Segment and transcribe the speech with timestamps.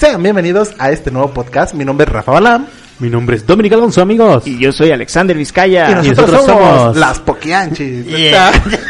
[0.00, 1.74] Sean bienvenidos a este nuevo podcast.
[1.74, 2.66] Mi nombre es Rafa Balam.
[3.00, 4.46] Mi nombre es Dominic Alonso, amigos.
[4.46, 5.90] Y yo soy Alexander Vizcaya.
[5.90, 8.06] Y nosotros, nosotros somos, somos- las Poquianchis.
[8.06, 8.50] Yeah.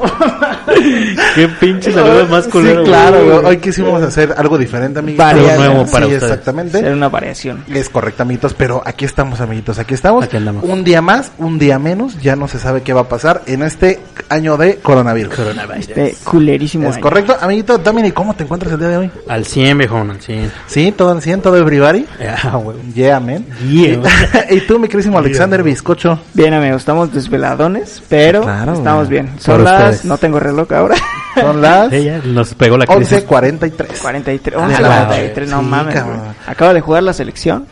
[1.34, 2.84] Qué pinche saludo más culero.
[2.84, 3.44] Sí, claro, güey.
[3.46, 5.24] Hoy quisimos hacer algo diferente, amiguitos.
[5.26, 6.22] Varias, Algo nuevo para sí, ustedes.
[6.30, 6.80] exactamente.
[6.80, 7.64] Ser una variación.
[7.72, 10.24] Es correcto, amiguitos, pero aquí estamos, amiguitos, aquí estamos.
[10.24, 10.64] Aquí andamos.
[10.64, 13.62] Un día más, un día menos, ya no se sabe qué va a pasar en
[13.62, 15.34] este año de coronavirus.
[15.78, 17.02] Este culerísimo Es año.
[17.02, 19.10] correcto, amiguito Dominic, ¿cómo te encuentras el día de hoy?
[19.28, 20.52] Al 100, viejón, al 100.
[20.66, 22.06] Sí, todo en 100, todo everybody.
[22.42, 22.76] Ah, güey.
[22.94, 23.44] Yeah, man.
[23.68, 24.00] Yeah.
[24.50, 26.18] y tú, mi querísimo Alexander Bizcocho.
[26.34, 29.20] Bien, amigos, estamos desveladones, pero Claro, estamos güey.
[29.22, 29.34] bien.
[29.38, 30.04] Son Por las...
[30.04, 30.96] No tengo reloj ahora.
[31.34, 33.26] Son las Ella nos pegó la crisis.
[33.26, 33.98] 11.43.
[34.00, 34.56] 43.
[34.58, 36.02] Ah, 11, la 43, no sí, mames.
[36.46, 37.66] Acaba de jugar la selección.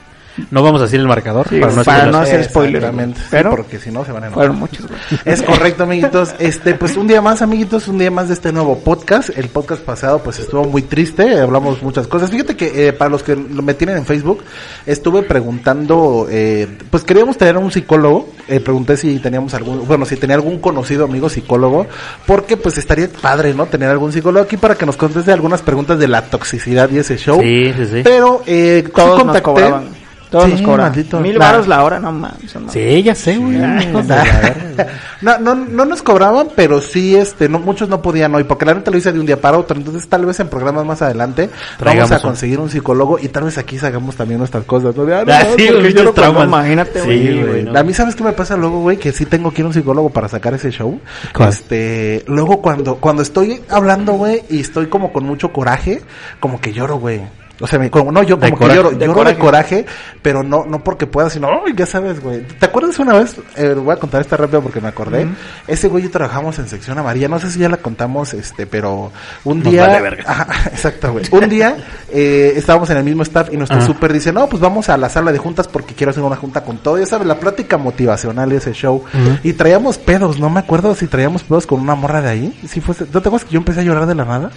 [0.50, 2.76] No vamos a decir el marcador Sí, para no para no hacer spoiler.
[2.76, 3.24] Exactamente, güey.
[3.24, 4.52] sí, Pero porque si no se van a enojar.
[4.52, 4.86] muchos.
[5.24, 6.34] Es correcto, amiguitos.
[6.38, 9.30] Este, pues un día más, amiguitos, un día más de este nuevo podcast.
[9.36, 12.30] El podcast pasado, pues estuvo muy triste, hablamos muchas cosas.
[12.30, 14.42] Fíjate que eh, para los que me tienen en Facebook,
[14.86, 18.30] estuve preguntando, eh, pues queríamos tener un psicólogo.
[18.48, 21.86] Eh, pregunté si teníamos algún, bueno, si tenía algún conocido amigo psicólogo,
[22.26, 23.66] porque pues estaría padre, ¿no?
[23.66, 27.16] Tener algún psicólogo aquí para que nos conteste algunas preguntas de la toxicidad y ese
[27.16, 27.40] show.
[27.42, 28.00] Sí, sí, sí.
[28.04, 29.99] Pero, eh, sí Todos nos contacté- cobraban.
[30.30, 31.18] Todos Sí, nos maldito.
[31.20, 31.44] Mil Nah.
[31.44, 32.54] varos la hora, no mames.
[32.54, 32.70] no.
[32.70, 33.58] Sí, ya sé, güey.
[33.58, 34.86] Verga.
[35.20, 38.74] No, no, no nos cobraban, pero sí, este, no, muchos no podían hoy, porque la
[38.74, 41.50] neta lo hice de un día para otro, entonces tal vez en programas más adelante
[41.78, 45.04] Traigamos vamos a conseguir un psicólogo y tal vez aquí hagamos también nuestras cosas, ¿no?
[45.04, 46.44] De, ah, no, Ah, sí, güey, yo no.
[46.44, 47.42] Imagínate, Sí, güey.
[47.46, 47.62] güey.
[47.64, 47.78] no.
[47.78, 48.96] a mí, ¿sabes qué me pasa luego, güey?
[48.98, 51.00] Que sí tengo que ir a un psicólogo para sacar ese show.
[51.34, 51.48] ¿Cuál?
[51.50, 56.00] Este, luego cuando, cuando estoy hablando, güey, y estoy como con mucho coraje,
[56.38, 57.20] como que lloro, güey.
[57.60, 58.76] O sea, me, como, no, yo De como que coraje.
[58.76, 59.34] lloro, De lloro coraje.
[59.34, 59.86] de coraje,
[60.22, 62.40] pero no, no porque pueda, sino, ya sabes, güey.
[62.42, 63.36] ¿Te acuerdas una vez?
[63.56, 65.26] Eh, voy a contar esta rápido porque me acordé.
[65.66, 68.66] Ese güey y yo trabajamos en sección amarilla, no sé si ya la contamos, este,
[68.66, 69.12] pero
[69.44, 70.24] un Nos día, vale verga.
[70.26, 71.24] Ajá, exacto, güey.
[71.30, 71.76] Un día,
[72.10, 75.08] eh, estábamos en el mismo staff y nuestro súper dice, no, pues vamos a la
[75.08, 76.98] sala de juntas porque quiero hacer una junta con todo.
[76.98, 79.04] Ya sabes, la plática motivacional y ese show.
[79.42, 82.60] Y traíamos pedos, no me acuerdo si traíamos pedos con una morra de ahí.
[82.68, 84.50] Si fuese, ¿no te acuerdas que yo empecé a llorar de la nada?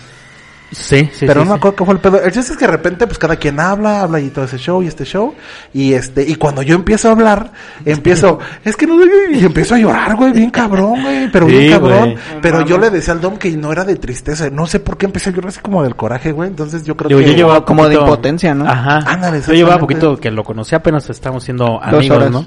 [0.74, 1.58] Sí, sí, pero sí, no me sí.
[1.58, 2.22] acuerdo qué fue el pedo.
[2.22, 4.82] El chiste es que de repente, pues cada quien habla, habla y todo ese show
[4.84, 5.34] y este show.
[5.74, 7.52] Y este, y cuando yo empiezo a hablar,
[7.86, 8.96] empiezo, es que no,
[9.32, 12.00] y empiezo a llorar, güey, bien cabrón, güey, pero Sí, bien cabrón.
[12.00, 12.18] güey.
[12.42, 14.50] Pero No yo le decía al Dom que no era de tristeza.
[14.50, 16.50] No sé por qué empecé a llorar así como del coraje, güey.
[16.50, 17.26] Entonces yo creo que.
[17.26, 18.68] yo llevaba Como de impotencia, ¿no?
[18.68, 19.00] Ajá.
[19.06, 22.32] Ándale, yo llevaba poquito que lo conocí apenas estamos siendo amigos.
[22.32, 22.46] ¿no?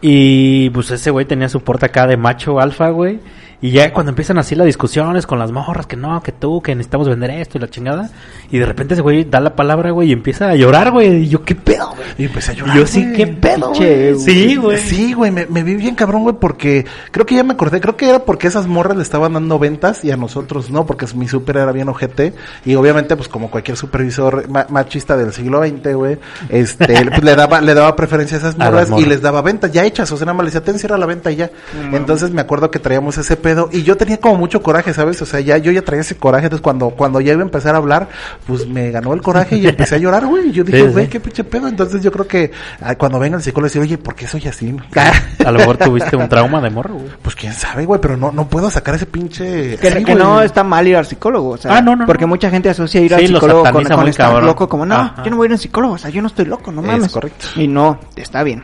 [0.00, 3.20] Y pues ese güey tenía su porte acá de macho alfa, güey.
[3.62, 6.74] Y ya cuando empiezan así las discusiones con las morras, que no, que tú, que
[6.74, 8.10] necesitamos vender esto y la chingada.
[8.50, 11.24] Y de repente ese güey da la palabra, güey, y empieza a llorar, güey.
[11.24, 12.06] Y yo, ¿qué pedo, güey?
[12.18, 12.76] Y empecé a Y llorar.
[12.76, 13.14] yo sí, güey.
[13.16, 14.14] ¿qué pedo, güey?
[14.18, 14.78] Sí, güey.
[14.78, 17.96] Sí, güey, me, me vi bien cabrón, güey, porque creo que ya me acordé, creo
[17.96, 21.26] que era porque esas morras le estaban dando ventas y a nosotros no, porque mi
[21.26, 22.34] súper era bien ojete
[22.64, 26.18] y obviamente, pues como cualquier supervisor ma- machista del siglo XX, güey,
[26.50, 29.72] este, pues, le daba, le daba preferencia a esas A morras y les daba ventas
[29.72, 31.50] ya hechas, o sea, nada más le decía, ten, cierra la venta y ya.
[31.92, 35.22] Entonces me acuerdo que traíamos ese pedo y yo tenía como mucho coraje, ¿sabes?
[35.22, 37.74] O sea, ya, yo ya traía ese coraje, entonces cuando, cuando ya iba a empezar
[37.74, 38.08] a hablar,
[38.46, 41.10] pues me ganó el coraje y empecé a llorar, güey, y yo dije, güey, sí.
[41.12, 44.16] qué pinche pedo, entonces yo creo que ah, cuando venga el psicólogo decir, oye, ¿por
[44.16, 44.74] qué soy así?
[45.44, 47.06] A lo mejor tuviste un trauma de morro, güey.
[47.22, 49.76] Pues quién sabe, güey, pero no, no puedo sacar ese pinche.
[49.78, 50.16] Que, Sí, que güey.
[50.16, 52.28] no está mal ir al psicólogo, o sea, Ah, no, no, porque no.
[52.30, 54.46] mucha gente asocia ir al Sí, lo psicólogo con, con estar cabrón.
[54.46, 55.22] loco, como no, Ajá.
[55.24, 56.86] yo no voy a ir al psicólogo, o sea, yo no estoy loco, no Es
[56.88, 57.12] mames.
[57.12, 57.46] correcto.
[57.56, 58.62] Y no, está bien.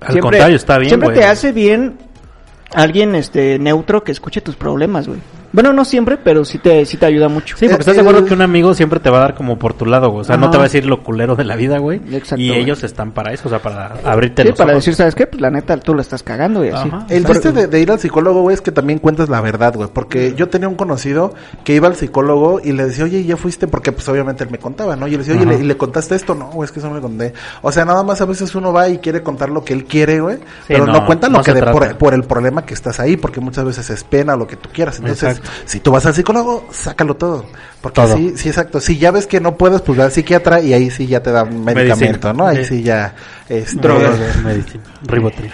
[0.00, 1.20] Al contrario, está bien, Siempre güey.
[1.20, 1.96] te hace bien
[2.74, 5.20] alguien este neutro que escuche tus problemas, güey.
[5.54, 7.56] Bueno, no siempre, pero sí te sí te ayuda mucho.
[7.56, 9.72] Sí, porque estás de acuerdo que un amigo siempre te va a dar como por
[9.74, 10.22] tu lado, güey.
[10.22, 12.00] O sea, no te va a decir lo culero de la vida, güey.
[12.12, 12.60] Exacto, Y güey.
[12.62, 14.82] ellos están para eso, o sea, para abrirte Sí, los para ojos.
[14.84, 15.28] decir, ¿sabes qué?
[15.28, 16.88] Pues la neta, tú la estás cagando y así.
[16.88, 17.06] Ajá.
[17.08, 19.88] El chiste de, de ir al psicólogo, güey, es que también cuentas la verdad, güey.
[19.92, 23.68] Porque yo tenía un conocido que iba al psicólogo y le decía, oye, ¿ya fuiste?
[23.68, 25.06] Porque pues obviamente él me contaba, ¿no?
[25.06, 25.46] Y le decía, oye.
[25.46, 26.34] ¿le, y le contaste esto?
[26.34, 27.32] No, güey, es que eso no le conté.
[27.62, 30.20] O sea, nada más a veces uno va y quiere contar lo que él quiere,
[30.20, 30.38] güey.
[30.66, 31.62] pero no, no, cuenta lo no que de,
[31.96, 34.98] por, el problema que estás ahí, porque muchas veces es pena lo que tú quieras.
[34.98, 35.43] Entonces, Exacto.
[35.64, 37.46] Si tú vas al psicólogo, sácalo todo.
[37.80, 38.16] Porque Todo.
[38.16, 38.80] sí, sí, exacto.
[38.80, 41.42] Si ya ves que no puedes, pues al psiquiatra y ahí sí ya te da
[41.42, 42.32] un medicamento, Medicina.
[42.32, 42.46] ¿no?
[42.46, 42.76] Ahí Sí.
[42.78, 43.14] sí ya,
[43.48, 44.16] Este, Drogas.
[44.42, 44.84] Medicina.
[45.02, 45.50] Ribotril.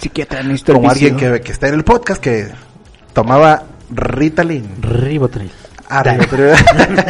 [0.00, 2.48] Psiquiatra, como alguien que, que está en el podcast que
[3.12, 4.82] tomaba Ritalin.
[4.82, 5.50] Ribotril.
[5.94, 6.52] Ah, Ribotril.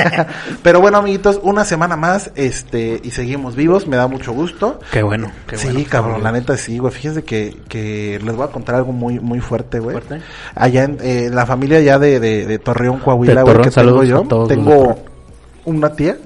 [0.63, 4.81] Pero bueno, amiguitos, una semana más, este, y seguimos vivos, me da mucho gusto.
[4.91, 5.31] Qué bueno.
[5.47, 5.87] Qué sí, bueno.
[5.89, 6.93] cabrón, la neta sí, güey.
[6.93, 9.95] Fíjense que, que les voy a contar algo muy, muy fuerte, güey.
[9.95, 10.21] ¿Fuerte?
[10.55, 13.81] Allá en eh, la familia ya de, de, de Torreón, Coahuila, De güey, Torreón, que
[13.81, 14.47] tengo yo.
[14.49, 14.99] tengo
[15.65, 16.17] una tía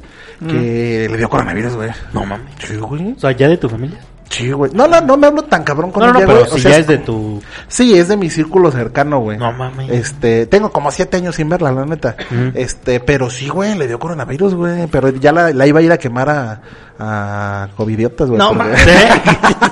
[0.40, 1.90] que le dio coronavirus, güey.
[2.12, 2.52] No mames.
[2.58, 3.12] Sí, güey.
[3.12, 3.98] O sea, ¿ya de tu familia?
[4.28, 4.70] Sí, güey.
[4.74, 6.50] No, no, no me hablo tan cabrón con No, no, ella, pero güey.
[6.52, 7.40] O si sea, ya es de tu...
[7.68, 9.38] Sí, es de mi círculo cercano, güey.
[9.38, 9.88] No mames.
[9.90, 12.16] Este, tengo como siete años sin verla, la neta.
[12.54, 14.86] Este, pero sí, güey, le dio coronavirus, güey.
[14.88, 16.60] Pero ya la, la iba a ir a quemar a,
[16.98, 18.38] a covidiotas, güey.
[18.38, 18.86] No, porque- mames.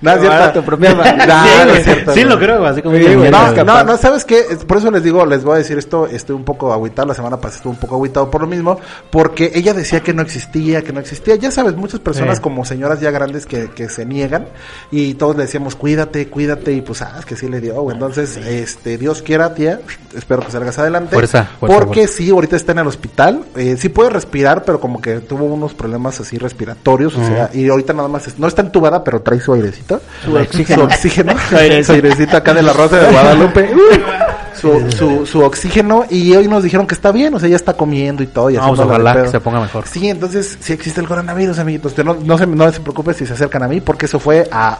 [0.10, 0.60] No, es cierto.
[0.60, 1.76] Tu propia No, Sí, no güey.
[1.78, 2.32] es cierto, Sí, güey.
[2.32, 2.96] lo creo, así como...
[2.96, 4.44] No, no, no, ¿sabes qué?
[4.66, 7.36] Por eso les digo, les voy a decir esto, estoy un poco agüitado, la semana
[7.36, 8.78] pasada estuve un poco agüitado por lo mismo,
[9.10, 11.36] porque ella decía que no existía, que no existía.
[11.36, 12.42] Ya sabes, muchas personas Sí.
[12.42, 14.46] como señoras ya grandes que, que se niegan
[14.90, 17.94] y todos le decíamos, cuídate, cuídate, y pues, ah, es que sí le dio, güey.
[17.94, 19.80] Entonces, este, Dios quiera, tía,
[20.16, 21.14] espero que salgas adelante.
[21.14, 22.14] Fuerza, fuerza, Porque fuerza.
[22.16, 25.74] sí, ahorita está en el hospital, eh, sí puede respirar, pero como que tuvo unos
[25.74, 29.40] problemas así respiratorios, o sea, y ahorita nada más, es- no está entubada, pero trae
[29.40, 29.89] su airecito.
[30.24, 30.80] Su oxígeno.
[30.82, 31.34] Su oxígeno.
[31.48, 31.86] Su airecito.
[31.86, 33.70] Su airecito acá de la Rosa de Guadalupe.
[34.60, 36.04] su, su, su oxígeno.
[36.10, 38.50] Y hoy nos dijeron que está bien, o sea, ya está comiendo y todo.
[38.50, 39.84] Y Vamos, de ojalá que se ponga mejor.
[39.86, 41.96] Sí, entonces sí existe el coronavirus, amiguitos.
[42.04, 44.78] No, no, se, no se preocupen si se acercan a mí, porque eso fue a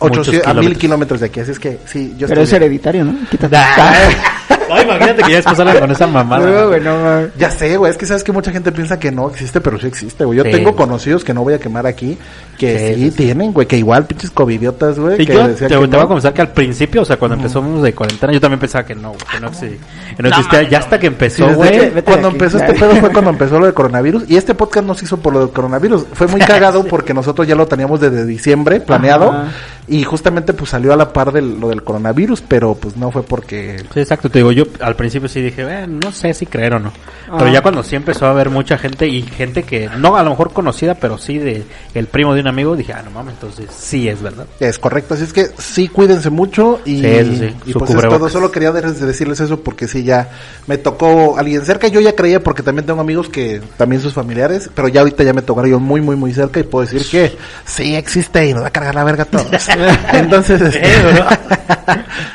[0.00, 0.80] Muchos 800, a mil kilómetros.
[0.80, 1.40] kilómetros de aquí.
[1.40, 2.62] Así es que sí, yo Pero estoy es bien.
[2.62, 3.14] hereditario, ¿no?
[3.30, 3.56] Quítate.
[4.76, 6.46] Ay, imagínate que ya después salgan con esa mamada.
[6.48, 7.30] No, güey, no, mames.
[7.38, 9.86] Ya sé, güey, es que sabes que mucha gente piensa que no existe, pero sí
[9.86, 10.38] existe, güey.
[10.38, 10.76] Yo Sí, tengo güey.
[10.76, 12.18] conocidos que no voy a quemar aquí,
[12.58, 13.16] que Sí, sí, sí, sí.
[13.16, 15.20] tienen, güey, que igual pinches covidiotas, güey.
[15.22, 17.82] Y que yo te, que voy a confesar que al principio, o sea, cuando empezamos
[17.82, 19.76] de cuarentena, yo también pensaba que no, güey, que no, exi-
[20.16, 20.62] que no existía.
[20.68, 21.90] ya hasta que empezó, güey.
[21.90, 22.36] de cuando aquí.
[22.36, 25.16] empezó este pedo fue cuando empezó lo del coronavirus y este podcast no se hizo
[25.18, 26.04] por lo del coronavirus.
[26.12, 29.48] Fue muy cagado porque nosotros ya lo teníamos desde diciembre planeado Ajá.
[29.88, 33.22] y justamente pues salió a la par de lo del coronavirus, pero pues no fue
[33.22, 33.82] porque...
[33.94, 34.28] Sí, exacto.
[34.30, 36.92] Te digo, yo al principio sí dije, eh, no sé si creer o no.
[37.26, 37.52] Pero Ah.
[37.52, 40.52] ya cuando sí empezó a haber mucha gente y gente que no a lo mejor
[40.52, 41.64] conocida, pero sí de
[41.94, 44.46] el primo de un amigo, dije, ah, no mames, entonces sí es verdad.
[44.58, 48.00] Es correcto, así es que sí, cuídense mucho y, Sí, eso sí, y pues es
[48.08, 48.28] todo.
[48.28, 50.28] Solo quería de- decirles eso porque sí, ya
[50.66, 51.86] me tocó alguien cerca.
[51.88, 55.32] Yo ya creía porque también tengo amigos que también sus familiares, pero ya ahorita ya
[55.32, 58.62] me tocó yo muy, muy, muy cerca y puedo decir que sí existe y nos
[58.64, 59.46] va a cargar la verga a todos.
[60.12, 60.80] Entonces, este,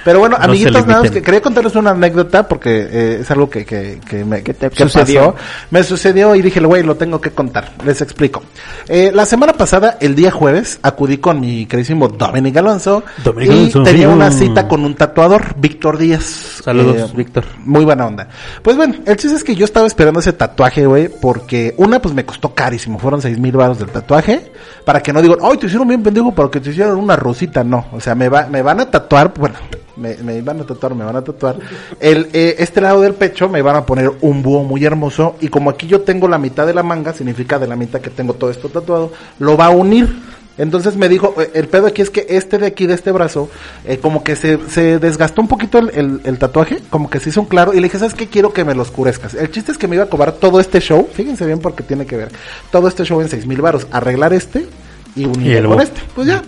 [0.04, 3.50] pero bueno, No amiguitos, nada más que quería contarles una anécdota porque eh, es algo
[3.50, 5.34] que, que, que me Que te que sucedió.
[5.34, 5.46] pasó.
[5.72, 7.72] Me sucedió y dije, güey, lo tengo que contar.
[7.86, 8.44] Les explico.
[8.88, 13.04] Eh, la semana pasada, el día jueves, acudí con mi queridísimo Dominic Alonso.
[13.24, 16.62] Dominic y Alonso, tenía una cita con un tatuador, Víctor Díaz.
[16.64, 17.46] Saludos, Eh, Víctor.
[17.64, 18.28] Muy buena onda.
[18.62, 22.14] Pues bueno, el chiste es que yo estaba esperando ese tatuaje, güey, porque una, pues
[22.14, 23.00] me costó carísimo.
[23.00, 24.52] Fueron seis mil baros del tatuaje.
[24.86, 27.64] Para que no digan, ay, te hicieron bien pendejo, pero que te hicieron una rosita.
[27.64, 29.56] No, o sea, me, va, me van a tatuar, bueno,
[29.98, 31.58] me, me van a tatuar, me van a tatuar.
[32.00, 35.36] El, eh, este lado del pecho me van a poner un búho muy hermoso.
[35.42, 38.10] Y como aquí yo tengo la mitad de la manga, significa de la mitad que
[38.10, 40.36] tengo todo esto tatuado, lo va a unir.
[40.58, 43.50] Entonces me dijo, eh, el pedo aquí es que este de aquí, de este brazo,
[43.84, 47.28] eh, como que se, se desgastó un poquito el, el- el tatuaje, como que se
[47.30, 48.28] hizo un claro, y le dije, ¿sabes qué?
[48.28, 49.34] Quiero que me lo oscurezcas.
[49.34, 52.06] El chiste es que me iba a cobrar todo este show, fíjense bien porque tiene
[52.06, 52.30] que ver,
[52.72, 54.66] todo este show en seis mil varos, arreglar este
[55.14, 56.00] y unirlo con este.
[56.16, 56.42] Pues ya,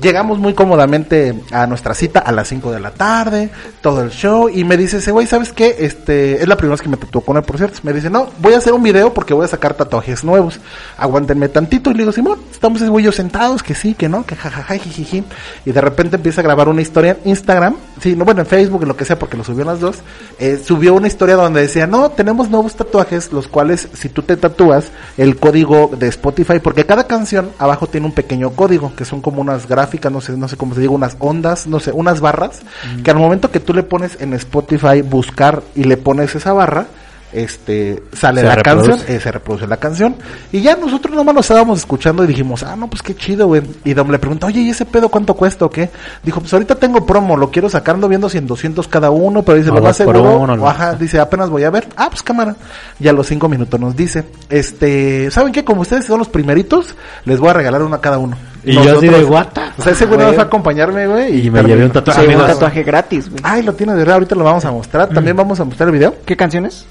[0.00, 3.50] llegamos muy cómodamente a nuestra cita a las 5 de la tarde,
[3.80, 5.76] todo el show, y me dice ese güey, ¿sabes qué?
[5.80, 7.80] Este, es la primera vez que me tatuó con él, por cierto.
[7.82, 10.60] Me dice, no, voy a hacer un video porque voy a sacar tatuajes nuevos.
[10.96, 11.90] Aguántenme tantito.
[11.90, 14.74] Y le digo, Simón, estamos ese güey yo sentados, que sí, que no, que jajaja,
[14.74, 15.24] jijiji.
[15.64, 18.82] Y de repente empieza a grabar una historia en Instagram, sí, no, bueno, en Facebook,
[18.82, 19.98] en lo que sea, porque lo subió en las dos.
[20.38, 24.36] Eh, subió una historia donde decía, no, tenemos nuevos tatuajes, los cuales, si tú te
[24.36, 29.20] tatúas, el código de Spotify, porque cada canción abajo tiene un pequeño código, que son
[29.20, 32.20] como unas gráficas, no sé, no sé cómo se diga, unas ondas, no sé, unas
[32.20, 32.60] barras,
[33.02, 36.86] que al momento que tú le pones en Spotify buscar y le pones esa barra,
[37.32, 38.90] este sale Se la reproduce.
[38.90, 40.16] canción, eh, se reproduce la canción
[40.52, 43.62] y ya nosotros nomás nos estábamos escuchando y dijimos, ah, no, pues qué chido, güey.
[43.84, 45.90] Y Dom le preguntó, oye, ¿y ese pedo cuánto cuesta o qué?
[46.22, 49.56] Dijo, pues ahorita tengo promo, lo quiero sacando viendo si en 200 cada uno, pero
[49.56, 50.68] dice, lo más seguro, uno, ¿no?
[50.68, 51.88] ajá, dice, apenas voy a ver.
[51.96, 52.54] Ah, pues cámara.
[53.00, 55.64] Y a los cinco minutos nos dice, este, ¿saben qué?
[55.64, 58.36] Como ustedes son los primeritos, les voy a regalar uno a cada uno.
[58.64, 61.46] Y yo así de, "What the O sea, ese güey nos va a acompañarme, güey.
[61.46, 62.20] Y me llevé un tatuaje.
[62.20, 62.52] Sí, un amigos.
[62.52, 63.40] tatuaje gratis, güey.
[63.44, 65.08] Ay, lo tiene de verdad, ahorita lo vamos a mostrar.
[65.08, 66.14] También vamos a mostrar el video.
[66.24, 66.86] ¿Qué canciones?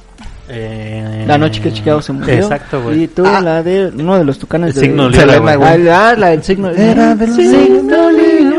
[0.49, 2.33] Eh, La noche que Chicago se murió.
[2.33, 3.03] Exacto, güey.
[3.03, 3.39] Y tú, Ah.
[3.39, 5.69] la de uno de los tucanes El de signo Selena, güey.
[5.69, 6.69] Ah, la, la del signo.
[6.71, 8.57] Era del signo libre.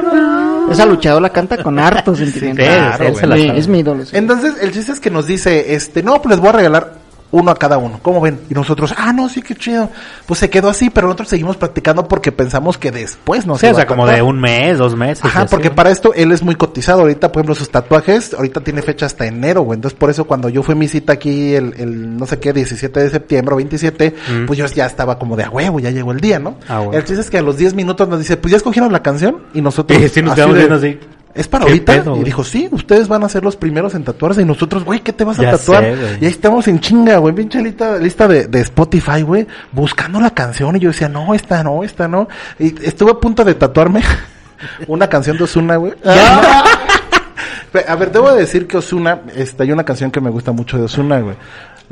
[0.71, 2.63] Esa luchadora canta con harto sentimiento.
[2.63, 2.69] Sí,
[3.05, 3.59] él se la Sí, sabe.
[3.59, 4.07] es mi ídolo.
[4.07, 4.17] sí.
[4.17, 6.93] Entonces, el chiste es que nos dice, este, no, pues les voy a regalar
[7.33, 8.39] uno a cada uno, ¿cómo ven?
[8.49, 9.91] Y nosotros, ah, no, sí, qué chido.
[10.27, 13.75] Pues se quedó así, pero nosotros seguimos practicando porque pensamos que después nos Sí, o
[13.75, 15.25] sea, como de un mes, dos meses.
[15.25, 15.51] Ajá, así.
[15.51, 17.01] porque para esto él es muy cotizado.
[17.01, 19.77] Ahorita, por ejemplo, sus tatuajes, ahorita tiene fecha hasta enero, güey.
[19.77, 22.53] Entonces, por eso cuando yo fui a mi cita aquí el, el no sé qué,
[22.53, 24.47] 17 de septiembre o 27, Mm.
[24.47, 26.57] pues yo ya estaba como de a huevo, ya llegó el día, ¿no?
[26.69, 26.93] Ah, bueno.
[26.99, 29.39] El chiste es que a los 10 minutos nos dice, pues ya escogieron la canción
[29.55, 29.99] y nosotros.
[30.01, 31.01] Sí, sí, nos así quedamos de, así.
[31.35, 31.93] Es para ¿Qué ahorita.
[31.95, 34.43] pedo, y dijo, sí, ustedes van a ser los primeros en tatuarse.
[34.43, 35.83] Y nosotros, güey, ¿qué te vas a Ya tatuar?
[35.83, 40.21] sé, y ahí estamos en chinga, güey, pinche lista, lista de, de Spotify, güey, buscando
[40.21, 40.77] la canción.
[40.77, 42.29] Y yo decía, no, esta no, esta no.
[42.59, 44.03] Y estuve a punto de tatuarme
[44.89, 45.95] una canción de Osuna, güey.
[47.73, 50.53] Pe- A ver, debo de decir que Osuna, este, hay una canción que me gusta
[50.53, 51.37] mucho de Osuna, güey.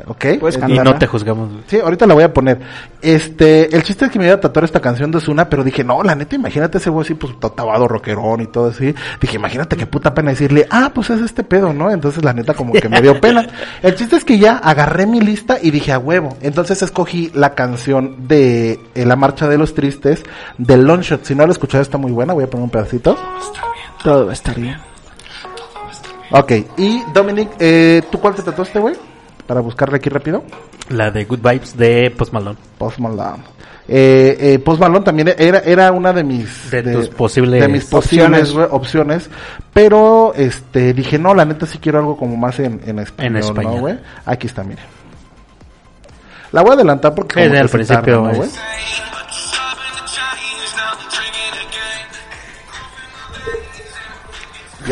[0.07, 0.25] ¿Ok?
[0.39, 1.49] Puedes Y no te juzgamos.
[1.67, 2.59] Sí, ahorita la voy a poner.
[3.01, 5.83] Este, el chiste es que me iba a tatuar esta canción de Osuna, pero dije,
[5.83, 8.93] no, la neta, imagínate ese güey así, pues, tatuado, rockerón y todo así.
[9.19, 11.91] Dije, imagínate qué puta pena decirle, ah, pues es este pedo, ¿no?
[11.91, 13.47] Entonces, la neta, como que me dio pena.
[13.81, 16.37] El chiste es que ya agarré mi lista y dije, a huevo.
[16.41, 20.23] Entonces, escogí la canción de eh, La Marcha de los Tristes,
[20.57, 21.25] de Longshot.
[21.25, 22.33] Si no la he escuchado, está muy buena.
[22.33, 23.17] Voy a poner un pedacito.
[24.03, 24.77] Todo va a estar bien.
[26.31, 29.10] Ok, y Dominic, eh, ¿tú cuál te tatuaste, güey?
[29.47, 30.43] Para buscarle aquí rápido.
[30.89, 32.57] La de Good Vibes de Post Malone.
[32.77, 33.43] Post Malone.
[33.87, 36.71] Eh, eh, Post Malone también era, era una de mis...
[36.71, 39.29] De tus posibles de mis posibles güey, opciones.
[39.73, 43.37] Pero, este, dije, no, la neta sí quiero algo como más en, en español, En
[43.37, 43.75] español.
[43.75, 43.99] ¿no, güey?
[44.25, 44.81] Aquí está, mire.
[46.51, 47.47] La voy a adelantar porque...
[47.47, 48.43] Como al principio, tarda, ¿no,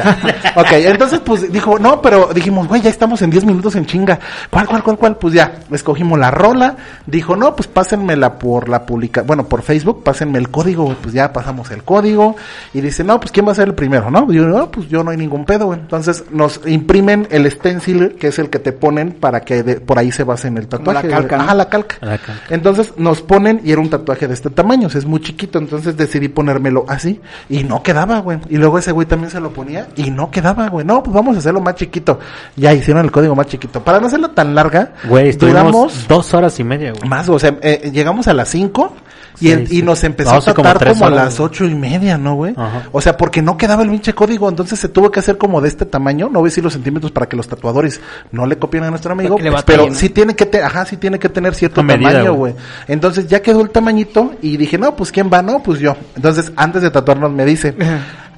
[0.03, 0.53] Ya.
[0.55, 4.19] ok, entonces pues dijo, no, pero dijimos, güey, ya estamos en 10 minutos en chinga.
[4.49, 5.17] ¿Cuál, cuál, cuál, cuál?
[5.17, 6.75] Pues ya, escogimos la rola.
[7.05, 10.97] Dijo, no, pues pásenmela por la publica, bueno, por Facebook, pásenme el código, güey.
[11.01, 12.35] Pues ya pasamos el código.
[12.73, 14.27] Y dice, no, pues quién va a ser el primero, ¿no?
[14.31, 15.79] Y yo, no, pues yo no hay ningún pedo, güey.
[15.79, 19.99] Entonces nos imprimen el stencil, que es el que te ponen para que de- por
[19.99, 21.07] ahí se base en el tatuaje.
[21.07, 21.35] la calca.
[21.41, 21.95] Ajá, la calca.
[22.01, 22.41] La calca.
[22.49, 25.59] Entonces nos ponen y era un tatuaje de este tamaño, o sea, es muy chiquito,
[25.59, 28.39] entonces decidí ponérmelo así y no quedaba, güey.
[28.49, 30.85] Y luego ese güey también se lo ponía y no quedaba, güey.
[30.85, 32.19] No, pues vamos a hacerlo más chiquito.
[32.55, 33.83] Ya hicieron el código más chiquito.
[33.83, 37.09] Para no hacerlo tan larga, Güey, duramos dos horas y media, güey.
[37.09, 38.93] más, o sea, eh, llegamos a las 5
[39.41, 41.73] y, el- Sí, y nos empezó No, a como tratar como, a las ocho y
[41.73, 42.53] media, ¿no, güey?
[42.57, 42.83] Ajá.
[42.91, 45.69] O sea, porque no quedaba el pinche código, entonces se tuvo que hacer como de
[45.69, 48.01] este tamaño, no voy a decir los centímetros para que los tatuadores
[48.33, 49.93] no le copien a nuestro amigo, pues, pero ¿no?
[49.95, 52.51] sí tiene que te, ajá, sí tiene que tener cierto medida, tamaño, güey.
[52.53, 52.63] güey.
[52.89, 55.95] Entonces ya quedó el tamañito y dije, no, pues quién va, no, pues yo.
[56.17, 57.73] Entonces, antes de tatuarnos me dice,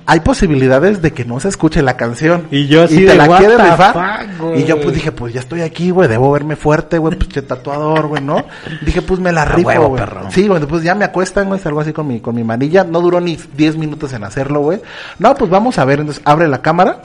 [0.05, 2.47] hay posibilidades de que no se escuche la canción.
[2.51, 3.93] Y yo así te de, la "What quieres the rifar.
[3.93, 7.15] fuck, güey?" y yo pues dije, pues ya estoy aquí, güey, debo verme fuerte, güey,
[7.15, 8.43] pues che tatuador, güey, ¿no?
[8.81, 9.99] Dije, pues me la rifo, huevo, güey.
[10.01, 10.31] perro.
[10.31, 12.83] Sí, güey, pues ya me acuestan, güey, salgo así con mi, con mi manilla.
[12.83, 14.81] No duró ni 10 minutos en hacerlo, güey.
[15.19, 17.01] No, pues vamos a ver, entonces abre la cámara.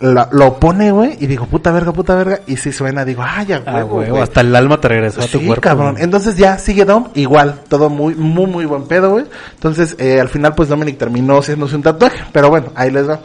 [0.00, 3.46] La- lo pone, güey, y digo, puta verga, puta verga, y si suena, digo, ay,
[3.46, 4.22] ya, Ah, huevo, güey, güey.
[4.22, 5.60] hasta el alma te regresó a tu cuerpo.
[5.62, 5.92] cabrón.
[5.92, 6.04] güey.
[6.04, 9.24] Entonces ya sigue Dom, igual, todo muy, muy, muy buen pedo, güey.
[9.54, 13.20] Entonces, eh, al final, pues Dominic terminó haciéndose un tatuaje, pero bueno, ahí les va.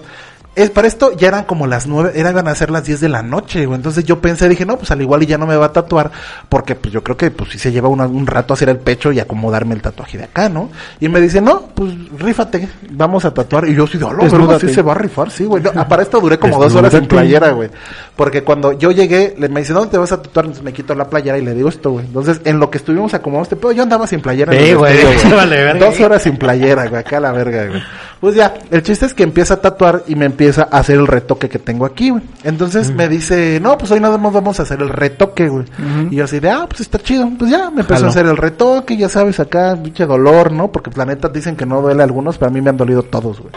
[0.56, 3.24] Es, para esto ya eran como las nueve, eran a ser las 10 de la
[3.24, 3.76] noche, güey.
[3.76, 6.12] Entonces yo pensé, dije, no, pues al igual y ya no me va a tatuar,
[6.48, 9.12] porque pues yo creo que pues si se lleva una- un rato hacer el pecho
[9.12, 10.70] y acomodarme el tatuaje de acá, ¿no?
[11.00, 13.68] Y me dice, no, pues rífate, vamos a tatuar.
[13.68, 14.68] Y yo sí, verga, Desnúdate.
[14.68, 15.64] sí se va a rifar, sí, güey.
[15.64, 17.70] No, ah, para esto duré como dos horas en playera, güey.
[18.16, 20.46] Porque cuando yo llegué, le me dice, ¿dónde te vas a tatuar?
[20.46, 22.06] Entonces me quito la playera y le digo esto, güey.
[22.06, 24.54] Entonces, en lo que estuvimos acomodando este pedo, yo andaba sin playera.
[24.54, 24.98] Sí, güey,
[25.36, 25.74] vale.
[25.80, 27.82] Dos horas sin playera, güey, acá a la verga, güey.
[28.24, 31.08] Pues ya, el chiste es que empieza a tatuar y me empieza a hacer el
[31.08, 32.24] retoque que tengo aquí, güey.
[32.46, 35.66] Entonces me dice, no, pues hoy nada más vamos a hacer el retoque, güey.
[36.10, 37.30] Y yo así de, ah, pues está chido.
[37.38, 40.72] Pues ya, me empezó a hacer el retoque, ya sabes, acá, pinche dolor, ¿no?
[40.72, 43.42] Porque planetas dicen que no duele a algunos, pero a mí me han dolido todos,
[43.42, 43.52] güey.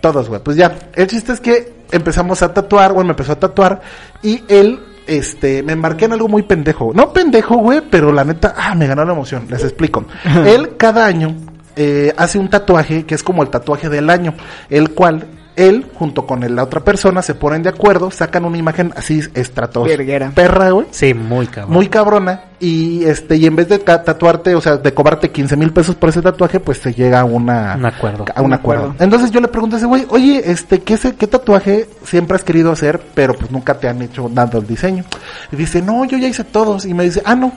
[0.00, 0.40] Todos, güey.
[0.42, 3.82] Pues ya, el chiste es que empezamos a tatuar, güey, me empezó a tatuar
[4.22, 6.92] y él, este, me embarqué en algo muy pendejo.
[6.94, 9.44] No pendejo, güey, pero la neta, ah, me ganó la emoción.
[9.50, 10.06] Les explico.
[10.46, 11.36] él cada año
[11.76, 14.34] eh, hace un tatuaje que es como el tatuaje del año,
[14.70, 18.92] el cual él, junto con la otra persona, se ponen de acuerdo, sacan una imagen
[18.94, 20.30] así estratos Verguera.
[20.34, 21.72] perra, güey Sí, muy cabrón.
[21.72, 25.72] muy cabrona y este y en vez de tatuarte, o sea, de cobrarte 15 mil
[25.72, 28.26] pesos por ese tatuaje, pues se llega a una Un acuerdo.
[28.34, 28.82] a un Un acuerdo.
[28.84, 29.02] acuerdo.
[29.04, 32.44] Entonces yo le pregunto a ese güey, oye, este, ¿qué, se- qué tatuaje siempre has
[32.44, 35.04] querido hacer, pero pues nunca te han hecho nada el diseño?
[35.50, 36.84] Y dice, no, yo ya hice todos.
[36.84, 37.50] Y me dice, ah, no,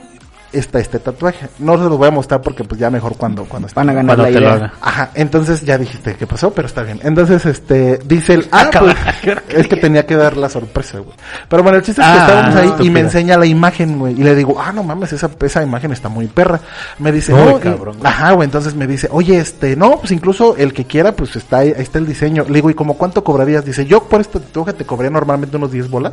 [0.52, 1.48] está este tatuaje.
[1.58, 3.68] No se los voy a mostrar porque pues ya mejor cuando, cuando.
[3.74, 4.72] Van a ganar la idea.
[4.80, 7.00] Ajá, entonces ya dijiste qué pasó, pero está bien.
[7.02, 8.96] Entonces, este, dice el, ah, pues,
[9.48, 11.16] es que tenía que dar la sorpresa, güey.
[11.48, 14.18] Pero bueno, el chiste es que Ah, estábamos ahí y me enseña la imagen, güey.
[14.18, 16.60] Y le digo, ah, no mames, esa, esa imagen está muy perra.
[16.98, 18.10] Me dice, no, cabrón, güey.
[18.10, 21.58] ajá, güey, entonces me dice, oye, este, no, pues incluso el que quiera, pues está
[21.58, 22.44] ahí, ahí está el diseño.
[22.48, 23.64] Le digo, ¿y como cuánto cobrarías?
[23.64, 26.12] Dice, yo por este tatuaje te cobraría normalmente unos 10 bolas.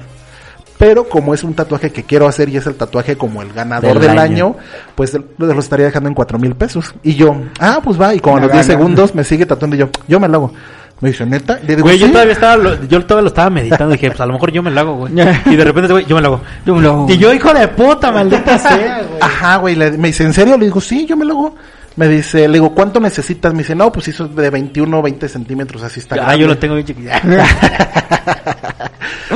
[0.77, 3.93] Pero como es un tatuaje que quiero hacer y es el tatuaje como el ganador
[3.99, 4.45] Del del, año.
[4.47, 4.55] año,
[4.95, 6.93] pues lo lo estaría dejando en cuatro mil pesos.
[7.03, 8.79] Y yo, ah, pues va, y como a los Una 10 gana.
[8.79, 10.53] segundos me sigue tatuando y yo, yo me lo hago.
[10.99, 12.11] Me dice, neta, le digo, Güey, yo "Sí".
[12.11, 13.91] todavía estaba, lo- yo todavía lo estaba meditando.
[13.93, 15.13] Dije, pues a lo mejor yo me lo hago, güey.
[15.45, 16.41] Y de repente, güey, yo me lo hago.
[16.65, 17.05] Yo me lo hago.
[17.09, 19.19] Y yo, hijo de puta, maldita sea, güey.
[19.21, 20.57] Ajá, güey, le- me dice, ¿en serio?
[20.57, 21.55] Le digo, sí, yo me lo hago.
[21.97, 23.51] Me dice, le digo, ¿cuánto necesitas?
[23.53, 26.15] Me dice, no, pues hizo de 21, 20 centímetros, así está.
[26.15, 26.39] Ah, grande".
[26.39, 27.09] yo lo tengo bien chiquito.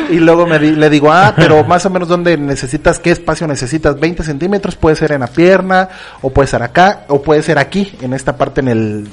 [0.10, 3.48] Y luego me di- le digo, ah, pero más o menos dónde necesitas, qué espacio
[3.48, 5.90] necesitas, 20 centímetros, puede ser en la pierna,
[6.22, 9.08] o puede ser acá, o puede ser aquí, en esta parte en el,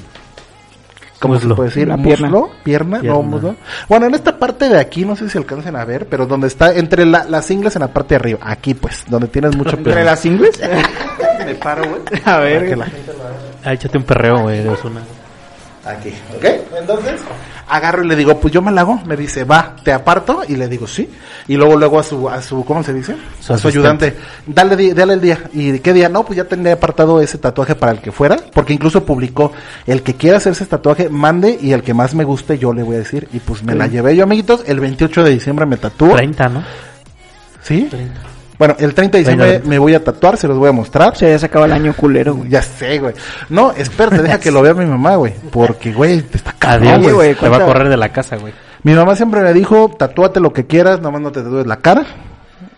[1.19, 1.49] ¿cómo Muslo.
[1.49, 1.87] se puede decir?
[1.87, 2.27] La pierna.
[2.29, 2.51] ¿Muslo?
[2.63, 2.99] ¿Pierna?
[3.01, 3.17] Pierna.
[3.17, 3.55] No, muslo.
[3.89, 6.73] Bueno, en esta parte de aquí, no sé si alcancen a ver, pero donde está,
[6.73, 10.03] entre la- las ingles en la parte de arriba, aquí pues, donde tienes mucho ¿Entre
[10.03, 10.59] las ingles?
[11.45, 12.01] Me paro, güey.
[12.25, 12.77] A ver.
[12.77, 12.87] La.
[13.65, 15.01] Ah, échate un perreo, güey, de Ozuna.
[15.85, 16.45] Aquí, ¿ok?
[16.79, 17.21] Entonces,
[17.69, 19.01] agarro y le digo, pues yo me la hago.
[19.05, 20.41] Me dice, va, te aparto.
[20.47, 21.09] Y le digo, sí.
[21.47, 23.15] Y luego, luego a su, a su, ¿cómo se dice?
[23.39, 24.15] Su a su ayudante.
[24.45, 25.39] Dale, dale el día.
[25.53, 26.09] ¿Y qué día?
[26.09, 28.37] No, pues ya tendré apartado ese tatuaje para el que fuera.
[28.53, 29.51] Porque incluso publicó,
[29.85, 31.57] el que quiera hacerse ese tatuaje, mande.
[31.61, 33.27] Y el que más me guste, yo le voy a decir.
[33.31, 34.63] Y pues me la llevé yo, amiguitos.
[34.67, 36.15] El 28 de diciembre me tatúo.
[36.15, 36.63] 30, ¿no?
[37.61, 37.89] ¿Sí?
[38.59, 41.15] Bueno, el 30 de diciembre me voy a tatuar, se los voy a mostrar.
[41.15, 42.49] Se ya se acaba el año culero, güey.
[42.49, 43.15] Ya sé, güey.
[43.49, 45.33] No, espérate, deja que lo vea mi mamá, güey.
[45.49, 47.33] Porque, güey, te está Adiós, güey.
[47.35, 48.53] Te va a ¿cuánta- correr de la casa, güey.
[48.83, 52.05] Mi mamá siempre me dijo, tatúate lo que quieras, nomás no te tatúes la cara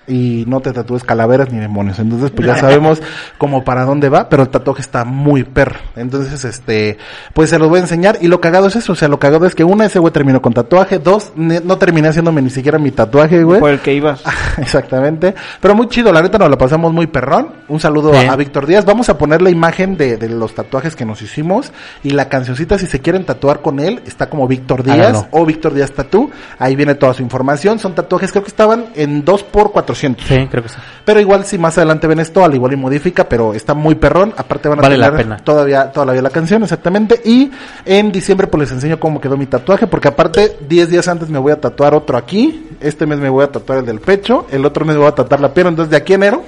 [0.07, 1.99] y no te tatúes calaveras ni demonios.
[1.99, 3.01] Entonces, pues ya sabemos
[3.37, 5.79] como para dónde va, pero el tatuaje está muy perro.
[5.95, 6.97] Entonces, este,
[7.33, 9.45] pues se los voy a enseñar y lo cagado es eso, o sea, lo cagado
[9.45, 12.91] es que una, ese güey terminó con tatuaje, dos, no terminé haciéndome ni siquiera mi
[12.91, 13.59] tatuaje, güey.
[13.59, 14.23] Por el que ibas.
[14.57, 15.35] Exactamente.
[15.59, 17.53] Pero muy chido, la neta nos la pasamos muy perrón.
[17.67, 18.85] Un saludo a, Víctor Díaz.
[18.85, 21.71] Vamos a poner la imagen de, de los tatuajes que nos hicimos
[22.03, 25.27] y la cancioncita, si se quieren tatuar con él, está como Víctor Díaz Háganlo.
[25.31, 26.31] o Víctor Díaz Tatú.
[26.59, 27.79] Ahí viene toda su información.
[27.79, 30.75] Son tatuajes, creo que estaban en 2 por 400 Sí, creo que sí.
[31.05, 34.33] Pero igual si más adelante ven esto, al igual y modifica, pero está muy perrón.
[34.37, 35.37] Aparte van a Vale la tener pena.
[35.37, 37.21] todavía todavía la canción, exactamente.
[37.25, 37.51] Y
[37.85, 41.39] en diciembre pues les enseño cómo quedó mi tatuaje, porque aparte 10 días antes me
[41.39, 42.67] voy a tatuar otro aquí.
[42.79, 45.15] Este mes me voy a tatuar el del pecho, el otro mes me voy a
[45.15, 46.43] tatuar la pierna, entonces de aquí a enero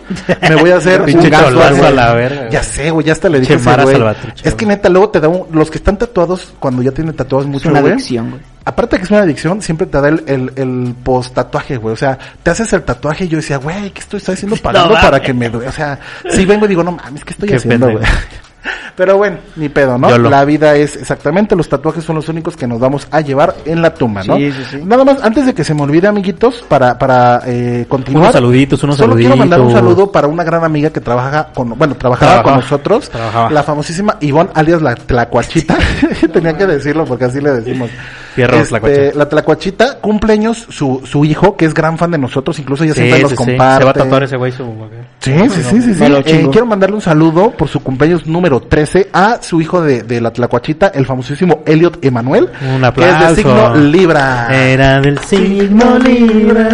[0.49, 1.34] me voy a hacer un
[1.75, 1.82] así.
[1.82, 2.49] a la verga.
[2.49, 3.95] Ya sé, güey, ya hasta le dije güey.
[4.43, 7.45] Es que neta luego te da un- los que están tatuados cuando ya tienen tatuados
[7.45, 7.93] Es mucho, güey.
[8.65, 11.93] Aparte que es una adicción, siempre te da el, el, el post tatuaje, güey.
[11.93, 14.93] O sea, te haces el tatuaje y yo decía, güey, ¿qué estoy, estoy haciendo pagando
[14.95, 15.67] No para que me duele?
[15.67, 15.99] O sea,
[16.30, 18.06] si vengo y digo, no mames, ¿qué estoy Qué haciendo, güey?
[18.95, 20.17] Pero bueno, ni pedo, ¿no?
[20.17, 23.82] La vida es exactamente, los tatuajes son los únicos que nos vamos a llevar en
[23.82, 24.38] la tumba, ¿no?
[24.38, 24.82] Sí, sí, sí.
[24.86, 28.26] Nada más, antes de que se me olvide, amiguitos, para, para eh, continuar.
[28.26, 29.95] Unos saluditos, unos Solo quiero mandar un saluditos.
[29.97, 32.54] saludo para una gran amiga que trabaja con, bueno, trabajaba Trabajaba.
[32.54, 33.10] con nosotros.
[33.10, 33.49] Trabajaba.
[33.49, 35.76] La famosísima Ivonne, alias la Tlacuachita.
[36.32, 37.89] Tenía que decirlo porque así le decimos.
[38.38, 39.13] Este.
[39.15, 43.02] La Tlacuachita cumpleaños su, su hijo, que es gran fan de nosotros, incluso ella Sí,
[43.02, 43.80] siempre nos sí, comparte.
[43.80, 44.63] Se va a tatuar ese güey su...
[45.19, 46.04] Sí, sí, sí, sí, sí.
[46.26, 50.19] Eh, quiero mandarle un saludo por su cumpleaños número 13 a su hijo de, de
[50.22, 52.50] la Tlacuachita, el famosísimo Elliot Emanuel.
[52.74, 53.24] Un Que aplauso.
[53.26, 54.48] es de signo Libra.
[54.52, 56.69] Era del signo Libra.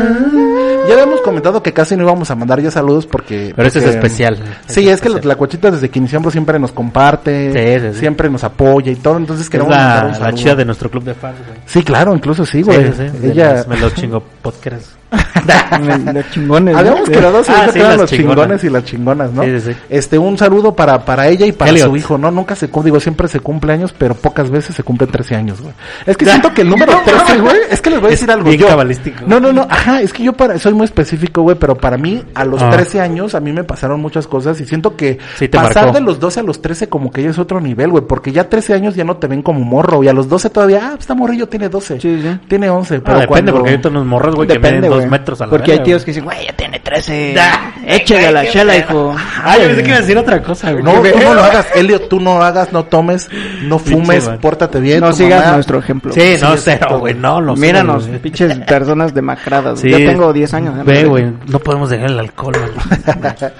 [0.90, 3.54] Ya habíamos comentado que casi no íbamos a mandar ya saludos porque...
[3.56, 4.38] Pero este es especial.
[4.68, 8.30] Sí, Este es que la Tlacuachita desde que iniciamos siempre nos comparte, Sí, sí, siempre
[8.30, 11.04] nos apoya y todo, entonces Es queremos mandar la, un la chida de nuestro club
[11.04, 11.60] de fans, güey.
[11.66, 12.92] Sí, claro, incluso sí, güey.
[13.24, 13.66] Ella...
[13.68, 14.99] Me los chingo podcast.
[16.14, 16.76] Los chingones.
[16.76, 18.10] Habíamos quedado Ah, ah, sí, los chingonas.
[18.10, 19.44] chingones y las chingonas, ¿no?
[19.44, 19.72] Sí, sí.
[19.90, 21.88] Este, un saludo para, para ella y para Elliot.
[21.90, 22.30] su hijo, ¿no?
[22.32, 25.62] Nunca se cumple, digo, siempre se cumple años, pero pocas veces se cumplen 13 años,
[25.62, 25.74] güey.
[26.06, 28.32] Es que siento que el número 13, güey, es que les voy a Es decir
[28.32, 28.46] algo.
[28.50, 29.24] bien yo, cabalístico.
[29.26, 32.22] No, no, no, ajá, es que yo para, soy muy específico, güey, pero para mí,
[32.36, 32.70] a los Ah.
[32.72, 35.18] 13 años, a mí me pasaron muchas cosas y siento que
[35.52, 35.92] pasar marcó.
[36.00, 38.50] de los 12 a los 13 como que ya es otro nivel, güey, porque ya
[38.50, 41.16] 13 años ya no te ven como morro y a los 12 todavía, ah, está
[41.16, 42.00] morrillo, tiene 12.
[42.00, 42.40] Sí, sí.
[42.48, 45.42] Tiene 11, Ah, pero depende, cuando- porque hay unos morros, güey, que miden dos metros
[45.42, 46.06] a la Porque hay verga, tíos güey.
[46.06, 47.34] que dicen, güey, ya tiene 13.
[47.34, 47.74] Da.
[47.88, 49.16] Échale a la chela, hijo.
[49.44, 50.84] Ah, yo pensé que iba a decir otra cosa, güey.
[50.84, 53.30] No, tú no lo hagas, Elliot, tú no hagas, no tomes,
[53.64, 54.40] no Pinche fumes, man.
[54.40, 55.00] pórtate bien.
[55.00, 56.14] No sigas mamá- nuestro ejemplo.
[56.14, 58.20] Sí, no, Sí, cero, güey, no, lo sé, Míranos, güey.
[58.20, 59.80] pinches personas demacradas.
[59.80, 59.90] Sí.
[59.90, 60.86] Yo tengo 10 años.
[60.86, 63.52] Ve, güey, no podemos dejar el alcohol, güey.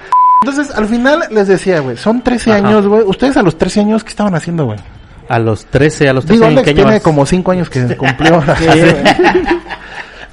[0.42, 2.68] Entonces, al final les decía, güey, son 13 Ajá.
[2.68, 3.04] años, güey.
[3.06, 4.80] Ustedes a los 13 años, ¿qué estaban haciendo, güey?
[5.28, 8.42] A los 13, a los 13 Digo, ¿en Alex tiene como 5 años que cumplió.
[8.58, 8.96] Sí, güey.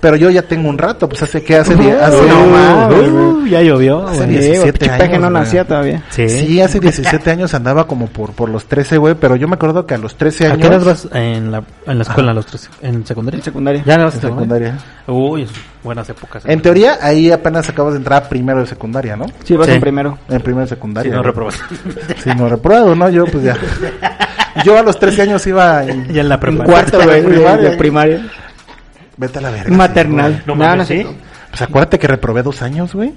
[0.06, 3.08] Pero yo ya tengo un rato, pues hace que hace 10, hace, no no, mames,
[3.10, 4.28] Uh, ya llovió, Hace güey.
[4.28, 4.42] diez.
[4.44, 5.42] Sí, güey, 17 pinche peje años, no güey.
[5.42, 6.02] nacía todavía.
[6.10, 6.28] Sí.
[6.28, 9.84] Sí, hace 17 años andaba como por, por los 13, güey, pero yo me acuerdo
[9.84, 10.60] que a los 13 ¿A años...
[10.60, 12.68] qué edad vas en la, en la escuela, a los 13?
[12.82, 13.38] ¿En secundaria?
[13.38, 13.82] En secundaria.
[13.84, 14.68] ¿Ya vas En en secundaria?
[14.78, 15.28] secundaria.
[15.32, 15.48] Uy,
[15.82, 16.44] buenas épocas.
[16.46, 19.26] En teoría, ahí apenas acabas de entrar a primero de secundaria, ¿no?
[19.42, 19.72] Sí, vas Sí.
[19.72, 20.18] en primero.
[20.28, 21.10] En primero de secundaria.
[21.10, 21.60] Si no reprobas.
[22.22, 23.10] Si no reprobado, ¿no?
[23.10, 23.56] Yo, pues ya.
[24.64, 26.06] Yo a los 13 años iba en...
[26.12, 26.64] ya en la En prepa.
[26.64, 27.70] cuarto, güey, de, primaria.
[27.70, 28.26] de primaria.
[29.16, 29.74] Vete a la verga.
[29.76, 30.42] Maternal.
[30.46, 30.84] No No, no.
[30.84, 31.06] ¿sí?
[31.50, 33.14] Pues acuérdate que reprobé dos años, güey.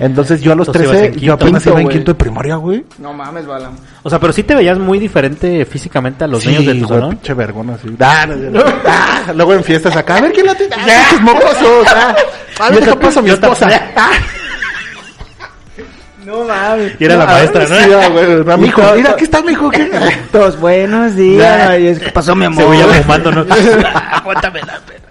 [0.00, 1.96] Entonces yo a los Entonces ibas 13, en yo apenas iba en güey.
[1.96, 2.84] quinto de primaria, güey.
[2.98, 3.72] No mames, Balam.
[4.04, 6.88] O sea, pero sí te veías muy diferente físicamente a los niños de tu güey,
[7.00, 7.10] salón.
[7.16, 7.88] pinche vergona, así.
[7.98, 10.76] Ah, no, no, ah, luego en fiestas acá, a ver quién la tiene.
[10.78, 11.86] Ah, pinches mocosos.
[11.88, 12.14] Ah,
[12.60, 13.68] a ver, deja paso a mi esposa.
[16.24, 16.92] No mames.
[16.98, 17.76] Y era la maestra, ¿no?
[17.76, 18.58] Sí, güey.
[18.58, 19.70] Mijo, mira, aquí está mi hijo.
[19.70, 19.90] ¿qué?
[20.30, 21.80] Todos buenos días.
[21.80, 22.64] Y es que pasó mi amor.
[22.64, 23.46] Se veía fumando, ¿no?
[24.12, 25.02] Aguántame la pena.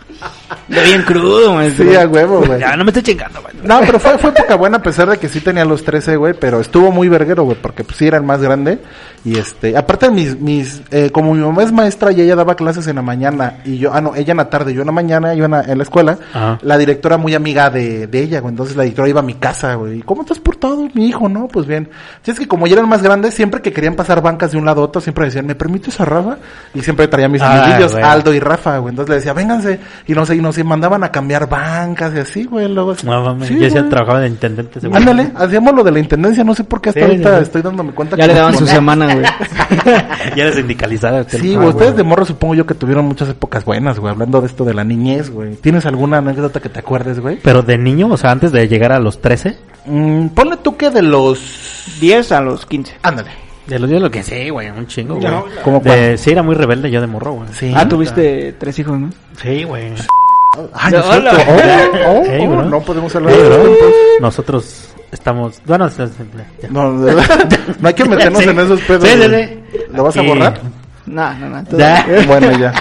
[0.67, 1.89] De bien crudo, maestro.
[1.89, 2.59] Sí, a huevo, güey.
[2.59, 3.53] Ya, no me estoy chingando, güey.
[3.63, 6.33] No, pero fue, fue época buena a pesar de que sí tenía los 13, güey,
[6.33, 8.79] pero estuvo muy verguero, güey, porque pues sí era el más grande.
[9.23, 12.87] Y este, aparte mis, mis, eh, como mi mamá es maestra y ella daba clases
[12.87, 15.35] en la mañana y yo, ah no, ella en la tarde, yo en la mañana,
[15.35, 16.57] yo en la, en la escuela, Ajá.
[16.63, 19.75] la directora muy amiga de, de ella, güey, entonces la directora iba a mi casa,
[19.75, 21.29] güey, ¿y cómo te has portado, mi hijo?
[21.29, 21.87] No, pues bien.
[22.23, 24.65] Si es que como ya eran más grandes, siempre que querían pasar bancas de un
[24.65, 26.37] lado a otro, siempre decían, ¿me permites a Rafa?
[26.73, 28.03] Y siempre traía mis Ah, amiguillos, güey.
[28.03, 31.11] Aldo y Rafa, güey, entonces le decía, vénganse, y no sé, y nos mandaban a
[31.11, 33.05] cambiar bancas y así, güey, luego así.
[33.05, 33.89] No mames, Sí, yo güey.
[33.89, 34.79] trabajaba de intendente.
[34.79, 34.97] seguro.
[34.97, 37.41] Ándale, hacíamos lo de la intendencia, no sé por qué hasta Sí, ahorita sí, sí.
[37.43, 39.25] estoy dándome cuenta Ya que le nos daban su semana, güey.
[40.35, 41.23] ya eres sindicalizada.
[41.29, 44.41] Sí, Ah, güey, ustedes de morro supongo yo que tuvieron muchas épocas buenas, güey, hablando
[44.41, 45.55] de esto de la niñez, güey.
[45.55, 47.37] ¿Tienes alguna anécdota que te acuerdes, güey?
[47.43, 50.91] Pero de niño, o sea, antes de llegar a los 13, Mm, ponle tú que
[50.91, 51.97] de los...
[51.99, 52.97] 10 a los 15.
[53.01, 53.31] Ándale.
[53.65, 55.27] de los días lo que sí, güey, un chingo, güey.
[55.27, 57.49] No, ¿Cómo De- Sí, era muy rebelde yo de morro, güey.
[57.53, 57.73] Sí.
[57.75, 59.09] Ah, tuviste tres hijos, ¿no?
[59.41, 59.91] Sí, güey.
[60.73, 61.31] Ay, No, hola.
[61.47, 61.51] Oh,
[62.09, 63.91] oh, Hey, oh, no podemos hablar Hey, de eso.
[64.19, 65.61] Nosotros estamos...
[65.65, 66.07] Bueno, ya.
[66.69, 68.49] No, de verdad, no hay que meternos Sí.
[68.49, 69.03] en esos pedos.
[69.07, 69.79] Sí, sí.
[69.93, 70.59] ¿Lo vas a borrar?
[71.05, 71.77] No, no, no.
[71.77, 72.05] Ya.
[72.27, 72.73] Bueno, ya.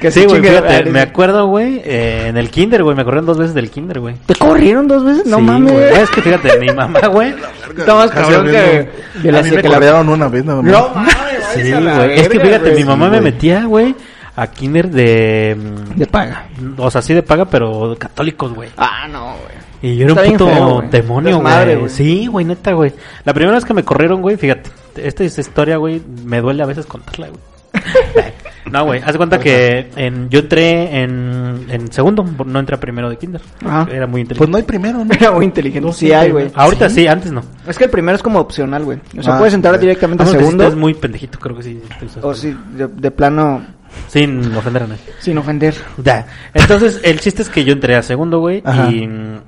[0.00, 3.38] Que Sí, güey, fíjate, me acuerdo, güey, eh, en el kinder, güey, me corrieron dos
[3.38, 4.16] veces del kinder, güey.
[4.26, 5.24] ¿Te corrieron dos veces?
[5.26, 5.72] No Sí, mames.
[5.72, 5.84] güey.
[5.94, 7.34] Es que fíjate, mi mamá, güey.
[7.86, 8.88] Casi cabrón que...
[9.22, 10.72] de la a mí me que la- corrieron una vez nada más.
[10.72, 11.14] No mames,
[11.54, 12.20] Sí, güey.
[12.20, 12.76] Es que fíjate, güey.
[12.76, 13.32] mi mamá Sí, me güey.
[13.32, 13.94] metía, güey,
[14.36, 15.56] a kinder de...
[15.96, 16.46] De paga.
[16.76, 18.70] O sea, sí de paga, pero católicos, güey.
[18.76, 19.62] Ah, no, güey.
[19.82, 21.88] Y yo era Está un puto feo, demonio, güey.
[21.88, 22.92] Sí, güey, neta, güey.
[23.24, 26.66] La primera vez que me corrieron, güey, fíjate, esta es historia, güey, me duele a
[26.66, 27.40] veces contarla, güey.
[28.70, 32.80] no, güey, haz de cuenta que en, yo entré en, en segundo, no entré a
[32.80, 33.40] primero de kinder.
[33.64, 33.88] Ajá.
[33.90, 34.50] Era muy Pues inteligente.
[34.50, 35.12] no hay primero, ¿no?
[35.20, 35.86] Era muy inteligente.
[35.86, 36.50] No, sí hay, güey.
[36.54, 37.42] Ahorita sí, antes no.
[37.66, 38.98] Es que el primero es como opcional, güey.
[39.18, 40.64] O sea, Ah, puedes entrar directamente Ah, a no, si segundo.
[40.64, 41.82] estás muy pendejito, creo que sí.
[42.22, 43.62] O si de, de plano,
[44.08, 45.00] Sin ofender a nadie.
[45.18, 45.74] sin ofender.
[46.02, 46.26] Ya.
[46.54, 48.62] Entonces, el chiste es que yo entré a segundo, güey.
[48.90, 49.38] Y mm,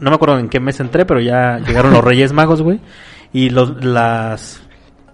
[0.00, 2.80] no me acuerdo en qué mes entré, pero ya llegaron los Reyes Magos, güey.
[3.32, 4.62] Y los, las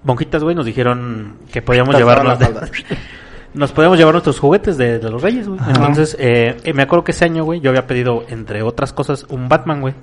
[0.03, 2.40] monjitas, güey, nos dijeron que podíamos llevarnos.
[2.40, 2.68] la
[3.55, 5.61] nos podíamos llevar nuestros juguetes de, de los Reyes, güey.
[5.66, 9.27] Entonces, eh, eh, me acuerdo que ese año, güey, yo había pedido, entre otras cosas,
[9.29, 9.94] un Batman, güey.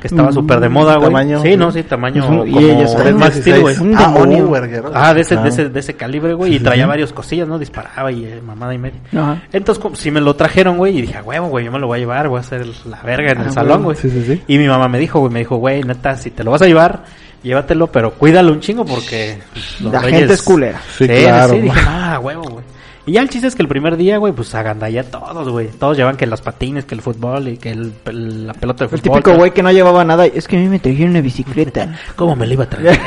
[0.00, 1.08] Que estaba súper de moda, güey.
[1.08, 1.42] tamaño.
[1.42, 2.22] Sí, no, sí, tamaño.
[2.44, 3.74] Es y como eran más Steel, güey.
[3.76, 3.80] 16.
[3.80, 4.46] Un Ah, demonio.
[4.48, 4.90] oh, verguero.
[4.94, 5.42] Ah, de ese, Claro.
[5.44, 6.54] de ese, de ese calibre, güey.
[6.56, 7.58] Y traía varias cosillas, ¿no?
[7.58, 9.00] Disparaba y eh, mamada y media.
[9.16, 9.42] Ajá.
[9.52, 11.86] Entonces, como, si me lo trajeron, güey, y dije, "A huevo, güey, yo me lo
[11.86, 13.96] voy a llevar, voy a hacer la verga en el Ah, salón, güey.
[13.96, 14.42] Sí, sí, sí.
[14.48, 16.66] Y mi mamá me dijo, güey, me dijo, güey, neta, si te lo vas a
[16.66, 17.04] llevar,
[17.42, 20.18] llévatelo, pero cuídalo un chingo porque pues, los La reyes...
[20.20, 20.80] gente es culera.
[20.98, 22.64] Sí, claro, Sí, dije, ah, huevo, güey.
[23.04, 25.68] Y ya el chiste es que el primer día, güey, pues agandallé a todos, güey.
[25.70, 28.94] Todos llevan que las patines, que el fútbol y que el, el- la pelota de
[28.94, 29.16] El fútbol.
[29.22, 30.24] típico güey que no llevaba nada.
[30.26, 31.98] Es que a mí me trajeron una bicicleta.
[32.16, 33.00] ¿Cómo me lo iba a traer?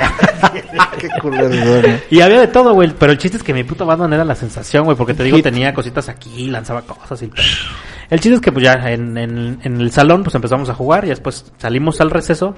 [1.00, 1.96] Qué culero, güey.
[2.10, 2.92] Y había de todo, güey.
[2.98, 4.98] Pero el chiste es que mi puto Batman era la sensación, güey.
[4.98, 5.44] Porque te digo, Hit.
[5.46, 7.32] tenía cositas aquí, lanzaba cosas y...
[8.10, 11.06] El chiste es que, pues ya en, en- en el salón, pues empezamos a jugar.
[11.06, 12.54] Y después salimos al receso.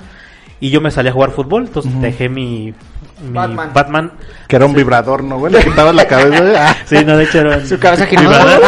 [0.59, 1.65] Y yo me salí a jugar fútbol.
[1.67, 2.73] Entonces dejé mi
[3.19, 3.71] Batman.
[3.73, 4.11] Batman.
[4.47, 5.51] Que era un vibrador, ¿no, güey?
[5.53, 6.55] Le quitabas la cabeza, güey.
[6.55, 8.29] Ah, Sí, no, de hecho era Su cabeza girando.
[8.31, 8.61] vibrador,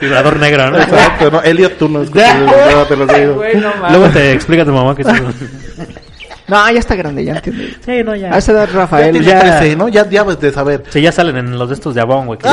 [0.00, 0.78] vibrador negro, ¿no?
[0.80, 1.42] Exacto, ¿no?
[1.42, 2.02] Elliot, tú no.
[2.04, 3.34] Ya, no, te lo digo.
[3.34, 3.90] Güey, no mames.
[3.98, 5.34] Luego te explica tu mamá que un-
[6.48, 7.62] No, ya está grande, ya entiendo.
[7.84, 8.34] Sí, no, ya.
[8.34, 9.10] A esa edad, Ya Rafael.
[9.12, 9.88] tiene ya- 13, ¿no?
[9.88, 10.82] Ya, ya pues, de saber.
[10.88, 12.38] Sí, ya salen en los de estos de Avon, güey.
[12.38, 12.48] que-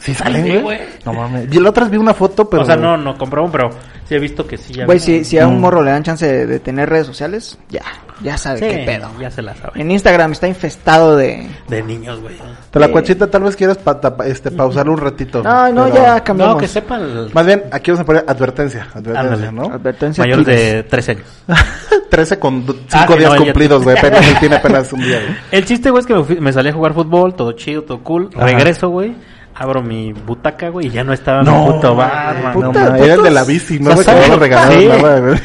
[0.00, 0.62] Sí salen, Sí, güey.
[0.62, 0.78] güey.
[1.04, 1.48] No mames.
[1.52, 2.62] Y la otra vez vi una foto, pero...
[2.62, 3.70] O sea, no, no compramos, pero
[4.08, 4.86] sí he visto que sí ya...
[4.86, 5.60] Güey, si, si a un Mm.
[5.60, 7.82] morro le dan chance de, de tener redes sociales, ya,
[8.22, 9.08] ya sabe Sí, qué pedo.
[9.20, 9.80] ya se la sabe.
[9.80, 11.48] En Instagram está infestado de...
[11.68, 12.36] De niños, güey.
[12.70, 15.42] Te la cuachita tal vez quieras pa, tapa- este, pausarlo un ratito.
[15.42, 16.54] No, no, pero- ya cambiamos.
[16.56, 17.30] No, que sepan el...
[17.32, 18.86] Más bien, aquí vamos a poner advertencia.
[18.94, 19.52] Advertencia, Ándale.
[19.52, 19.64] ¿no?
[19.74, 20.24] Advertencia.
[20.24, 20.46] Kids.
[20.46, 21.42] de 13 años.
[22.10, 23.96] 13 con 5 Ah, días no, cumplidos, güey.
[23.98, 25.36] Apenas él tiene apenas un día, güey.
[25.52, 28.02] El chiste, güey, es que me, fui- me salí a jugar fútbol, todo chido, todo
[28.02, 28.30] cool.
[28.36, 28.46] Ajá.
[28.46, 29.14] Regreso, güey.
[29.52, 32.72] Abro mi butaca, güey, y ya no estaba No, mi puto Batman.
[32.72, 34.40] No, era el de la bici, no O me sea, acababa de ¿sabes?
[34.40, 34.86] regalar Sí.
[35.02, 35.38] nada, güey.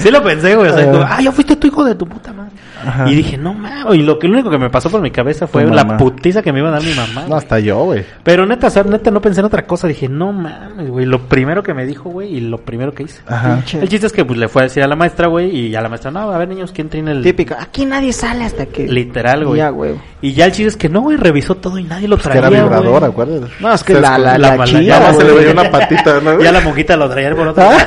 [0.00, 0.70] Sí lo pensé, güey.
[0.70, 0.90] O sea, Ah.
[0.92, 2.50] como, ah, ya fuiste tu hijo de tu puta madre.
[2.82, 3.10] Ajá.
[3.10, 3.94] Y dije, no mames.
[3.94, 6.50] Y lo que lo único que me pasó por mi cabeza fue la putiza que
[6.50, 7.26] me iba a dar mi mamá.
[7.28, 8.04] No, hasta yo, güey.
[8.22, 9.86] Pero neta, o sea, neta, no pensé en otra cosa.
[9.86, 11.04] Dije, no mames, güey.
[11.04, 13.20] Lo primero que me dijo, güey, y lo primero que hice.
[13.26, 13.62] Ajá.
[13.74, 15.82] El chiste es que pues le fue a decir a la maestra, güey, y a
[15.82, 17.22] la maestra, no, a ver, niños, ¿quién tiene el.
[17.22, 17.58] Típica.
[17.60, 18.88] Aquí nadie sale hasta que.
[18.88, 19.58] Literal, güey.
[19.58, 19.94] Ya, güey.
[20.22, 22.38] Y ya el chiste es que no, güey, revisó todo y nadie lo Pues que
[22.38, 22.48] traía.
[22.60, 23.52] era vibrador, acuérdate.
[23.60, 26.20] No, es que Se la, la, la la, chida, Nada más se le una patita,
[26.20, 26.40] ¿no?
[26.42, 27.62] Ya la monjita lo traía por otro.
[27.62, 27.86] ¿Ah?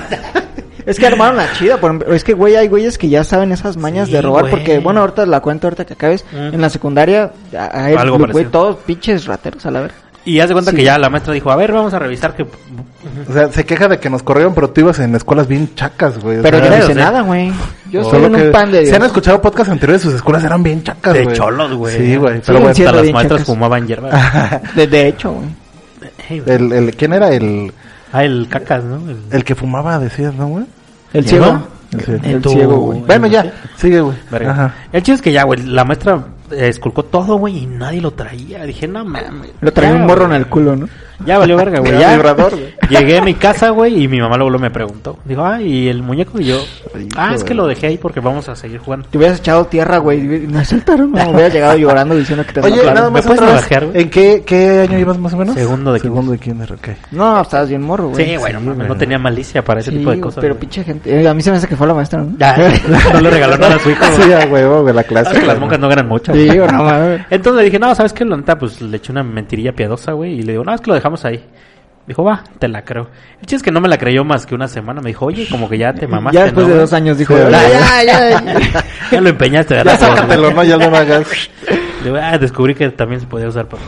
[0.85, 1.77] Es que armaron la chida.
[1.77, 4.43] Por ejemplo, es que, güey, hay güeyes que ya saben esas mañas Sí, de robar.
[4.43, 4.51] güey.
[4.51, 6.25] Porque, bueno, ahorita la cuento, ahorita que acabes.
[6.31, 6.53] Mm.
[6.55, 8.51] En la secundaria, él, Algo güey, parecido.
[8.51, 9.91] todos pinches rateros, a la ver.
[10.25, 10.77] Y haz de cuenta Sí.
[10.77, 12.43] que ya la maestra dijo, a ver, vamos a revisar que...
[12.43, 16.17] O sea, se queja de que nos corrieron, pero tú ibas en escuelas bien chacas,
[16.19, 16.41] güey.
[16.41, 17.51] Pero yo no hice nada, güey.
[17.91, 19.07] Yo solo soy en que- un pan de Si han Dios.
[19.07, 21.35] escuchado podcasts anteriores, sus escuelas eran bien chacas, De güey.
[21.35, 21.97] cholos, güey.
[21.97, 22.35] Sí, güey.
[22.37, 22.71] Sí, Pero bueno.
[22.71, 23.45] Hasta las maestras chacas.
[23.45, 24.09] fumaban hierba.
[24.75, 25.47] De, de hecho, güey.
[26.29, 26.55] Ey, güey.
[26.55, 27.73] el, el, ¿quién era el,
[28.13, 28.97] Ah, el cacas, ¿no?
[29.09, 30.65] El- el que fumaba, decías, no, güey?
[31.13, 31.59] El ¿Ciego?
[31.91, 32.19] El ciego.
[32.23, 32.99] El ciego, güey.
[33.01, 34.15] Bueno, ya, sigue, güey.
[34.91, 38.63] El chiste es que ya, güey, la maestra esculcó todo, güey, y nadie lo traía.
[38.65, 39.51] Dije, no mames.
[39.61, 40.87] Lo traía Ya, un morro en el culo, ¿no?
[41.25, 41.93] Ya valió verga, güey.
[41.99, 42.13] Ya.
[42.13, 42.73] vibrador, güey.
[42.89, 45.17] Llegué a mi casa, güey, y mi mamá luego, me preguntó.
[45.25, 46.39] Dijo, ah, ¿y el muñeco?
[46.39, 46.63] Y yo,
[47.15, 49.07] ah, es que lo dejé ahí porque vamos a seguir jugando.
[49.09, 50.21] Te hubieras echado tierra, güey.
[50.21, 51.11] Me asaltaron.
[51.11, 54.01] No, hubieras llegado llorando diciendo que te Oye, nada ¿Me más puedes vez, navajear, güey?
[54.01, 55.55] ¿En qué, qué año ibas más o menos?
[55.55, 56.87] Segundo de Segundo de kinder, ok.
[57.11, 58.25] No, estabas bien morro, güey.
[58.25, 60.41] Sí, güey, no, tenía malicia para ese Sí, tipo de cosas.
[60.41, 61.21] Pero pinche gente.
[61.21, 62.37] eh, a mí se me hace que fue la maestra, ¿no?
[62.37, 62.55] Ya,
[63.13, 64.03] no le regaló nada a su hijo.
[64.15, 64.33] Sí, güey.
[64.33, 65.39] a huevo, güey, la clase.
[65.39, 66.33] que las monjas no ganan mucho.
[66.33, 66.89] Sí, no.
[67.29, 68.25] Entonces le dije, no, ¿sabes qué?
[68.25, 70.39] La pues le eché una mentirilla piadosa, güey.
[70.39, 71.43] Y le digo, no, es que lo dejamos ahí.
[72.07, 73.09] Dijo, va, te la creo.
[73.39, 75.01] El chiste es que no me la creyó más que una semana.
[75.01, 77.37] Me dijo, oye, como que ya te mamaste, Ya después ¿no, de dos años dijo,
[77.37, 77.61] ya, ¿verdad?
[77.71, 78.85] ya, ya, ya.
[79.11, 79.99] Ya lo empeñaste, Ya ¿verdad?
[79.99, 80.63] sácatelo, ¿no?
[80.63, 81.27] Ya no lo hagas.
[82.21, 83.81] Ah, descubrí que también se podía usar para...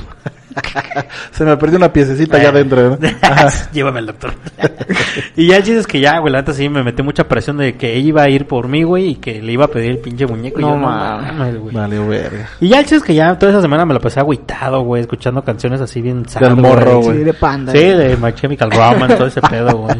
[1.31, 2.97] Se me perdió una piececita allá adentro, ¿no?
[3.73, 4.33] Llévame al doctor.
[5.35, 7.57] y ya el chiste es que ya, güey, la neta sí me metí mucha presión
[7.57, 9.91] de que ella iba a ir por mí, güey, y que le iba a pedir
[9.91, 10.59] el pinche muñeco.
[10.59, 11.59] y No yo, no mames.
[11.59, 11.75] güey.
[11.75, 12.49] Vale, verga.
[12.61, 15.01] Y ya el chiste es que ya toda esa semana me la pasé agüitado, güey,
[15.01, 17.03] escuchando canciones así bien sad, Del morro, güey.
[17.03, 17.17] güey.
[17.19, 17.71] Sí, de panda.
[17.71, 17.97] Sí, güey.
[17.97, 19.97] de My Chemical Romance, todo ese pedo, güey.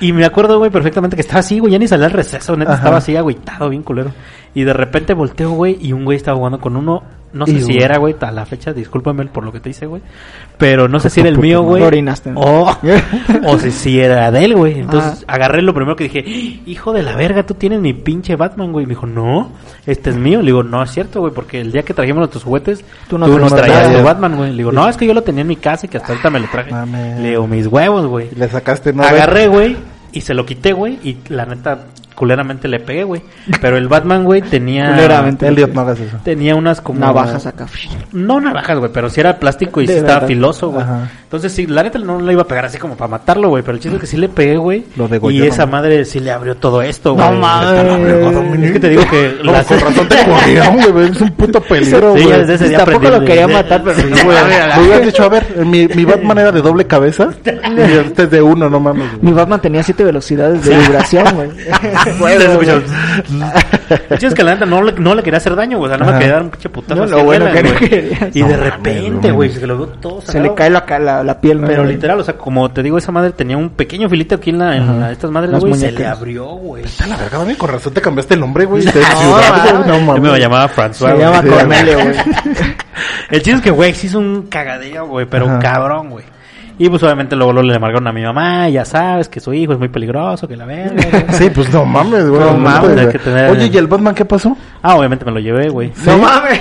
[0.00, 2.72] Y me acuerdo, güey, perfectamente que estaba así, güey, ya ni salía al receso, neta,
[2.72, 2.80] Ajá.
[2.80, 4.12] estaba así agüitado, bien culero.
[4.54, 7.60] Y de repente volteo, güey, y un güey estaba jugando con uno, no sé Y,
[7.62, 10.02] si era, güey, a la fecha, discúlpame por lo que te hice, güey.
[10.58, 11.82] Pero no sé si era el mío, güey.
[12.34, 12.70] O,
[13.46, 14.80] o si, si era de él, güey.
[14.80, 15.34] Entonces Ah.
[15.34, 16.20] agarré lo primero que dije,
[16.66, 18.86] hijo de la verga, tú tienes mi pinche Batman, güey.
[18.86, 19.50] Me dijo, no,
[19.86, 20.40] este es mío.
[20.40, 23.18] Le digo, no, es cierto, güey, porque el día que trajimos nuestros juguetes, Tú tú,
[23.18, 23.98] no nos trajiste traías nada.
[24.00, 24.50] tu Batman, güey.
[24.50, 26.30] Le digo, no, es que yo lo tenía en mi casa y que hasta ahorita
[26.30, 26.70] me lo traje.
[26.70, 27.20] Mames.
[27.20, 28.28] Le digo, mis huevos, güey.
[28.36, 29.02] Le sacaste, ¿no?
[29.02, 29.76] Agarré, güey,
[30.12, 33.22] y se lo quité, güey, y la neta, culeramente le pegué, güey.
[33.60, 34.90] Pero el Batman, güey, tenía...
[34.92, 35.46] Culeramente.
[35.48, 36.16] Elliot, no hagas eso.
[36.24, 37.00] Tenía unas como...
[37.00, 37.66] Navajas acá.
[38.12, 40.84] No navajas, güey, pero si era plástico y De sí estaba filoso, güey.
[41.24, 43.74] Entonces sí, la neta no le iba a pegar así como para matarlo, güey, pero
[43.76, 44.84] el chiste es que sí le pegué, güey.
[44.96, 45.72] Lo degolló, Y esa ¿no?
[45.72, 47.38] madre sí le abrió todo esto, No güey.
[47.38, 48.62] mames.
[48.64, 51.08] Es que te digo que No, las- con razón te corrieron, güey.
[51.10, 52.38] Es un puto peligro, Sí, güey.
[52.40, 54.36] desde ese día Tampoco lo quería matar, pero Sí, no güey.
[54.76, 58.30] Me hubieras dicho, a ver, mi, mi Batman era de doble cabeza y este es
[58.30, 59.06] de uno, no mames.
[59.22, 61.50] Mi Batman tenía siete velocidades de vibración, güey.
[64.10, 65.90] Chiste es que la neta no le, no le quería hacer daño, güey.
[65.92, 67.04] O sea, no me quería dar un pinche putazo.
[67.04, 67.46] No, lo bueno.
[68.32, 71.22] Y No de repente, güey, se lo vio todo Se le cae la, ca- la,
[71.22, 71.60] la piel.
[71.66, 74.58] Pero literal, o sea, como te digo, esa madre tenía un pequeño filito aquí en,
[74.58, 76.84] la, en la- estas madres, Las güey, se le abrió, güey.
[77.02, 78.84] A la verga, mami, con razón te cambiaste el nombre, güey.
[78.92, 79.82] No.
[79.82, 80.40] No Yo me mames.
[80.40, 81.12] llamaba François.
[81.12, 82.16] Se llama Cornelio, güey.
[83.30, 86.24] El chiste es que, güey, sí hizo un cagadillo, güey, pero cabrón, güey.
[86.84, 89.72] Y pues obviamente luego, luego le marcaron a mi mamá, ya sabes que su hijo
[89.74, 91.26] es muy peligroso, que la verga.
[91.32, 92.40] Sí, pues no mames, güey.
[92.40, 93.06] No mames, güey.
[93.06, 94.56] hay que tener- Oye, ¿y el Batman qué pasó?
[94.82, 95.92] Ah, obviamente me lo llevé, güey.
[96.04, 96.60] No mames.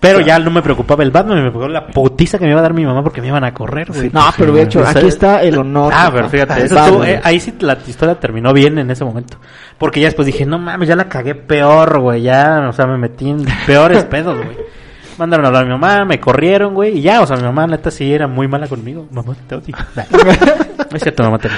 [0.00, 2.62] Pero ya no me preocupaba el Batman, me preocupaba la putiza que me iba a
[2.62, 4.10] dar mi mamá porque me iban a correr, güey.
[4.12, 5.92] No, pero de hecho, aquí está el honor.
[5.92, 9.38] Ah, pero fíjate, eso estuvo- eh, ahí sí la historia terminó bien en ese momento.
[9.76, 12.22] Porque ya después dije, no mames, ya la cagué peor, güey.
[12.22, 14.56] Ya, o sea, me metí en peores pedos, güey.
[15.18, 16.98] Mandaron a hablar a mi mamá, me corrieron, güey.
[16.98, 19.06] Y ya, o sea, mi mamá neta sí era muy mala conmigo.
[19.10, 19.76] Mamá, te odio.
[20.90, 21.56] No es cierto, mamá, te odio.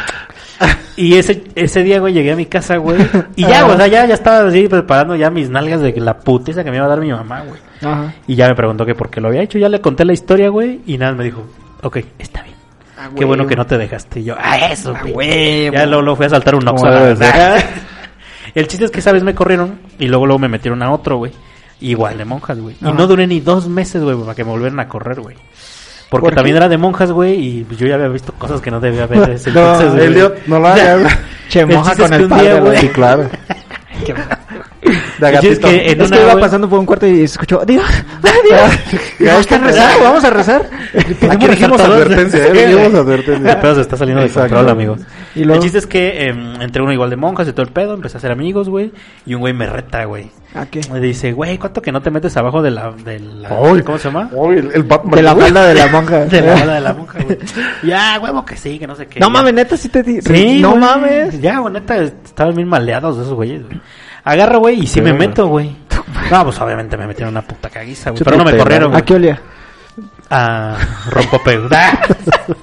[0.96, 2.98] Y ese, ese día, güey, llegué a mi casa, güey.
[3.36, 6.64] Y ya, o sea, ya, ya estaba así preparando ya mis nalgas de la putiza
[6.64, 7.60] que me iba a dar mi mamá, güey.
[7.82, 8.12] Ajá.
[8.26, 9.58] Y ya me preguntó que por qué lo había hecho.
[9.58, 10.80] Ya le conté la historia, güey.
[10.86, 11.44] Y nada, me dijo,
[11.82, 12.56] ok, está bien.
[12.98, 14.20] Ah, Qué bueno que no te dejaste.
[14.20, 15.70] Y yo, ah, eso, Ah, güey.
[15.70, 16.86] Ya luego, luego fui a saltar un Oxxo.
[16.86, 17.64] La verdad.
[18.54, 21.18] El chiste es que esa vez me corrieron y luego luego me metieron a otro,
[21.18, 21.32] güey.
[21.80, 22.76] Igual de monjas, güey.
[22.80, 25.36] Y no duré ni dos meses, güey, para que me volvieran a correr, güey.
[26.10, 28.80] Porque también era de monjas, güey, y pues yo ya había visto cosas que no
[28.80, 30.06] debía ver desde No, entonces, güey.
[30.06, 31.18] Elliot, no lo hagas.
[31.48, 32.78] Che, chiste con el un padre, día, güey.
[32.78, 33.30] Sí, claro.
[34.82, 37.84] es que en Es que iba pasando por un cuarto y escuchó, Dios,
[38.48, 38.60] Dios.
[39.20, 40.70] Vamos a rezar, vamos a rezar.
[41.30, 42.66] Aquí dijimos advertencia, ¿eh?
[42.66, 43.52] Dijimos advertencia.
[43.52, 45.00] El pedo se está saliendo de control, amigos.
[45.34, 47.72] Y luego- El chiste es que em, entre uno igual de monjas y todo el
[47.72, 48.92] pedo, empecé a hacer amigos, güey.
[49.26, 50.30] Y un güey me reta, güey.
[50.54, 50.80] ¿A qué?
[50.92, 52.90] Me dice, güey, ¿cuánto que no te metes abajo de la...
[52.90, 53.50] De la.
[53.50, 54.28] ¿Cómo se llama?
[54.32, 55.14] Uy, el, el Batman.
[55.14, 56.18] De la falda de la monja.
[56.24, 57.38] De la bola de la monja, güey.
[57.84, 59.20] Ya, huevo que sí, que no sé qué.
[59.20, 60.20] No mames, neta, sí te di.
[60.22, 61.40] Sí, no mames.
[61.40, 63.80] Ya, güey, neta, estaban bien maleados esos güeyes, güey.
[64.24, 65.74] Agarro, güey, y sí me meto, güey.
[66.30, 68.22] No, pues obviamente me metieron una puta caguiza, güey.
[68.22, 69.02] Pero no me corrieron, ¿A güey.
[69.04, 69.40] qué olía?
[70.30, 70.76] A
[71.10, 71.60] rompope.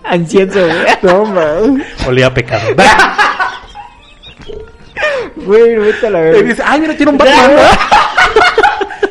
[0.05, 0.75] A incienso, güey.
[1.01, 1.83] No, man.
[2.07, 2.61] Olía a pecado.
[5.35, 6.41] Güey, vete a la Y verga.
[6.49, 7.51] dice, ay, mira, tiene un Batman.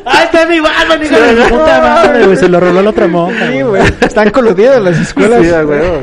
[0.05, 2.37] ¡Ay, está mi Batman, hijo de puta madre, güey!
[2.37, 3.81] Se lo roló la otra monja, Sí, güey.
[3.81, 3.93] güey.
[4.01, 5.41] Están coludidos las escuelas.
[5.45, 6.01] Sí, a huevo.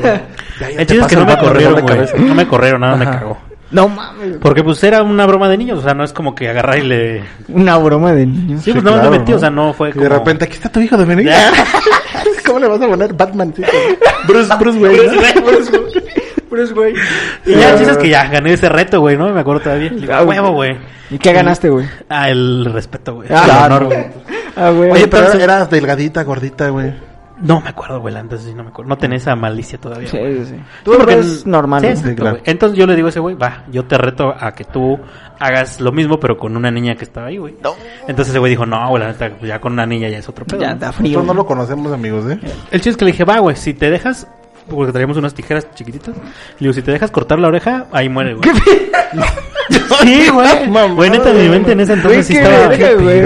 [0.61, 1.99] El chiste es que no me corrieron, güey.
[2.19, 3.39] No me corrieron, nada me cagó.
[3.71, 4.37] No mames.
[4.41, 6.83] Porque pues era una broma de niños, o sea, no es como que agarrar y
[6.83, 7.25] le...
[7.49, 8.63] Una broma de niños.
[8.63, 9.37] Sí, pues Sí, no claro, me metí, ¿no?
[9.37, 10.03] o sea, no fue Y como...
[10.05, 11.25] de repente, aquí está tu hijo de.
[11.25, 11.53] Ya.
[12.47, 13.53] ¿Cómo le vas a poner Batman?
[13.57, 13.63] Sí,
[14.29, 15.03] Bruce, Bruce Wayne.
[16.51, 16.95] Bruce, güey.
[17.47, 19.29] Y ya, el chiste es que ya gané ese reto, güey, ¿no?
[19.31, 19.91] Me acuerdo todavía.
[19.91, 20.77] Le digo, Ah, "A huevo, güey.
[21.11, 21.87] ¿Y qué ganaste, güey?
[22.09, 23.29] Ah, el respeto, güey.
[23.31, 23.65] Ah, el claro.
[23.77, 24.07] honor, güey.
[24.57, 24.91] Ah, güey.
[24.93, 26.93] Oye, pero Entonces- eras delgadita, gordita, güey.
[27.45, 28.89] No me acuerdo, güey, antes sí no me acuerdo.
[28.89, 30.09] No tenía esa malicia todavía.
[30.09, 30.39] Sí, güey.
[30.39, 30.55] sí, sí.
[30.57, 31.93] Sí, Tú lo porque normal, Sí, ¿no?
[31.93, 32.31] exacto, Sí, claro.
[32.39, 32.43] güey.
[32.47, 34.99] Entonces yo le digo a ese güey, va, yo te reto a que tú
[35.39, 37.55] hagas lo mismo, pero con una niña que estaba ahí, güey.
[38.09, 40.29] Entonces ese güey dijo, no, güey, la neta, pues ya con una niña ya es
[40.29, 40.61] otro pedo.
[40.61, 40.81] Ya ¿no?
[40.81, 41.19] da frío.
[41.19, 42.39] Nosotros no lo conocemos, amigos, ¿eh?
[42.71, 44.27] El chiste es que le dije, va, güey, si te dejas,
[44.69, 46.23] porque traíamos unas tijeras chiquititas, le
[46.61, 48.51] digo, si te dejas cortar la oreja, ahí muere, güey.
[50.03, 50.49] Sí, güey.
[50.95, 52.65] Güey, neta, mi mente en ese entonces sí estaba...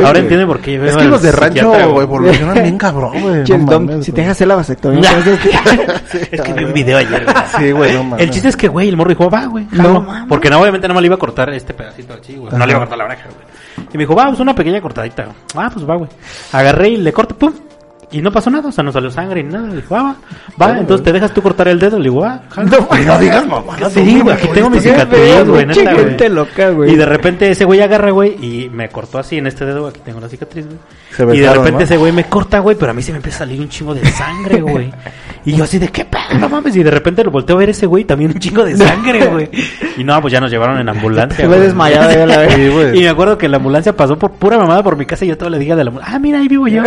[0.07, 4.03] Ahora entiende por qué Es que los de rancho, güey, evolucionan bien cabrón, güey.
[4.03, 5.11] Si te dejas hacer la vasectomía.
[6.31, 7.37] Es que vi un video ayer, güey.
[7.59, 8.25] Sí, güey, no mames.
[8.25, 9.67] El chiste es que, güey, el morro dijo, va, güey.
[9.73, 10.03] No jalo".
[10.03, 10.29] mames.
[10.29, 12.53] Porque no, obviamente no me le iba a cortar este pedacito así, güey.
[12.53, 13.87] No le iba a cortar la oreja, güey.
[13.93, 15.29] Y me dijo, va, pues una pequeña cortadita.
[15.55, 16.11] Ah, pues va, güey.
[16.53, 17.53] Agarré y le corto, pum.
[18.11, 19.67] Y no pasó nada, o sea, no salió sangre ni nada.
[19.69, 20.17] Le dijo, ah,
[20.61, 21.99] va, va, entonces te dejas tú cortar el dedo.
[21.99, 22.83] Le digo, ah, jalo.
[22.85, 23.77] Güey, no digas mamá.
[23.91, 26.05] Sí, güey, aquí tengo mi cicatriz, güey, neta, güey.
[26.07, 26.93] gente loca, güey.
[26.93, 30.01] Y de repente ese güey agarra, güey, y me cortó así en este dedo, aquí
[30.03, 30.79] tengo la cicatriz, güey.
[31.11, 31.81] Se Y de repente ¿no?
[31.81, 33.95] ese güey me corta, güey, pero a mí se me empieza a salir un chingo
[33.95, 34.91] de sangre, güey.
[35.45, 36.39] Y yo así de, ¿qué pedo?
[36.41, 36.77] No mames.
[36.77, 39.51] Y de repente lo volteo a ver ese güey, también un chingo de sangre, güey.
[39.97, 41.47] Y no, pues ya nos llevaron en ambulancia.
[41.49, 41.61] Güey.
[41.61, 42.09] desmayado
[42.73, 42.99] güey.
[42.99, 45.39] Y me acuerdo que la ambulancia pasó por pura mamada por mi casa y yo
[45.39, 46.83] todo le dije a la ambulancia, ah, mira, ahí vivo yo.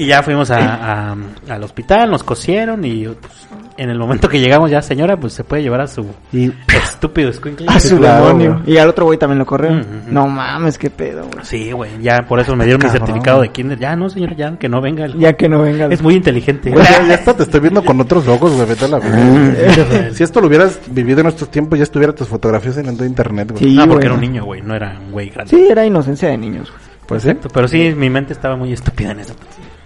[0.00, 1.16] Y ya fuimos a, a-
[1.48, 5.44] al hospital, nos cosieron y pues, en el momento que llegamos ya, señora, pues se
[5.44, 7.66] puede llevar a su Y estúpido escuincle.
[7.68, 8.62] A su demonio.
[8.66, 9.70] Y al otro güey también lo corrió.
[9.72, 9.84] Ujú.
[10.08, 11.44] No mames, qué pedo, güey.
[11.44, 13.78] Sí, güey, ya por eso me dieron mi certificado de kinder.
[13.78, 15.04] Ya, no, señora, ya, que no venga.
[15.04, 15.86] el- Ya que no venga.
[15.86, 16.70] Es muy inteligente.
[16.70, 20.10] Güey, ya, ya hasta te estoy viendo con otros ojos, güey, vete a la verga.
[20.14, 23.50] Si esto lo hubieras vivido en estos tiempos, ya estuviera tus fotografías en el internet,
[23.52, 23.64] güey.
[23.64, 24.06] Sí, no, porque güey.
[24.06, 25.50] era un niño, güey, no era un güey grande.
[25.56, 26.90] Sí, era inocencia de niños, güey.
[27.06, 27.28] Pues sí.
[27.30, 29.34] Exacto, pero sí, mi mente estaba muy estúpida en eso.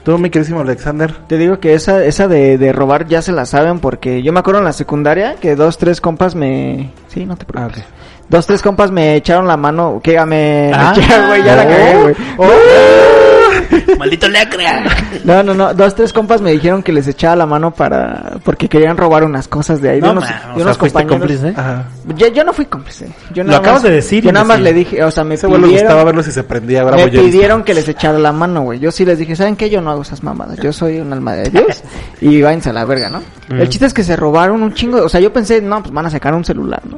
[0.04, 1.14] Tú, mi querísimo Alexander.
[1.26, 4.40] Te digo que esa, esa de, de robar ya se la saben porque yo me
[4.40, 6.90] acuerdo en la secundaria que dos, tres compas me...
[7.08, 7.84] Sí, no te preocupes.
[7.88, 8.24] Ah.
[8.28, 10.70] Dos, tres compas me echaron la mano, que me...
[10.74, 10.94] Ah.
[11.08, 11.68] Ya, güey, ya la Oh.
[11.68, 13.23] cagué, güey.
[13.98, 14.85] ¡Maldito lacra!
[15.24, 18.38] No, no, no, dos, tres compas me dijeron que les echaba la mano para...
[18.44, 20.00] porque querían robar unas cosas de ahí.
[20.00, 21.18] de No, unos, de o sea, unos fuiste compañeros.
[21.40, 21.61] cómplice.
[21.61, 21.85] Ajá.
[22.16, 23.09] Yo, yo no fui cómplice.
[23.33, 25.35] Yo Lo nada acabas más- de decir, Yo nada más le dije, o sea, me
[25.35, 26.04] Ese le gustaba pidieron...
[26.07, 28.78] verlo si se prendía, Me pidieron que les echara la mano, güey.
[28.78, 29.70] Yo sí les dije, ¿saben qué?
[29.70, 30.59] Yo no hago esas mamadas.
[30.59, 31.83] Yo soy un alma de Dios.
[32.20, 33.20] y váyanse a la verga, ¿no?
[33.48, 33.61] Mm.
[33.61, 35.02] El chiste es que se robaron un chingo.
[35.02, 36.96] O sea, yo pensé, no, pues van a sacar un celular, ¿no?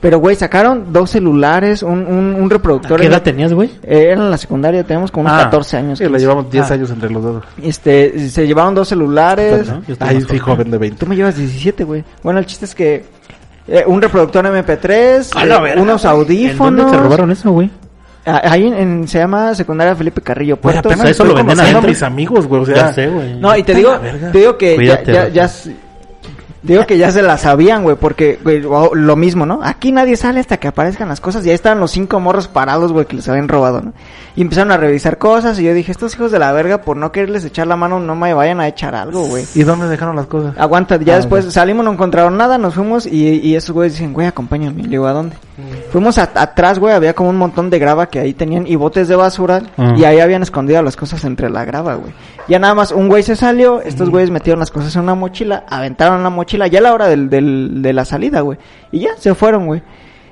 [0.00, 2.98] Pero, güey, sacaron dos celulares, un, un, un ¿A reproductor.
[3.00, 3.68] qué en- edad tenías, güey?
[3.82, 5.44] Eh, era en la secundaria, tenemos como unos Ah.
[5.44, 5.98] 14 años.
[5.98, 6.20] Sí, le 15.
[6.26, 6.74] llevamos 10 Ah.
[6.74, 7.44] años entre los dos.
[7.62, 9.68] Este, se llevaron dos celulares.
[9.68, 9.82] ¿No?
[9.86, 10.70] Yo estoy Ay, sí, joven.
[10.70, 10.98] de 20.
[10.98, 12.02] Tú me llevas 17, güey.
[12.22, 13.04] Bueno, el chiste es que
[13.68, 16.68] eh, un reproductor MP3, A la eh, verga, unos audífonos.
[16.70, 17.70] ¿En dónde te robaron eso, güey?
[18.24, 20.58] Ah, Ahí en, en- se llama secundaria Felipe Carrillo.
[20.62, 22.74] Apenas eso lo venden a mis amigos, güey, o sea...
[22.74, 23.34] ya sé, güey.
[23.38, 25.48] No, y te digo, a la te digo que Cuídate, ya, ya, ya
[26.62, 29.60] digo que ya se la sabían, güey, porque güey, lo mismo, ¿no?
[29.62, 32.92] Aquí nadie sale hasta que aparezcan las cosas y ahí estaban los cinco morros parados,
[32.92, 33.92] güey, que les habían robado, ¿no?
[34.36, 37.12] Y empezaron a revisar cosas y yo dije, estos hijos de la verga, por no
[37.12, 39.44] quererles echar la mano, no me vayan a echar algo, güey.
[39.54, 40.54] ¿Y dónde dejaron las cosas?
[40.58, 44.12] Aguanta, ya Ah, después salimos, no encontraron nada, nos fuimos y, y esos güeyes dicen,
[44.12, 44.82] güey, acompáñame.
[44.82, 45.36] Le digo, ¿a dónde?
[45.92, 49.08] Fuimos a- atrás, güey, había como un montón de grava que ahí tenían y botes
[49.08, 49.94] de basura Ah.
[49.96, 52.12] y ahí habían escondido las cosas entre la grava, güey.
[52.50, 55.64] Ya nada más, un güey se salió, estos güeyes metieron las cosas en una mochila,
[55.68, 58.58] aventaron la mochila ya a la hora del, del, de la salida, güey.
[58.90, 59.82] Y ya, se fueron, güey.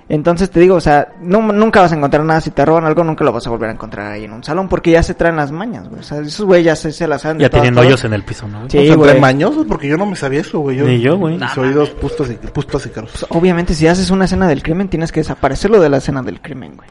[0.08, 2.40] Entonces te digo, o sea, no, nunca vas a encontrar nada.
[2.40, 4.66] Si te roban algo, nunca lo vas a volver a encontrar ahí en un salón
[4.68, 6.00] porque ya se traen las mañas, güey.
[6.00, 7.86] O sea, esos güeyes ya se, se las de Ya todas, todas.
[7.86, 8.68] hoyos en el piso, ¿no?
[8.70, 9.20] Sí, ¿Nos güey.
[9.20, 9.66] mañosos?
[9.66, 10.78] Porque yo no me sabía eso, güey.
[10.78, 11.36] Ni yo, güey.
[11.36, 13.10] Mis oídos pustos y, pustos y caros.
[13.12, 16.40] Pues, obviamente, si haces una escena del crimen, tienes que desaparecerlo de la escena del
[16.40, 16.88] crimen, güey.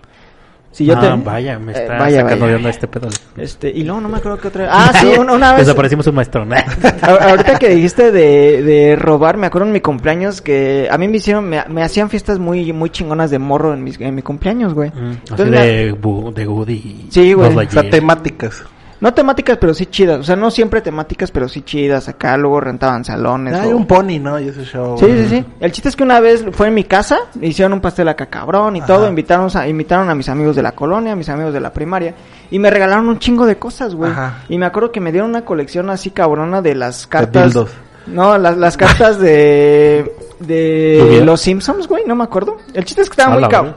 [0.78, 1.24] Si yo ah, te...
[1.24, 2.52] vaya, me Eh, está vaya, sacando vaya.
[2.52, 3.08] de onda este pedo.
[3.36, 4.68] Este, y luego no me acuerdo qué otra...
[4.72, 5.62] Ah, sí, una, una vez...
[5.66, 6.46] Desaparecimos un maestro.
[6.46, 6.54] ¿no?
[7.02, 11.18] Ahorita que dijiste de, de robar, me acuerdo en mi cumpleaños que a mí me
[11.18, 14.76] hicieron, me, me hacían fiestas muy, muy chingonas de morro en, mis, en mi cumpleaños,
[14.76, 14.92] güey.
[14.92, 17.08] Mm, Así Entonces, me- de, Bu- de Woody.
[17.10, 17.56] Sí, güey.
[17.58, 18.62] O sea, temáticas.
[19.00, 20.20] No temáticas, pero sí chidas.
[20.20, 22.08] O sea, no siempre temáticas, pero sí chidas.
[22.10, 23.54] Acá luego rentaban salones.
[23.54, 24.40] Hay o- un pony, ¿no?
[24.40, 24.98] Y ese show.
[24.98, 25.46] Sí, sí, sí.
[25.60, 28.76] El chiste es que una vez fue en mi casa, hicieron un pastel acá cabrón
[28.76, 31.60] y todo, invitaron a, invitaron a mis amigos de la colonia, a mis amigos de
[31.60, 32.16] la primaria,
[32.50, 34.12] y me regalaron un chingo de cosas, güey.
[34.12, 34.40] Ajá.
[34.50, 37.46] Y me acuerdo que me dieron una colección así cabrona de las cartas.
[37.54, 37.70] dildos.
[38.08, 40.12] no, las, las cartas de.
[40.40, 42.58] de los Simpsons, güey, no me acuerdo.
[42.74, 43.76] El chiste es que estaba A muy cabrón.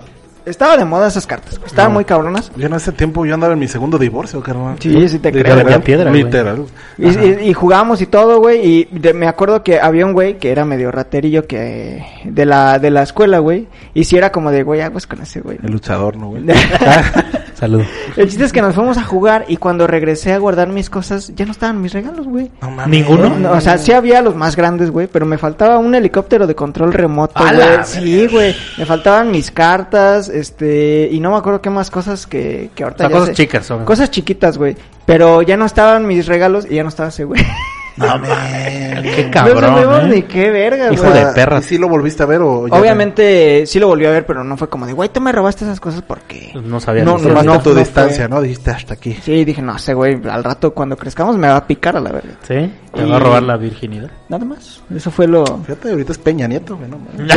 [0.51, 2.51] Estaba de moda esas cartas, güey, estaban muy cabronas.
[2.57, 4.77] Yo en ese tiempo yo andaba en mi segundo divorcio, carnal.
[4.81, 6.25] Sí, sí te creo, Literal, piedra, güey.
[6.25, 6.65] Literal.
[6.99, 8.61] Y, y, y jugamos y todo, güey.
[8.67, 12.79] Y de- me acuerdo que había un güey que era medio raterillo que de la,
[12.79, 13.69] de la escuela, güey.
[13.95, 15.59] Y si era como de, güey, aguas con ese güey.
[15.63, 16.45] El luchador, ¿no, güey?
[17.61, 17.83] Salud.
[18.17, 21.35] El chiste es que nos fuimos a jugar y cuando regresé a guardar mis cosas,
[21.37, 22.51] ya no estaban mis regalos, güey.
[22.63, 22.89] No mames.
[22.89, 23.29] ¿Ninguno?
[23.39, 26.55] No, o sea, sí había los más grandes, güey, pero me faltaba un helicóptero de
[26.55, 27.67] control remoto, ¡A güey.
[27.85, 28.57] Sí, güey.
[28.79, 32.87] Me faltaban mis cartas, este, y no me acuerdo qué más cosas que, que O
[32.87, 33.43] ahorita sea, ya cosas sé.
[33.43, 33.67] chicas.
[33.67, 33.85] son.
[33.85, 34.75] Cosas chiquitas, güey.
[35.05, 37.43] Pero ya no estaban mis regalos y ya no estaba ese, güey.
[38.01, 39.15] No mames.
[39.15, 39.61] Qué no cabrón.
[39.61, 40.09] sabemos ¿eh?
[40.09, 41.25] ni qué verga, Hijo güey.
[41.25, 41.59] de perra.
[41.59, 44.43] ¿Y sí lo volviste a ver o ya Obviamente sí lo volví a ver, pero
[44.45, 46.53] no fue como de, güey, tú me robaste esas cosas porque...
[46.63, 47.05] No sabía.
[47.05, 47.61] No, qué no, no.
[47.61, 47.81] tu fue.
[47.81, 48.41] distancia, ¿no?
[48.41, 49.17] Dijiste hasta aquí.
[49.23, 52.11] Sí, dije, no sé, güey, al rato cuando crezcamos me va a picar a la
[52.13, 52.35] verga.
[52.47, 54.11] Sí, te Y- va a robar la virginidad.
[54.29, 54.81] Nada más.
[54.95, 55.45] Eso fue lo...
[55.59, 56.99] Fíjate, ahorita es Peña Nieto, güey, no.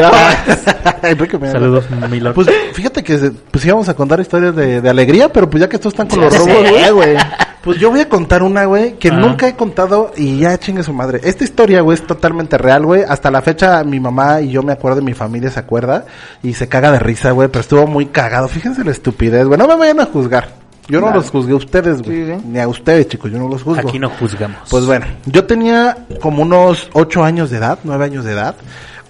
[1.03, 1.51] Enrique Peña.
[1.53, 1.85] Saludos.
[2.35, 5.75] Pues fíjate que pues íbamos a contar historias de, de alegría, pero pues ya que
[5.75, 7.17] estos están con los robos, güey, güey.
[7.63, 9.19] Pues yo voy a contar una, güey, que Ajá.
[9.19, 11.21] nunca he contado y ya chingue su madre.
[11.23, 13.03] Esta historia, güey, es totalmente real, güey.
[13.07, 16.05] Hasta la fecha mi mamá y yo me acuerdo, mi familia se acuerda
[16.41, 18.49] y se caga de risa, güey, pero estuvo muy cagado.
[18.49, 19.57] Fíjense la estupidez, güey.
[19.57, 20.62] No me vayan a juzgar.
[20.87, 22.25] Yo no los juzgué a ustedes, güey.
[22.25, 22.47] Sí, sí.
[22.47, 23.87] Ni a ustedes, chicos, yo no los juzgo.
[23.87, 24.69] Aquí no juzgamos.
[24.69, 28.55] Pues bueno, yo tenía como unos ocho años de edad, nueve años de edad,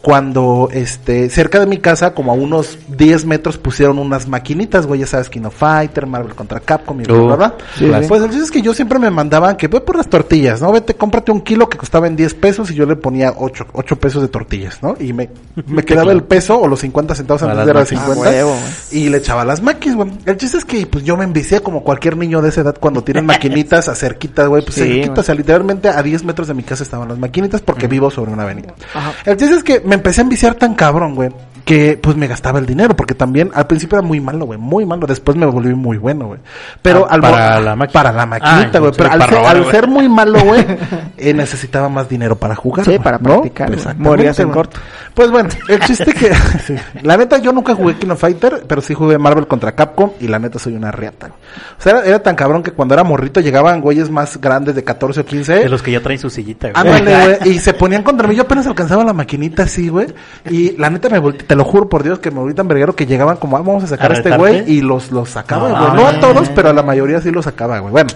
[0.03, 4.99] cuando este cerca de mi casa, como a unos 10 metros, pusieron unas maquinitas, güey,
[4.99, 7.55] ya sabes, Kino Fighter, Marvel contra Capcom y bla, Uh, bla, bla.
[7.77, 8.05] sí, sí.
[8.09, 10.73] Pues el chiste es que yo siempre me mandaban que ve por las tortillas, ¿no?
[10.73, 13.95] Vete, cómprate un kilo que costaba en 10 pesos y yo le ponía 8, ocho
[13.95, 14.95] pesos de tortillas, ¿no?
[14.99, 15.29] Y me,
[15.67, 17.99] me quedaba el peso o los 50 centavos antes las de las maquis.
[18.05, 18.55] 50 Ah, huevo,
[18.91, 20.11] y le echaba las maquis, güey.
[20.25, 23.05] El chiste es que pues yo me envicié como cualquier niño de esa edad cuando
[23.05, 24.63] tienen maquinitas a cerquita, güey.
[24.63, 27.61] Pues Sí, cerquita, o sea, literalmente a 10 metros de mi casa estaban las maquinitas
[27.61, 28.73] porque vivo sobre una avenida.
[28.93, 29.13] Ajá.
[29.25, 31.29] El chiste es que me empecé a enviciar tan cabrón, güey,
[31.65, 34.85] que pues me gastaba el dinero porque también al principio era muy malo, güey, muy
[34.85, 35.07] malo.
[35.07, 36.39] Después me volví muy bueno, güey.
[36.81, 37.87] Pero Ah, al para la.
[37.87, 38.91] Para la maquinita, güey.
[38.97, 39.71] pero al, para ser, robar, al güey.
[39.75, 40.65] ser muy malo, güey,
[41.17, 42.85] eh, necesitaba más dinero para jugar.
[42.85, 43.23] Sí, para ¿no?
[43.41, 43.71] practicar.
[43.73, 44.79] Exactamente, Morías en corto.
[45.13, 46.33] Pues bueno, el chiste que...
[46.65, 46.75] sí.
[47.01, 50.27] La neta, yo nunca jugué King of Fighter, pero sí jugué Marvel contra Capcom y
[50.27, 51.27] la neta soy una riata.
[51.27, 51.39] güey.
[51.77, 54.83] O sea, era, era tan cabrón que cuando era morrito llegaban güeyes más grandes de
[54.83, 55.53] 14 o 15.
[55.53, 56.93] De los que ya traen su sillita, güey.
[56.93, 57.55] Ándale, güey.
[57.55, 58.35] Y se ponían contra mí.
[58.35, 60.07] Yo apenas alcanzaba la maquinita así, güey.
[60.49, 63.05] Y la neta me volteé, te lo juro por Dios que me tan verguero que
[63.05, 64.63] llegaban como, ah, vamos a sacar ¿A a este güey.
[64.65, 65.93] Y los, los sacaba, No, güey.
[66.01, 67.91] No, a todos, pero a la mayoría sí los sacaba, güey.
[67.91, 68.09] Bueno.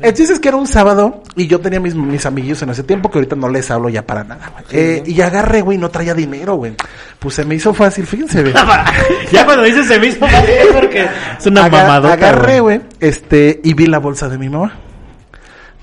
[0.00, 2.82] El chiste es que era un sábado y yo tenía mis, mis amiguillos en ese
[2.82, 4.64] tiempo que ahorita no les hablo ya para nada, güey.
[4.72, 6.74] Eh, y agarré, güey, no traía dinero, güey.
[7.20, 8.52] Pues se me hizo fácil, fíjense, güey.
[9.32, 10.26] ya cuando dices se mismo,
[10.74, 11.06] porque
[11.38, 12.14] es una Aga- mamadota.
[12.14, 14.72] Agarré, güey, este, y vi la bolsa de mi mamá.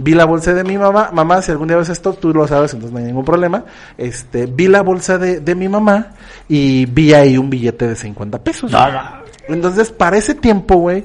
[0.02, 1.10] Vi la bolsa de mi mamá.
[1.14, 3.66] Mamá, si algún día ves esto, tú lo sabes, entonces no hay ningún problema.
[3.98, 6.08] Este, vi la bolsa de, de mi mamá
[6.48, 8.72] y vi ahí un billete de 50 pesos.
[8.72, 8.80] No,
[9.50, 11.04] Entonces, para ese tiempo, güey,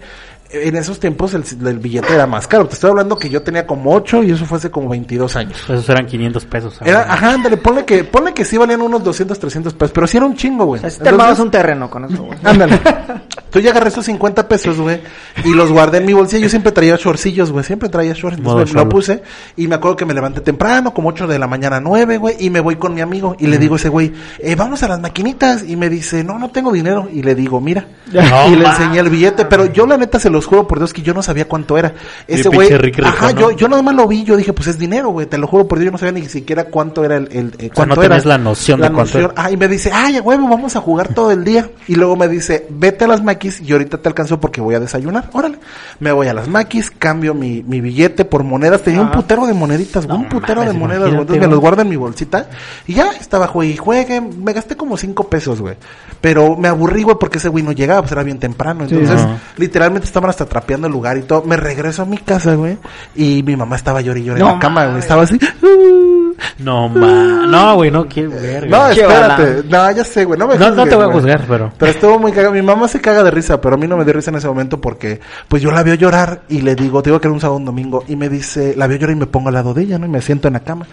[0.51, 2.69] en esos tiempos el, el billete era más caro.
[2.69, 5.59] Te estoy hablando que yo tenía como 8 y eso fue hace como 22 años.
[5.65, 6.79] Esos eran 500 pesos.
[6.85, 10.17] Era, ajá, ándale, ponle que, ponle que sí valían unos 200, 300 pesos, pero sí
[10.19, 10.79] era un chingo, güey.
[10.79, 12.39] O sea, si te armabas Entonces- un terreno con eso, güey.
[12.45, 12.81] Ándale.
[13.55, 15.01] Entonces ya agarré esos 50 pesos, güey,
[15.45, 16.43] y los guardé en mi bolsillo.
[16.43, 18.41] Yo siempre traía shortcillos, güey, siempre traía shorts.
[18.41, 19.23] Modo Entonces me lo puse
[19.57, 22.51] y me acuerdo que me levanté temprano, como 8 de la mañana, 9, güey, y
[22.51, 24.99] me voy con mi amigo y le digo a ese güey, eh, vamos a las
[24.99, 25.63] maquinitas.
[25.69, 27.09] Y me dice, no, no tengo dinero.
[27.13, 27.87] Y le digo, mira.
[28.13, 30.93] No, y le enseñé el billete, pero yo la neta se los juro por Dios
[30.93, 31.95] que yo no sabía cuánto era.
[32.27, 32.71] Ese güey,
[33.05, 33.39] ajá, ¿no?
[33.39, 35.69] yo, yo nada más lo vi, yo dije, pues es dinero, güey, te lo juro
[35.69, 38.17] por Dios, yo no sabía ni siquiera cuánto era el, el eh, cuánto no era.
[38.17, 39.33] tenías la noción de cuánto era.
[39.37, 41.71] Ah, y me dice, ay, huevo, vamos a jugar todo el día.
[41.87, 44.81] Y luego me dice, vete a las maquis y ahorita te alcanzo porque voy a
[44.81, 45.29] desayunar.
[45.33, 45.59] Órale.
[46.01, 48.83] Me voy a las maquis, cambio mi, mi billete por monedas.
[48.83, 51.21] Tenía un putero de moneditas, güey, No un putero mames, de monedas, güey.
[51.21, 51.51] Entonces me güey.
[51.51, 52.49] los guardo en mi bolsita.
[52.87, 54.21] Y ya estaba juegue y juegue.
[54.21, 55.77] Me gasté como cinco pesos, güey.
[56.21, 58.85] Pero me aburrí, güey, porque ese güey no llegaba, pues era bien temprano.
[58.85, 59.27] Entonces,
[59.57, 61.43] literalmente estaban hasta trapeando el lugar y todo.
[61.43, 62.79] Me regreso a mi casa, güey.
[63.15, 64.99] Y mi mamá estaba llorando y llorando No en la cama, güey.
[64.99, 65.39] Estaba así.
[65.63, 66.14] "Uh".
[66.59, 67.47] No, ma.
[67.47, 68.69] No, güey, no quiero ver.
[68.69, 69.63] No, espérate.
[69.69, 70.39] No, ya sé, güey.
[70.39, 71.19] No, me No, no te voy a güey.
[71.21, 72.53] juzgar, pero- Pero estuvo muy cagado.
[72.55, 74.49] Mi mamá se caga de risa, pero a mí no me dio risa en ese
[74.49, 77.41] momento porque, pues yo la veo llorar y le digo, te digo que era un
[77.41, 79.83] sábado un domingo, y me dice, la veo llorar y me pongo al lado de
[79.83, 80.07] ella, ¿no?
[80.07, 80.87] Y me siento en la cama.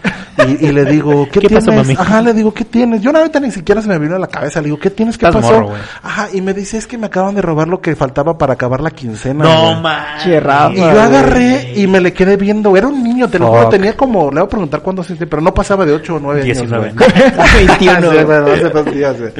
[0.46, 1.64] Y, y le digo, ¿qué, ¿Qué tienes?
[1.66, 1.94] pasó, mami?
[1.98, 3.00] Ajá, le digo, ¿qué tienes?
[3.00, 4.60] Yo ahorita ni siquiera se me vino a la cabeza.
[4.60, 5.18] Le digo, ¿qué tienes?
[5.18, 5.60] ¿Qué Estás pasó?
[5.60, 5.74] morro.
[6.02, 8.80] Ajá, y me dice, es que me acaban de robar lo que faltaba para acabar
[8.80, 9.44] la quincena.
[9.44, 9.80] No, güey".
[9.82, 10.04] ma.
[10.22, 12.76] Che, Rafa, Y yo agarré y me le quedé viendo.
[12.76, 15.41] Era un niño, te lo juro, tenía como, le voy a preguntar cuándo sentí, pero
[15.42, 16.58] no pasaba de 8 o 9 años.
[16.58, 16.92] 19.
[16.92, 17.66] güey.
[17.66, 18.12] 21.
[18.12, 19.32] Sí, bueno, hace dos días, güey.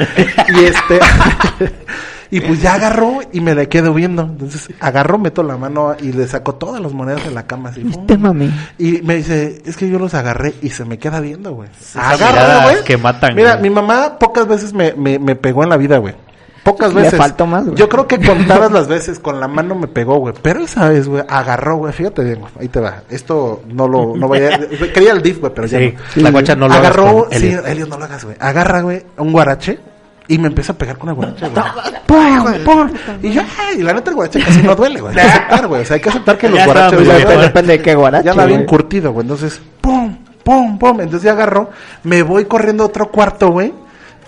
[0.48, 1.00] Y este.
[2.30, 4.22] y pues ya agarró y me le quedo viendo.
[4.22, 7.80] Entonces agarró, meto la mano y le saco todas las monedas de la cama así.
[7.80, 7.90] ¡pum!
[7.90, 8.50] ¿Viste, mami?
[8.78, 11.68] Y me dice, es que yo los agarré y se me queda viendo, güey.
[11.78, 13.62] Esas miradas que matan, Mira, güey.
[13.68, 16.14] mi mamá pocas veces me, me, me pegó en la vida, güey.
[16.62, 17.18] Pocas Le veces.
[17.18, 17.76] faltó más, güey.
[17.76, 20.32] Yo creo que contadas las veces con la mano me pegó, güey.
[20.42, 21.92] Pero esa vez, güey, agarró, güey.
[21.92, 22.52] Fíjate bien, güey.
[22.60, 23.02] Ahí te va.
[23.10, 24.60] Esto no lo, no vaya.
[24.94, 26.22] Quería el DIF, güey, pero ya Sí, no.
[26.22, 27.66] la guacha no lo hagas Agarró, con sí, Elliot.
[27.66, 28.36] Elliot, no lo hagas, güey.
[28.38, 29.80] Agarra, güey, un guarache
[30.28, 31.64] y me empieza a pegar con el guarache, güey.
[32.06, 32.90] ¡Pum, pum!
[33.22, 35.18] Y yo, ay, la neta el guarache casi no duele, güey.
[35.18, 35.82] Hay que aceptar, güey.
[35.82, 37.40] O sea, hay que aceptar que los Ya guaraches bien.
[37.40, 38.64] Depende de qué guarache, Ya la había güey.
[38.64, 39.24] encurtido, güey.
[39.24, 41.00] Entonces, pum, pum, pum.
[41.00, 41.70] Entonces ya agarró,
[42.04, 43.74] me voy corriendo a otro cuarto, güey.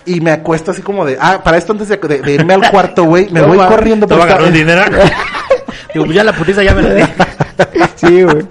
[0.07, 2.71] Y me acuesto así como de, ah, para esto antes de, de- de irme al
[2.71, 4.07] cuarto, güey, me voy corriendo.
[4.07, 5.13] Te va a pero agarrar el está- dinero.
[5.95, 7.03] Digo, pues ya la putiza ya me la di.
[7.97, 8.45] Sí, güey.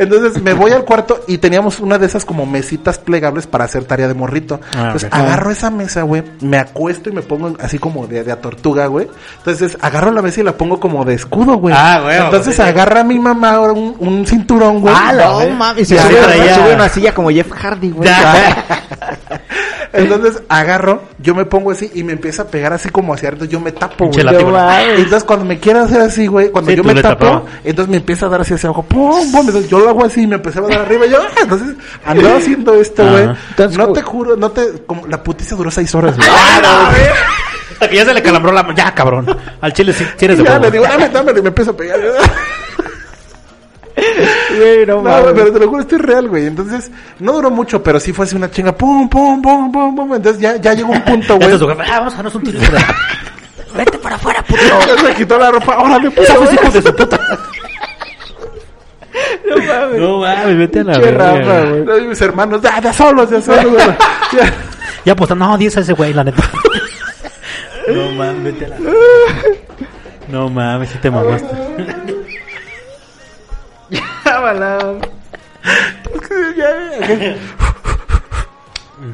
[0.00, 3.84] Entonces me voy al cuarto y teníamos una de esas como mesitas plegables para hacer
[3.84, 4.58] tarea de morrito.
[4.74, 8.32] Ah, Entonces agarro esa mesa, güey, me acuesto y me pongo así como de, de
[8.32, 9.08] a tortuga, güey.
[9.36, 11.74] Entonces agarro la mesa y la pongo como de escudo, güey.
[11.76, 12.62] Ah, güey, Entonces sí.
[12.62, 14.94] agarra a mi mamá ahora un, un cinturón, güey.
[14.96, 15.86] Ah, no mames.
[15.86, 16.54] Se sube, ya, ya.
[16.54, 18.08] se sube una silla como Jeff Hardy, güey.
[19.92, 23.46] Entonces agarro, yo me pongo así y me empieza a pegar así como hacia arriba,
[23.46, 24.24] yo me tapo, güey.
[24.24, 24.98] No mames.
[25.00, 28.26] Entonces cuando me quiero hacer así, güey, cuando Sí, yo me tapo, entonces me empieza
[28.26, 30.66] a dar así hacia abajo, pum, pum, entonces yo lo hago así y me empezaba
[30.68, 33.28] a dar arriba yo, ah, entonces andaba haciendo esto, güey.
[33.76, 36.28] No te juro, no te, como la putiza duró seis horas, güey.
[37.72, 38.74] Hasta que ya se le calambró la...
[38.74, 39.26] Ya, cabrón.
[39.60, 41.98] Al chile sí, Y de ya le digo, dame, dame, y me empiezo a pegar.
[44.56, 46.46] Güey, no No, güey, pero te lo juro, esto es real, güey.
[46.46, 50.14] Entonces, no duró mucho, pero sí fue así una chinga, pum, pum, pum, pum, pum.
[50.14, 51.50] Entonces ya, ya llegó un punto, güey.
[51.52, 52.60] Entonces, ah, vamos a darnos un tiro.
[53.74, 54.60] Vete para afuera, puto.
[54.86, 56.12] Ya se quitó la ropa, órale.
[56.16, 57.20] Esa fue hijo de su puta.
[59.48, 60.00] No mames.
[60.00, 61.84] No mames, vete a la verga, Rafa, güey.
[61.84, 63.86] No, mis hermanos, ya, ya solos, ya solos, güey.
[64.32, 64.52] Ya.
[65.04, 66.42] Ya pues, no, 10 a ese güey, la neta.
[67.88, 68.76] No mames, vete a la
[70.28, 71.46] No mames, si te mamaste.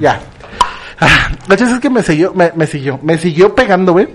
[0.01, 0.20] Ya.
[1.01, 4.09] Ah, La es que me siguió, me, me siguió, me siguió pegando, güey.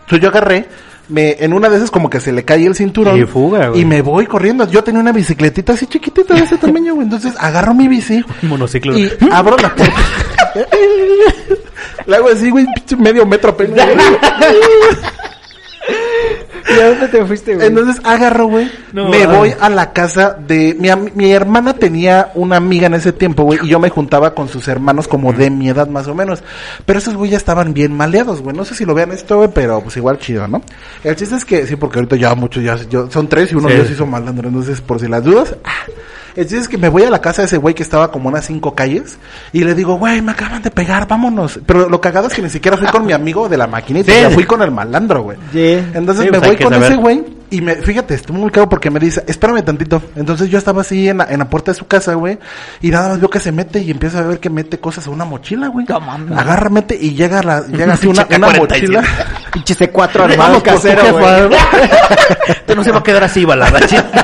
[0.00, 0.66] Entonces yo agarré,
[1.08, 3.20] me, en una de esas como que se le cae el cinturón.
[3.20, 3.82] Y fuga, güey.
[3.82, 4.68] Y me voy corriendo.
[4.68, 7.04] Yo tenía una bicicletita así chiquitita de ese tamaño, güey.
[7.04, 8.24] Entonces agarro mi bici.
[8.42, 8.96] Monociclo.
[8.98, 9.94] Y abro la puerta.
[12.06, 12.66] Le hago así, güey,
[12.98, 13.86] medio metro apenas.
[16.74, 16.78] Güey.
[16.78, 17.66] ¿Y a dónde te fuiste, güey?
[17.66, 18.70] Entonces agarro, güey.
[18.92, 23.12] No, me voy a la casa de mi, mi hermana tenía una amiga en ese
[23.12, 26.14] tiempo, güey, y yo me juntaba con sus hermanos como de mi edad más o
[26.14, 26.42] menos.
[26.86, 28.56] Pero esos güey ya estaban bien maleados, güey.
[28.56, 30.62] No sé si lo vean esto, güey, pero pues igual chido, ¿no?
[31.02, 33.68] El chiste es que sí, porque ahorita ya muchos ya yo- son tres y uno
[33.68, 33.76] Sí.
[33.78, 35.54] ya se hizo malandro, entonces por si las dudas.
[35.64, 35.70] ah.
[36.36, 38.28] El chiste es que me voy a la casa de ese güey que estaba como
[38.28, 39.18] unas cinco calles
[39.52, 41.60] y le digo, güey, me acaban de pegar, vámonos.
[41.66, 44.18] Pero lo cagado es que ni siquiera fui con mi amigo de la maquinita, Sí.
[44.18, 45.38] sea, fui con el malandro, güey.
[45.52, 45.78] Sí.
[45.94, 46.92] Entonces Sí, me pues voy con saber.
[46.92, 50.02] ese güey y me, fíjate, estuvo muy caro porque me dice, espérame tantito.
[50.16, 52.36] Entonces yo estaba así en la, en la puerta de su casa, güey,
[52.82, 55.10] y nada más veo que se mete y empieza a ver que mete cosas a
[55.10, 55.86] una mochila, güey.
[56.36, 58.58] Agarra, mete y llega la, llega así una, una K-47.
[58.58, 59.04] mochila.
[59.52, 61.56] Pinche C4 armado tu casero, güey.
[62.76, 63.78] no se va a quedar así, balada.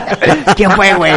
[0.57, 1.13] ¿Quién fue, güey?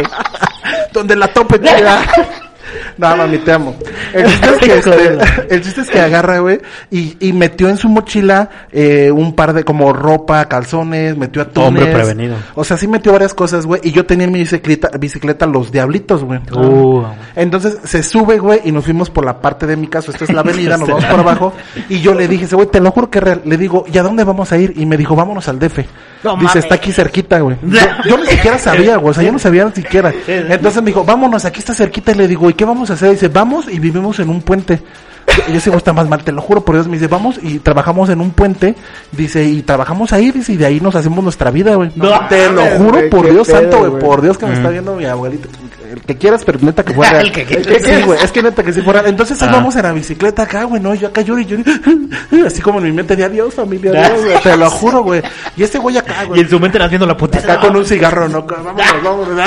[0.94, 2.06] Donde la tope, tía.
[2.96, 3.74] No, mami, te amo.
[4.12, 7.76] El chiste es que, este, el chiste es que agarra, güey, y, y metió en
[7.76, 11.68] su mochila eh, un par de como ropa, calzones, metió atunes.
[11.68, 12.36] Hombre prevenido.
[12.54, 15.72] O sea, sí metió varias cosas, güey, y yo tenía en mi bicicleta, bicicleta los
[15.72, 16.40] diablitos, güey.
[16.54, 17.04] Uh,
[17.36, 20.10] Entonces se sube, güey, y nos fuimos por la parte de mi casa.
[20.10, 21.52] Esta es la avenida, nos vamos por abajo.
[21.88, 23.42] Y yo le dije, güey, te lo juro que es real.
[23.44, 24.72] Le digo, ¿y a dónde vamos a ir?
[24.76, 25.80] Y me dijo, vámonos al DF.
[26.22, 27.56] No Dice, está aquí cerquita, güey.
[27.62, 29.10] Yo, yo ni siquiera sabía, güey.
[29.10, 30.12] O sea, yo no sabía ni siquiera.
[30.26, 32.12] Entonces me dijo, vámonos, aquí está cerquita.
[32.12, 33.10] Y le digo, ¿y qué vamos a hacer?
[33.10, 34.80] Dice, vamos y vivimos en un puente.
[35.48, 36.86] Y yo güey está más mal, te lo juro por Dios.
[36.86, 38.74] Me dice, vamos y trabajamos en un puente.
[39.10, 41.90] Dice, y trabajamos ahí, dice, y de ahí nos hacemos nuestra vida, güey.
[41.96, 44.02] No te lo juro por Dios pedo, santo, güey.
[44.02, 45.48] Por Dios que me está viendo mi abuelita.
[45.90, 47.20] El que quieras, pero neta que fuera.
[47.22, 47.82] El que quieras.
[47.82, 49.02] Sí, güey, es que neta que sí fuera.
[49.06, 49.48] Entonces Ah.
[49.50, 51.62] vamos en la bicicleta acá, güey, no, yo acá lloro y lloro.
[52.46, 54.42] Así como en mi mente de adiós, familia, adiós, güey.
[54.42, 55.22] Te lo juro, güey.
[55.56, 56.40] Y este güey acá, y güey.
[56.42, 57.38] en su mente haciendo la puta.
[57.38, 58.42] Acá con un cigarro, ¿no?
[58.42, 59.40] Vámonos, vámonos.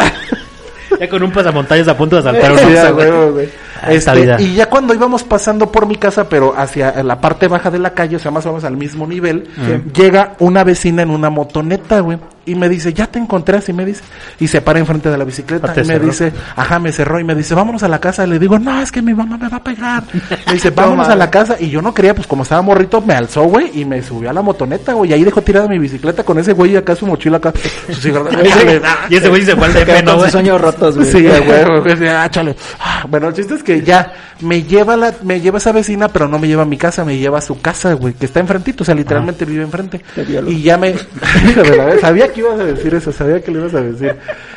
[0.99, 3.49] Ya con un pasamontañas a punto de saltar un Sí, Oxxo, a güey.
[3.89, 7.79] Este, y ya cuando íbamos pasando por mi casa, pero hacia la parte baja de
[7.79, 9.47] la calle, o sea, más o menos al mismo nivel,
[9.93, 12.17] llega una vecina en una motoneta, güey.
[12.47, 14.01] Y me dice, ya te encontré, así me dice.
[14.39, 16.05] Y se para enfrente de la bicicleta Ah, y me cerró.
[16.05, 18.25] dice, ajá, me cerró y me dice, vámonos a la casa.
[18.25, 20.03] Le digo, no, es que mi mamá me va a pegar.
[20.47, 21.57] Me dice, vámonos a la casa.
[21.59, 24.33] Y yo no quería, pues como estaba morrito, me alzó, güey, y me subió a
[24.33, 25.11] la motoneta, güey.
[25.11, 27.51] Y ahí dejó tirada mi bicicleta con ese güey y acá su mochila acá.
[27.91, 28.07] Su
[29.09, 31.11] Y ese güey se fue al DF, ¿no, sus sueños rotos, güey.
[31.11, 32.55] Sí, güey, ah, chale.
[32.79, 36.27] Ah, Bueno, el chiste es que ya me lleva la, me lleva esa vecina, pero
[36.27, 38.83] no me lleva a mi casa, me lleva a su casa, güey, que está enfrentito,
[38.83, 40.01] o sea, literalmente vive enfrente.
[40.47, 43.51] Y ya me, Hijo de la vez, sabía que ibas a decir eso, sabía que
[43.51, 44.15] le ibas a decir.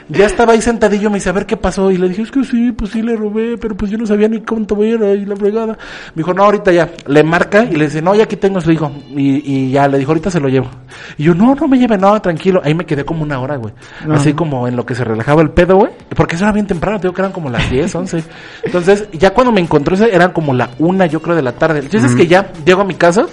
[0.08, 2.42] Ya estaba ahí sentadillo, me dice, a ver qué pasó, y le dije, es que
[2.44, 5.36] sí, pues sí le robé, pero pues yo no sabía ni cuánto era, y la
[5.36, 5.78] fregada.
[6.14, 8.72] Me dijo, no, ahorita ya, le marca, y le dice, no, ya aquí tengo su
[8.72, 10.68] hijo, y, y ya, le dijo, ahorita se lo llevo.
[11.16, 13.74] Y yo, no, no me lleve, no, tranquilo, ahí me quedé como una hora, güey.
[14.10, 15.92] Así como en lo que se relajaba el pedo, güey.
[16.16, 18.24] Porque eso era bien temprano, te digo que eran como las 10, 11.
[18.64, 21.80] Entonces, ya cuando me encontró eran como la una, yo creo, de la tarde.
[21.88, 23.26] Chiste es que ya llego a mi casa,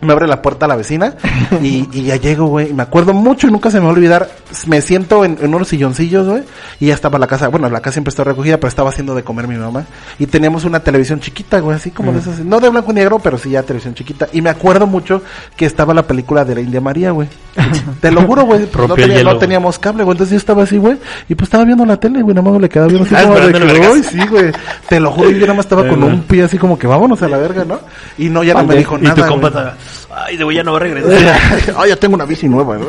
[0.00, 1.14] me abre la puerta la vecina
[1.62, 2.70] y, y ya llego, güey.
[2.70, 4.30] y Me acuerdo mucho y nunca se me va a olvidar.
[4.66, 6.42] Me siento en, en unos silloncillos, güey.
[6.80, 7.48] Y ya estaba la casa.
[7.48, 9.84] Bueno, la casa siempre está recogida, pero estaba haciendo de comer mi mamá.
[10.18, 12.40] Y teníamos una televisión chiquita, güey, así como de esas.
[12.40, 14.28] No de blanco y negro, pero sí ya televisión chiquita.
[14.32, 15.22] Y me acuerdo mucho
[15.56, 17.28] que estaba la película de la India María, güey.
[18.00, 18.60] Te lo juro, güey.
[18.88, 20.14] no, tenía- no teníamos cable, güey.
[20.14, 20.96] Entonces yo estaba así, güey.
[21.28, 22.34] Y pues estaba viendo la tele, güey.
[22.34, 23.86] Nada más le quedaba viendo así Ah, como de que.
[23.86, 24.52] "Ay, sí, güey.
[24.88, 26.12] Te lo juro, yo nada más estaba Eh, con güey.
[26.12, 27.80] un pie así como que vámonos a la verga, ¿no?
[28.18, 29.76] Y no, ya no me dijo Y nada.
[30.14, 31.38] Ay, de güey ya no va a regresar.
[31.76, 32.86] Ah, ya tengo una bici nueva, ¿no?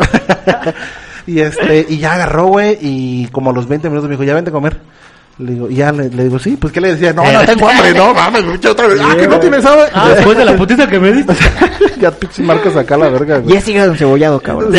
[1.28, 4.34] y este, y ya agarró, güey, y como a los 20 minutos me dijo, ya
[4.34, 4.78] vente a comer.
[5.38, 7.14] Le digo, y ya le, le digo, sí, pues ¿qué le decía?
[7.14, 9.00] No, no tengo hambre, no, mames, otra vez.
[9.02, 9.88] Ah, que no tienes hambre.
[9.94, 11.34] Ah, después de la putiza que me diste.
[12.00, 13.56] ya pinche marcas acá la verga, güey.
[13.56, 14.74] Y es hígado encebollado, cabrón.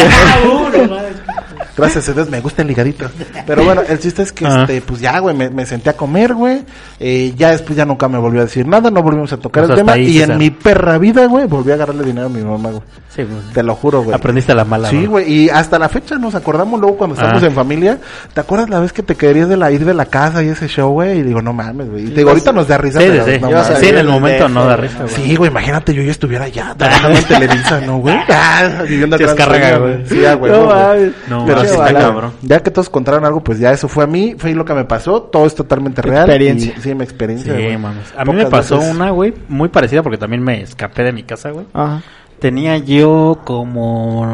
[1.76, 3.06] Gracias a Dios, me gusta el ligadito.
[3.46, 4.62] Pero bueno, el chiste es que, Ah.
[4.62, 6.62] este, pues ya, güey, me, me senté a comer, güey.
[7.00, 9.70] Eh, ya después ya nunca me volvió a decir nada, no volvimos a tocar Pues
[9.70, 9.92] el tema.
[9.92, 12.82] ahí, y en mi perra vida, güey, volví a agarrarle dinero a mi mamá, güey.
[13.14, 13.40] Sí, güey.
[13.52, 14.14] Te lo juro, güey.
[14.16, 17.42] Aprendiste a la mala, Sí, güey, y hasta la fecha nos acordamos luego cuando estábamos
[17.42, 17.46] Ah.
[17.46, 17.98] en familia.
[18.32, 20.66] ¿Te acuerdas la vez que te querías de la ir de la casa y ese
[20.66, 21.18] show, güey?
[21.18, 22.04] Y digo, no mames, güey.
[22.06, 23.00] Y te digo, ahorita nos da risa.
[23.00, 23.54] Sí, pero sí, no sí.
[23.54, 23.78] mames.
[23.80, 25.14] Sí, en el momento no da risa, güey.
[25.14, 28.16] Sí, güey, imagínate yo ya estuviera allá trabajando en Televisa, ¿no, güey?
[28.28, 30.06] Ah, viviendo Sí, el es gran carga, sueño, güey.
[30.06, 30.52] Sí, ah, güey.
[30.52, 31.12] No mames.
[31.28, 32.32] No, Pero sí está cabrón.
[32.42, 34.84] Ya que todos contaron algo, pues ya eso fue a mí, fue lo que me
[34.84, 36.24] pasó, todo es totalmente real.
[36.30, 36.74] Experiencia.
[36.76, 37.54] y- sí, mi experiencia.
[37.54, 38.12] Sí, mames.
[38.16, 41.50] A mí me pasó una, güey, muy parecida porque también me escapé de mi casa,
[41.50, 41.66] güey.
[41.74, 42.00] Ajá.
[42.42, 44.26] Tenía yo como...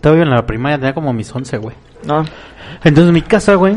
[0.00, 1.74] Todavía en la primaria tenía como mis 11, güey.
[2.04, 2.24] No.
[2.84, 3.76] Entonces mi casa, güey,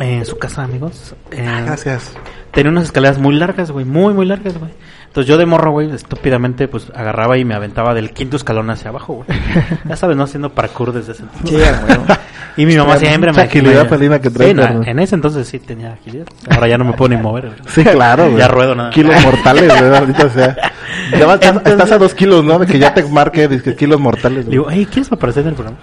[0.00, 2.12] eh, su casa, amigos, eh, Ah, Gracias.
[2.50, 4.72] tenía unas escaleras muy largas, güey, muy, muy largas, güey.
[5.06, 8.88] Entonces yo de morro, güey, estúpidamente, pues agarraba y me aventaba del quinto escalón hacia
[8.90, 9.38] abajo, güey.
[9.88, 11.50] ya sabes, no haciendo parkour desde ese entonces.
[11.50, 12.18] Sí, güey.
[12.56, 13.42] Y mi mamá siempre me...
[13.42, 16.26] agilidad me- felina que traes, Sí, no, en ese entonces sí tenía agilidad.
[16.50, 17.52] Ahora ya no me puedo ni mover.
[17.68, 18.38] Sí, claro, güey.
[18.38, 18.90] Ya ruedo nada.
[18.90, 20.56] Kilos mortales, güey, ahorita, sea.
[21.18, 22.58] Ya vas- estás, Entonces- estás a dos kilos, ¿no?
[22.58, 24.38] De que ya te marque, dice, kilos mortales.
[24.38, 24.50] Le güey.
[24.50, 25.78] digo, hey, ¿quieres aparecer en el programa?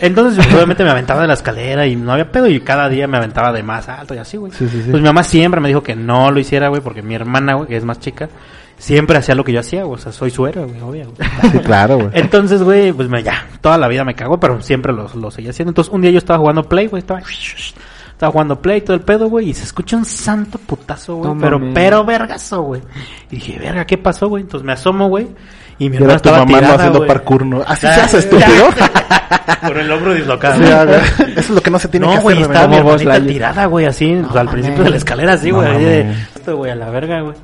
[0.00, 3.06] Entonces, yo, obviamente me aventaba de la escalera y no había pedo y cada día
[3.06, 4.52] me aventaba de más alto y así, güey.
[4.52, 4.90] Sí, sí, sí.
[4.90, 7.68] Pues mi mamá siempre me dijo que no lo hiciera, güey, porque mi hermana, güey,
[7.68, 8.28] que es más chica,
[8.78, 9.86] siempre hacía lo que yo hacía.
[9.86, 11.12] O sea, soy su héroe, güey, obvio.
[11.16, 11.52] güey.
[11.52, 12.10] Sí, claro, güey.
[12.12, 15.50] Entonces, güey, pues me, ya, toda la vida me cagó, pero siempre lo, lo seguía
[15.50, 15.70] haciendo.
[15.70, 17.20] Entonces, un día yo estaba jugando Play, güey, estaba...
[18.14, 21.40] Estaba jugando Play, todo el pedo, güey, y se escucha un santo putazo, güey, No
[21.40, 22.80] pero, pero vergazo, güey.
[23.28, 24.44] Y dije, verga, ¿qué pasó, güey?
[24.44, 25.26] Entonces me asomo, güey,
[25.80, 27.08] y mi hermana era tu estaba mamá no tirada, haciendo güey.
[27.08, 27.62] parkour, ¿no?
[27.66, 28.68] Así Ya, se hace, estúpido.
[29.66, 30.64] Con el hombro dislocado.
[30.64, 30.84] Sí, ah.
[31.30, 32.82] Eso es lo que no se tiene que No, güey, hacer, estaba mi güey.
[32.82, 35.68] Como Buzz hermanita tirada, güey, así, pues, al principio de la escalera, así, No güey,
[35.68, 37.34] así güey, a la verga, güey.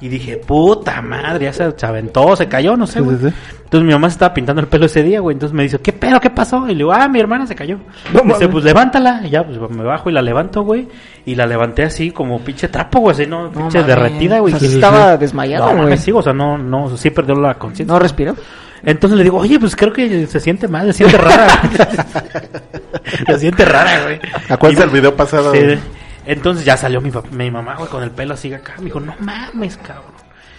[0.00, 3.16] Y dije, puta madre, ya se, se aventó, se cayó, no sé, Sí, güey.
[3.16, 3.34] sí, sí.
[3.64, 5.34] Entonces mi mamá se estaba pintando el pelo ese día, güey.
[5.34, 6.20] Entonces me dice, ¿qué pedo?
[6.20, 6.66] ¿Qué pasó?
[6.66, 7.78] Y le digo, ah, mi hermana se cayó.
[8.12, 9.22] No Me dice, pues levántala.
[9.24, 10.86] Y ya, pues me bajo y la levanto, güey.
[11.24, 13.50] Y la levanté así como pinche trapo, güey, así, ¿no?
[13.50, 14.54] Pinche derretida, güey.
[14.54, 15.96] O sea, estaba desmayada, No, güey.
[15.98, 17.92] sí, o sea, no, no, sí perdió la conciencia.
[17.92, 18.36] ¿No respiró?
[18.84, 21.48] Entonces le digo, oye, pues creo que se siente mal, se siente rara.
[23.26, 24.20] se siente rara, güey.
[24.48, 25.52] Acuérdate Y- el video pasado.
[25.52, 25.78] Sí, güey.
[26.26, 28.74] Entonces ya salió mi, mi mamá, güey, con el pelo así acá.
[28.78, 30.14] Me dijo, no mames, cabrón.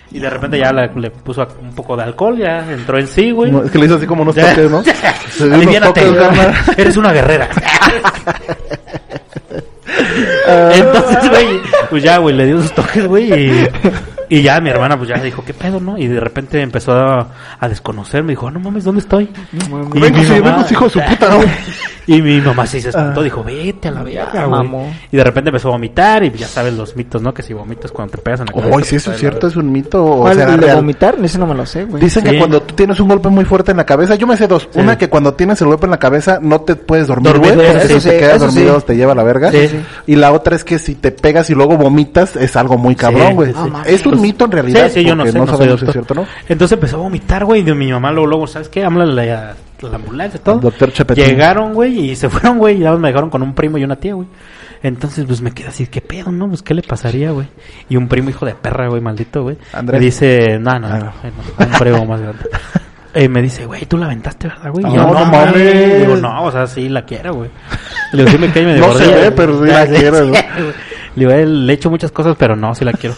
[0.09, 3.31] Y de repente ya la- le puso un poco de alcohol, ya entró en sí,
[3.31, 3.51] güey.
[3.51, 4.49] No, es que le hizo así como unos Ya.
[4.55, 4.83] toques, ¿no?
[5.29, 6.13] Se unos toques,
[6.77, 7.49] eres una guerrera.
[10.73, 13.67] Entonces, güey, pues ya, güey, le dio sus toques, güey, y
[14.29, 15.97] Y ya mi hermana pues ya dijo, ¿qué pedo, no?
[15.97, 17.27] Y de repente empezó a,
[17.59, 18.33] a desconocerme.
[18.33, 19.29] Dijo, "Ah, no mames, ¿dónde estoy?
[19.53, 21.37] Y Vengo, mi sí, mamá- vengo, hijo de su puta, ¿no?
[22.09, 23.23] Y mi mamá sí se espantó, Ah.
[23.25, 24.49] dijo, vete a la verga, Ya, güey.
[24.63, 24.93] mamó.
[25.11, 27.33] Y de repente empezó a vomitar y ya sabes los mitos, ¿no?
[27.33, 28.75] Que si vomitas cuando te pegas en la cabeza.
[28.77, 30.77] Oye, si eso es cierto, es un mito o ¿Cuál, será el de real.
[30.77, 31.17] vomitar?
[31.21, 32.01] Ese no me lo sé, güey.
[32.01, 32.37] Dicen que Sí.
[32.37, 34.69] cuando tú tienes un golpe muy fuerte en la cabeza, yo me sé dos.
[34.71, 34.79] Sí.
[34.79, 37.67] Una que cuando tienes el golpe en la cabeza no te puedes dormir, Dormir, güey.
[37.67, 38.59] eso porque sí, si te eso quedas sí.
[38.61, 39.51] dormido te lleva a la verga.
[39.51, 39.79] Sí, sí.
[40.05, 43.35] Y la otra es que si te pegas y luego vomitas es algo muy cabrón,
[43.35, 43.51] güey.
[43.51, 43.69] sí, sí.
[43.69, 44.87] No es un Pues, mito en realidad.
[44.89, 45.89] Sí, sí, yo no sé, no, soy sabemos si doctor.
[45.89, 46.27] es cierto, ¿no?
[46.49, 48.83] Entonces empezó a vomitar, güey, y de mi mamá luego, luego, ¿sabes qué?
[48.83, 50.59] Háblale a la ambulancia y todo.
[50.59, 51.25] Doctor Chepetín.
[51.25, 53.95] Llegaron, güey, y se fueron, güey, y ya me dejaron con un primo y una
[53.95, 54.27] tía, güey.
[54.83, 56.47] Entonces, pues me quedé así, ¿qué pedo, no?
[56.47, 57.47] Pues, ¿qué le pasaría, güey?
[57.89, 59.57] Y un primo hijo de perra, güey, maldito, güey.
[59.73, 59.99] Andrés.
[59.99, 61.65] Me dice, no, no, Ah, no, no.
[61.65, 62.43] un primo más grande.
[63.13, 64.85] Eh, me dice, güey, tú la aventaste, ¿verdad, güey?
[64.85, 65.99] Y No, yo, no mames.
[66.01, 67.49] Digo, no, o sea, sí la quiero, güey.
[68.11, 70.41] Le digo, sí me cae medio No se ve, pero sí la quiero, güey.
[71.15, 73.15] Le digo, eh, le he hecho muchas cosas, pero no, sí la quiero.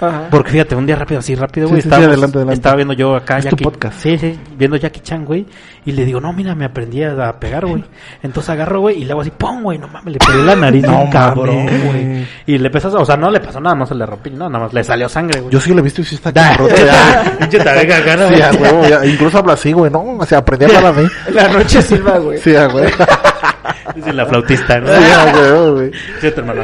[0.00, 0.28] Ajá.
[0.30, 1.80] Porque fíjate, un día rápido, así rápido, güey.
[1.80, 2.54] sí, sí, estábamos- adelante, adelante.
[2.54, 3.98] Estaba viendo yo acá Es tu podcast.
[4.00, 5.46] Sí, sí, viendo Jackie Chan, güey.
[5.86, 7.82] Y le digo, no, mira, me aprendí a pegar, güey.
[8.22, 10.82] Entonces agarro, güey, y le hago así, pum, güey, no mames, le pegué la nariz,
[10.82, 12.26] No cabrón, güey.
[12.46, 14.64] Y le a- o sea, no le pasó nada, no se le rompí, no, nada
[14.64, 15.52] más le salió sangre, güey.
[15.52, 16.68] Yo sí lo he visto y sí está cabrón.
[18.52, 19.12] Sí, güey.
[19.12, 20.00] Incluso habla así, güey, ¿no?
[20.18, 21.08] O sea, aprendí a hablar a mí.
[21.32, 22.38] La noche silba, güey.
[22.38, 22.52] Sí.
[23.94, 24.88] Dice la flautista, ¿no?
[24.88, 25.90] Sí, güey.
[26.20, 26.62] Tu hermano.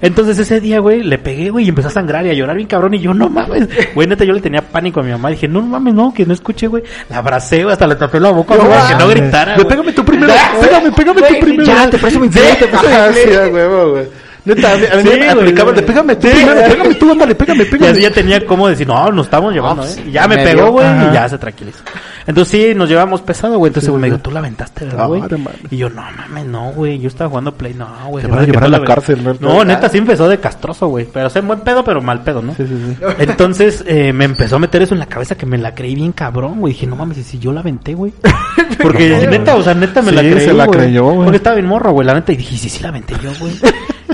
[0.00, 2.68] Entonces ese día, güey, le pegué, güey, y empezó a sangrar y a llorar bien
[2.68, 2.94] cabrón.
[2.94, 3.68] Y yo, no mames.
[3.94, 5.30] Güey, neta, yo le tenía pánico a mi mamá.
[5.30, 6.82] Dije, no mames, no, que no escuche, güey.
[7.08, 9.54] La abracé, güey, hasta le tapé la boca, güey, que no gritara.
[9.56, 9.68] Güey.
[9.68, 10.32] Pégame tú primero.
[10.60, 11.64] Pégame, pégame tú Güey, primero.
[11.64, 14.06] ya, te presto mi a huevo, güey.
[14.44, 16.34] Neta, a mí, Sí, me aplicaban de pégame tú Sí.
[16.34, 17.92] primero, pégame tú, ándale, pégame, Y pégame.
[17.92, 19.92] así ya tenía como decir, no, nos estamos llevando, No, ¿eh?
[19.96, 21.78] pues, Y ya me pegó, güey, y ya se tranquilizó.
[22.26, 23.68] Entonces sí, nos llevamos pesado, güey.
[23.70, 25.22] Entonces Sí, güey, me dijo, tú la aventaste, ¿verdad, güey?
[25.70, 26.98] Y yo, no mames, no, güey.
[26.98, 28.24] Yo estaba jugando Play, no, güey.
[28.24, 29.34] Te van a llevar a la cárcel, ¿no?
[29.40, 31.06] No, neta, sí empezó de castroso, güey.
[31.12, 32.54] Pero, o sea, buen pedo, pero mal pedo, ¿no?
[32.54, 33.04] Sí, sí, sí.
[33.18, 36.12] Entonces eh, me empezó a meter eso en la cabeza que me la creí bien
[36.12, 36.72] cabrón, güey.
[36.72, 38.12] Dije, no mames, ¿y si yo la aventé, güey.
[38.82, 40.44] Porque neta, o sea, neta me la Sí, creí.
[40.46, 40.78] se la güey.
[40.80, 41.24] creyó, güey.
[41.24, 42.32] Porque estaba bien morro, güey, la neta.
[42.32, 43.52] Y dije, ¿y si sí la aventé yo, güey.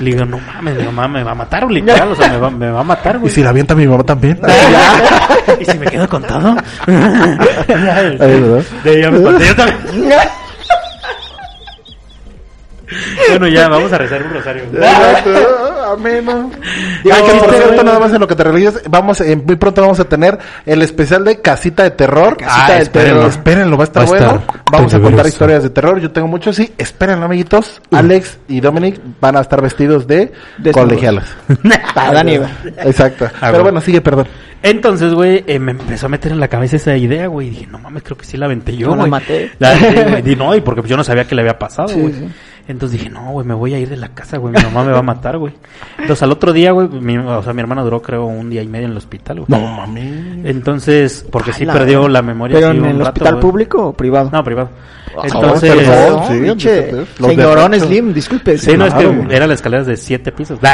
[0.01, 2.11] Y le digo, no mames, mi mamá me va a matar, literal.
[2.11, 3.31] O sea, me va, me va a matar, Y güey.
[3.31, 4.39] si la avienta mi mamá también.
[5.59, 6.55] ¿Y si me quedo con todo?
[8.83, 10.19] De yo también.
[13.29, 14.63] Bueno, ya, vamos a rezar un rosario.
[15.95, 16.17] Güey.
[16.19, 16.25] Amén.
[16.25, 16.49] ¿no?
[17.03, 17.83] Digo, Ah, que por cierto, güey.
[17.85, 20.81] nada más en lo que te religias, vamos, eh, muy pronto vamos a tener el
[20.81, 22.37] especial de Casita de Terror.
[22.37, 23.15] Casita Ah, de espérenlo.
[23.19, 23.29] Terror.
[23.31, 24.25] Espérenlo, va a estar Va a bueno.
[24.35, 25.99] estar vamos a contar historias de terror.
[25.99, 26.71] Yo tengo muchos, sí.
[26.77, 27.81] Espérenlo, amiguitos.
[27.91, 30.87] Alex y Dominic van a estar vestidos de Desnudos.
[30.89, 31.25] colegialas.
[32.83, 33.25] Exacto.
[33.25, 33.63] Ah, Pero güey.
[33.63, 34.27] bueno, sigue, perdón.
[34.63, 37.49] Entonces, güey, eh, me empezó a meter en la cabeza esa idea, güey.
[37.49, 39.09] Dije, no mames, creo que sí la aventé yo, Yo la güey.
[39.11, 39.51] maté.
[39.59, 40.21] La- sí, güey.
[40.21, 42.13] Di, no, y porque yo no sabía que le había pasado, Sí, güey.
[42.13, 42.27] sí.
[42.67, 44.53] Entonces dije, no, güey, me voy a ir de la casa, güey.
[44.53, 45.53] Mi mamá me va a matar, güey.
[45.97, 48.67] Entonces al otro día, güey, mi, o sea, mi hermano duró, creo, un día y
[48.67, 49.47] medio en el hospital, güey.
[49.61, 50.41] No, mami.
[50.45, 52.57] Entonces, porque sí perdió la memoria.
[52.57, 54.29] ¿Pero sí, en un el rato, hospital público o privado?
[54.31, 54.69] No, privado.
[55.17, 56.15] Ah, Entonces, perdón.
[56.19, 57.79] No, sí, pinche los señorón.
[57.79, 58.57] Slim, disculpe.
[58.57, 59.27] Sí, no, es que Claro.
[59.31, 60.59] eran las escaleras de siete pisos.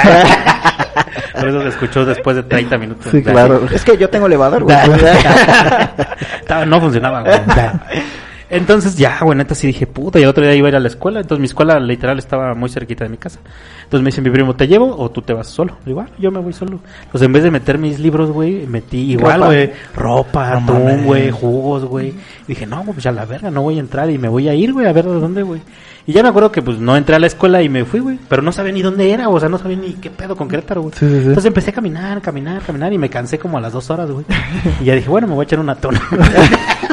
[1.40, 3.08] Por eso se escuchó después de 30 minutos.
[3.12, 3.62] Sí, claro.
[3.72, 4.78] Es que yo tengo elevador, güey.
[6.68, 7.40] No funcionaba, güey.
[8.50, 10.80] Entonces ya, güey, neta sí dije, puta, y el otro día iba a ir a
[10.80, 13.39] la escuela, entonces mi escuela literal estaba muy cerquita de mi casa.
[13.84, 15.78] Entonces me dice mi primo, ¿te llevo o tú te vas solo?
[15.86, 16.80] Digo, ah, yo me voy solo.
[17.12, 19.45] Pues en vez de meter mis libros, güey, metí igual, Ropa.
[19.48, 21.06] güey, ropa, atún, mames.
[21.06, 22.14] güey, jugos, güey.
[22.48, 24.72] Dije, no, pues ya la verga, no voy a entrar y me voy a ir,
[24.72, 25.62] güey, a ver de dónde, güey.
[26.06, 28.18] Y ya me acuerdo que pues no entré a la escuela y me fui, güey,
[28.30, 30.84] pero no sabía ni dónde era, o sea, no sabía ni qué pedo con Querétaro,
[30.84, 30.93] güey.
[30.98, 31.18] Sí, sí, sí.
[31.18, 34.26] Entonces empecé a caminar, caminar, caminar y me cansé como a las dos horas, güey.
[34.80, 36.02] Y ya dije, bueno, me voy a echar una tona.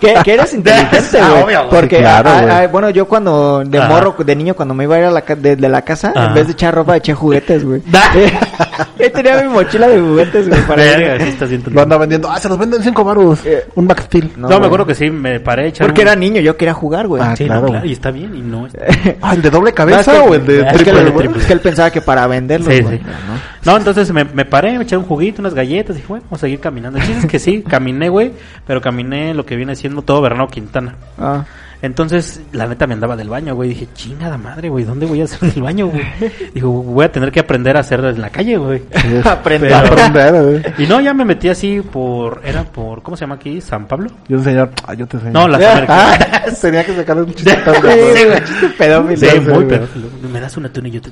[0.00, 1.56] que, que eres inteligente, Ah, güey.
[1.70, 3.88] Porque, Claro, ah, ah, bueno, yo cuando de Ajá.
[3.88, 6.12] morro, de niño, cuando me iba a ir a la ca- de, de la casa,
[6.14, 6.26] Ajá.
[6.26, 7.82] en vez de echar ropa, eché juguetes, güey.
[8.98, 12.30] Yo tenía mi mochila de juguetes, güey, para Verga, sí Lo anda vendiendo.
[12.30, 13.44] Ah, se los venden cinco baros.
[13.44, 14.30] Eh, Un Max Steel.
[14.36, 14.60] No, güey.
[14.60, 17.22] me acuerdo que sí, me paré echar Porque un- era niño, yo quería jugar, güey.
[17.22, 18.78] Ah, Sí, no, claro, y está bien y no está
[19.22, 21.10] Ah, ¿el de doble No, cabeza es que- o el de es que triple?
[21.10, 21.28] güey?
[21.38, 23.00] Es que él pensaba que para venderlos, Sí, sí.
[23.64, 23.72] ¿no?
[23.72, 26.40] No, entonces me, me paré, me eché un juguito, unas galletas, y dije, bueno, vamos
[26.40, 26.98] a seguir caminando.
[26.98, 28.32] El chiste es que sí, caminé, güey,
[28.66, 30.94] pero caminé lo que viene siendo todo Bernardo Quintana.
[31.18, 31.44] Ah.
[31.84, 33.68] Entonces, la neta me andaba del baño, güey.
[33.68, 36.02] Dije, chingada madre, güey, ¿dónde voy a hacer del baño, güey?
[36.54, 38.82] Dijo, voy a tener que aprender a hacer en la calle, güey.
[39.24, 39.70] Aprender.
[39.70, 40.62] Pero- Aprender, güey.
[40.84, 43.60] Y no, ya me metí así por, era por, ¿cómo se llama aquí?
[43.60, 44.08] ¿San Pablo?
[44.28, 45.32] Yo señor, ah, yo te enseño.
[45.34, 46.60] No, las Ah, Américas.
[46.62, 49.16] tenía que sacarle un chiste Sí, güey, chiste pedófilo.
[49.16, 50.06] Sí, Sí, muy pedófilo.
[50.32, 51.10] Me das una tuna y yo te...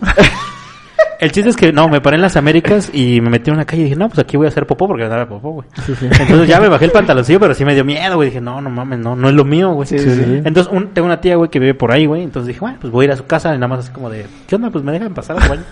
[1.21, 3.65] El chiste es que, no, me paré en las Américas y me metí en una
[3.65, 5.69] calle y dije, no, pues aquí voy a hacer popó porque me daba popó, güey.
[6.01, 8.29] Entonces ya me bajé el pantaloncillo, pero sí me dio miedo, güey.
[8.31, 9.87] Dije, no, no mames, no, no es lo mío, güey.
[9.87, 9.97] Sí.
[10.45, 12.23] Entonces un- tengo una tía, güey, que vive por ahí, güey.
[12.25, 14.11] Entonces dije, bueno, pues voy a ir a su casa y nada más así como
[14.11, 14.71] de, ¿qué onda?
[14.71, 15.63] Pues me dejan pasar al baño.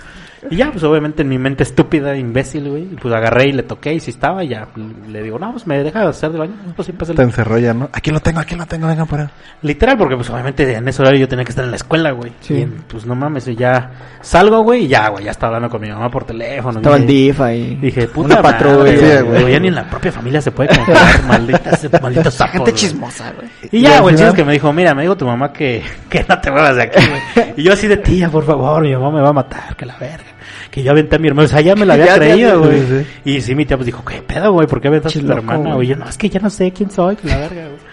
[0.50, 3.92] Y ya, pues obviamente en mi mente estúpida, imbécil, güey, pues agarré y le toqué
[3.92, 4.68] y si estaba, ya
[5.08, 6.54] le digo, no, pues me deja hacer de baño.
[6.74, 6.92] Pues sí.
[6.92, 7.90] Te encerró ya, ¿no?
[7.92, 9.30] Aquí lo tengo, aquí lo tengo, venga para.
[9.62, 12.32] Literal, porque pues obviamente en ese horario yo tenía que estar en la escuela, güey.
[12.40, 12.54] Sí.
[12.54, 13.90] Y pues no mames, y ya
[14.22, 16.78] salgo, güey, y ya, güey, ya estaba hablando con mi mamá por teléfono.
[16.78, 17.74] Estaba el Dije- DIF ahí.
[17.80, 19.52] Dije, puta Una patrulla, madre, güey.
[19.52, 22.52] Ya ni en la propia familia se puede confiar, maldita, maldito sapo.
[22.52, 22.80] Gente güey.
[22.80, 23.48] chismosa, güey.
[23.72, 25.52] Y Y ya, güey, el chiste es que me dijo, mira, me dijo tu mamá
[25.52, 27.54] que, que no te muevas de aquí, güey.
[27.58, 29.96] Y yo así de tía, por favor, mi mamá me va a matar, que la
[29.98, 30.24] verga.
[30.70, 32.48] Que yo aventé a mi hermano, o sea, ya me la había Ya, ya, creído,
[32.48, 32.80] ya, güey.
[32.80, 34.66] sí, Y sí, mi tía pues dijo, ¿qué pedo, güey?
[34.66, 35.88] ¿Por qué aventaste a tu hermana, güey.
[35.88, 37.80] Yo, no, es que ya no sé quién soy, la verga, güey.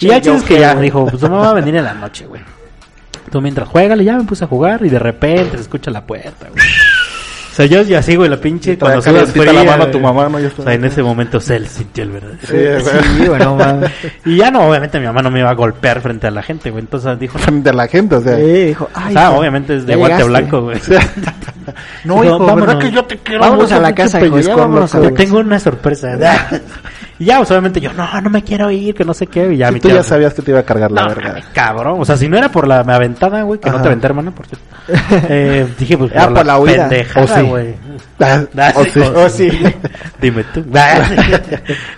[0.00, 1.92] Y ya yo es que ya, dijo, pues tu mamá va a venir en la
[1.94, 2.40] noche, güey.
[3.32, 6.46] Tú mientras juégale, ya me puse a jugar y de repente se escucha la puerta,
[6.50, 6.64] güey.
[7.50, 9.98] O sea, yo, yo así, güey, la pinche, cuando se calentita la mano a tu
[9.98, 10.38] mamá, ¿no?
[10.38, 10.62] Ya está.
[10.62, 12.38] O sea, en ese momento Cell sintió el verdadero.
[12.46, 12.90] Sí.
[13.18, 13.90] Sí, no mames.
[14.24, 16.70] Y ya no, obviamente mi mamá no me iba a golpear frente a la gente,
[16.70, 16.84] güey.
[16.84, 18.36] Entonces dijo, no, Frente a la gente, o sea.
[18.36, 20.78] Sí, dijo, o ay, sea, hijo, obviamente es de ya guante blanco, güey.
[22.04, 22.84] No, hijo, ¿verdad vámonos.
[22.84, 23.54] que yo te quiero?
[23.54, 24.36] Mucho, a la casa, hijo,
[25.00, 26.16] Te tengo una sorpresa.
[27.18, 29.52] y ya, pues, obviamente yo, no, no me quiero ir, que no sé qué.
[29.52, 31.28] Y ya Sí, mi tú ya sabías que te iba a cargar la No, verga.
[31.28, 32.00] mames, cabrón.
[32.00, 34.46] O sea, si no era por la aventada, güey, que no te aventé, hermana, por
[34.46, 34.66] cierto.
[35.28, 36.86] Eh, dije, pues, por, por la, huida.
[36.86, 37.46] O pendejada, sí.
[37.46, 37.74] güey.
[38.20, 39.00] Ah, Ah, o sí, sí.
[39.00, 39.50] o sí.
[40.20, 40.64] Dime tú.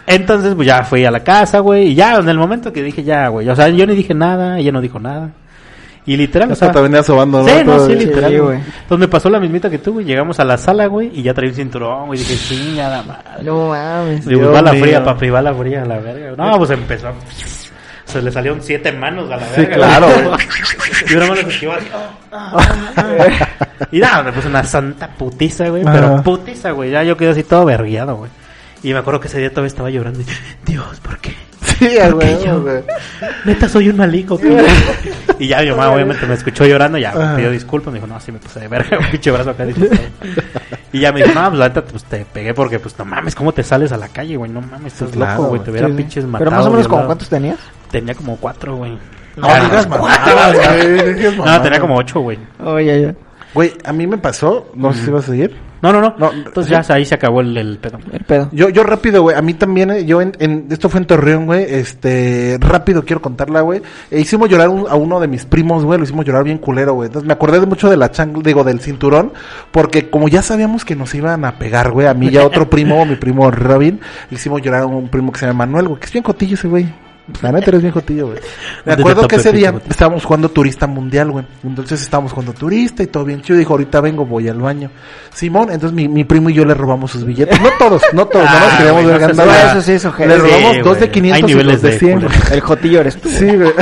[0.07, 1.89] Entonces, pues ya fui a la casa, güey.
[1.89, 3.49] Y ya, en el momento que dije ya, güey.
[3.49, 5.31] O sea, yo ni dije nada, ella no dijo nada.
[6.07, 6.73] Y literal, o sea.
[6.73, 7.49] te venía sobando, ¿no?
[7.49, 8.31] Sí, no, sí, Sí, literal.
[8.33, 8.41] güey.
[8.43, 8.57] güey.
[8.59, 10.07] Entonces me pasó la mismita que tú, güey.
[10.07, 12.19] Llegamos a la sala, güey, y ya traía un cinturón, güey.
[12.19, 13.43] Dije, chingada madre.
[13.45, 14.25] No mames.
[14.27, 16.33] Digo, Dios va la fría, papi, va la fría, a la verga.
[16.37, 17.09] No, pues empezó.
[17.09, 17.15] a-
[18.07, 19.57] Se le salieron siete manos a la verga.
[19.57, 20.39] Sí, claro, güey.
[21.11, 21.87] Y una mano se esquivó así.
[23.93, 25.83] Y nada, me puse una santa putiza, güey.
[25.83, 25.93] Ajá.
[25.93, 26.91] Pero putiza, güey.
[26.91, 28.31] Ya yo quedé así todo verguiado, güey.
[28.83, 30.21] Y me acuerdo que ese día todavía estaba llorando.
[30.21, 30.25] Y,
[30.71, 31.35] Dios, ¿por qué?
[31.81, 31.99] Sí.
[33.45, 34.39] Neta, soy un malico.
[34.39, 34.47] tú.
[35.39, 36.99] y ya mi mamá obviamente me escuchó llorando.
[36.99, 37.31] Ya Ajá.
[37.31, 37.93] me pidió disculpas.
[37.93, 38.99] Me dijo, no, así me puse de verga.
[39.01, 39.67] Un pinche brazo acá.
[40.93, 43.35] y ya me dijo, no, pues la neta, pues te pegué porque, pues no mames,
[43.35, 44.51] ¿cómo te sales a la calle, güey?
[44.51, 45.63] No mames, estás claro, loco, güey.
[45.63, 46.39] Te hubiera Sí, pinches matado.
[46.45, 47.07] Pero más o menos, como.
[47.07, 47.59] ¿cuántos tenías?
[47.91, 48.99] Tenía como cuatro, güey.
[49.37, 51.37] No Ah, digas mamadas, güey.
[51.37, 52.39] No, tenía como ocho, güey.
[52.63, 53.15] Oye, ya.
[53.55, 55.57] Güey, a mí me pasó, no sé si vas a seguir.
[55.83, 56.15] No, no, no.
[56.19, 56.89] No, Entonces ¿sí?
[56.89, 57.99] ya ahí se acabó el, el pedo.
[58.13, 58.49] El pedo.
[58.53, 61.47] Yo, yo rápido, güey, a mí también, eh, yo en, en- esto fue en Torreón,
[61.47, 63.81] güey, este, rápido quiero contarla, güey.
[64.11, 66.95] E hicimos llorar un- a uno de mis primos, güey, lo hicimos llorar bien culero,
[66.95, 67.07] güey.
[67.07, 69.33] Entonces me acordé de mucho de la chang, digo, del cinturón,
[69.73, 72.69] porque como ya sabíamos que nos iban a pegar, güey, a mí y a otro
[72.69, 74.01] primo, mi primo Robin,
[74.31, 76.55] le hicimos llorar a un primo que se llama Manuel, güey, que es bien cotillo
[76.55, 76.87] ese güey.
[77.43, 78.39] La neta eres bien jotillo, güey.
[78.85, 81.45] Me ¿Dónde acuerdo que ese día estábamos jugando turista mundial, güey.
[81.65, 83.59] Entonces estábamos jugando turista y todo bien chido.
[83.59, 84.91] Dijo, ahorita vengo, voy al baño.
[85.35, 87.61] Simón, entonces mi, mi primo y yo le robamos sus billetes.
[87.61, 89.47] No todos, no todos, Ah, no nos queríamos ver ganar.
[89.47, 90.29] No, eso sí es ojete.
[90.29, 91.11] Le robamos Sí, dos de güey.
[91.13, 92.13] 500 Hay y dos de de 100.
[92.21, 92.29] culero.
[92.41, 92.53] güey.
[92.53, 93.29] El jotillo eres tú.
[93.29, 93.73] Sí, güey.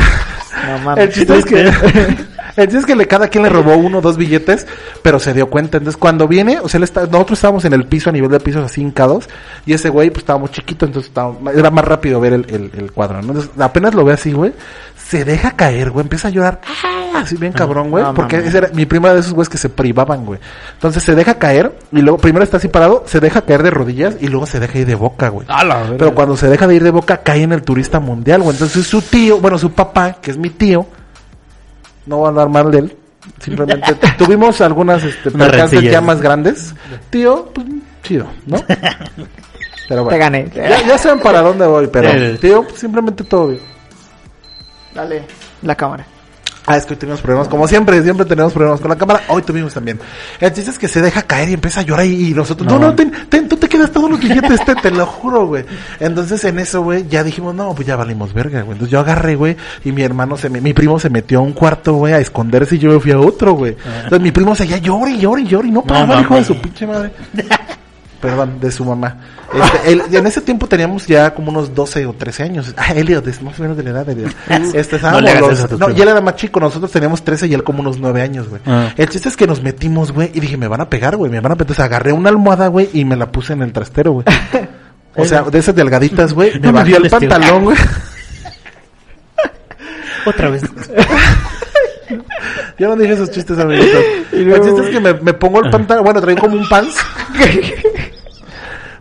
[0.66, 1.04] No mames.
[1.04, 1.70] El chiste es que,
[2.58, 4.66] el chiste es que le, cada quien le robó uno o dos billetes,
[5.02, 5.78] pero se dio cuenta.
[5.78, 8.40] Entonces, cuando viene, o sea, él está, nosotros estábamos en el piso, a nivel de
[8.40, 9.28] pisos así hincados,
[9.66, 12.92] y ese güey, pues estábamos chiquitos, entonces estábamos- era más rápido ver el, el, el
[12.92, 13.28] cuadro, ¿no?
[13.32, 14.52] Entonces, apenas lo ve así, güey,
[14.96, 17.20] se deja caer, güey, empieza a llorar, ¡ah!
[17.20, 19.68] así bien cabrón, güey, No, porque ese era mi prima de esos güeyes que se
[19.70, 20.38] privaban, güey.
[20.74, 24.16] Entonces se deja caer, y luego primero está así parado, se deja caer de rodillas,
[24.20, 25.46] y luego se deja ir de boca, güey.
[25.98, 28.54] Pero cuando se deja de ir de boca, cae en el turista mundial, güey.
[28.54, 30.86] Entonces su tío, bueno, su papá, que es mi tío,
[32.08, 32.96] no voy a hablar mal de él,
[33.40, 36.74] simplemente tuvimos algunas este, percances ya más grandes.
[37.10, 37.66] Tío, pues
[38.02, 38.58] chido, ¿no?
[39.88, 40.18] Pero Te bueno.
[40.18, 40.50] gané.
[40.54, 43.62] Ya, ya saben para dónde voy, pero tío, pues, simplemente todo bien.
[44.94, 45.22] Dale.
[45.62, 46.04] La cámara.
[46.70, 49.40] Ah, es que hoy tenemos problemas, como siempre, siempre tenemos problemas con la cámara, hoy
[49.42, 49.98] tuvimos también.
[50.38, 52.78] El chiste es que se deja caer y empieza a llorar y, y nosotros, no,
[52.78, 52.88] No.
[52.88, 55.64] no, ten, ten, tú te quedas todos los billetes, te, te lo juro, güey.
[55.98, 58.72] Entonces en eso, güey, ya dijimos, no, pues ya valimos verga, güey.
[58.72, 61.52] Entonces yo agarré, güey, y mi hermano se me, mi primo se metió a un
[61.52, 63.74] cuarto, güey, a esconderse y yo me fui a otro, güey.
[63.96, 66.44] Entonces mi primo seguía llore y llore y llore y no paraba, No hijo de
[66.44, 67.12] su pinche madre.
[68.20, 69.16] Perdón, de su mamá.
[69.54, 72.74] Este, él- en ese tiempo teníamos ya como unos 12 o 13 años.
[72.76, 74.34] Ah, Elliot, es más o menos de la edad de Elliot.
[74.74, 77.54] Este, estábamos le los- eso no, y él era más chico, nosotros teníamos 13 y
[77.54, 78.60] él como unos 9 años, güey.
[78.66, 78.92] Ah.
[78.96, 81.38] El chiste es que nos metimos, güey, y dije, me van a pegar, güey, me
[81.40, 81.66] van a pegar.
[81.70, 84.26] Entonces agarré una almohada, güey, y me la puse en el trastero, güey.
[85.14, 87.76] O sea, de esas delgaditas, güey, me No bajé el pantalón, güey.
[90.26, 90.62] Otra vez.
[92.78, 94.02] Yo no dije esos chistes, amiguitos.
[94.32, 96.94] El chiste es que me, me pongo el pantalón, bueno, traía como un pants.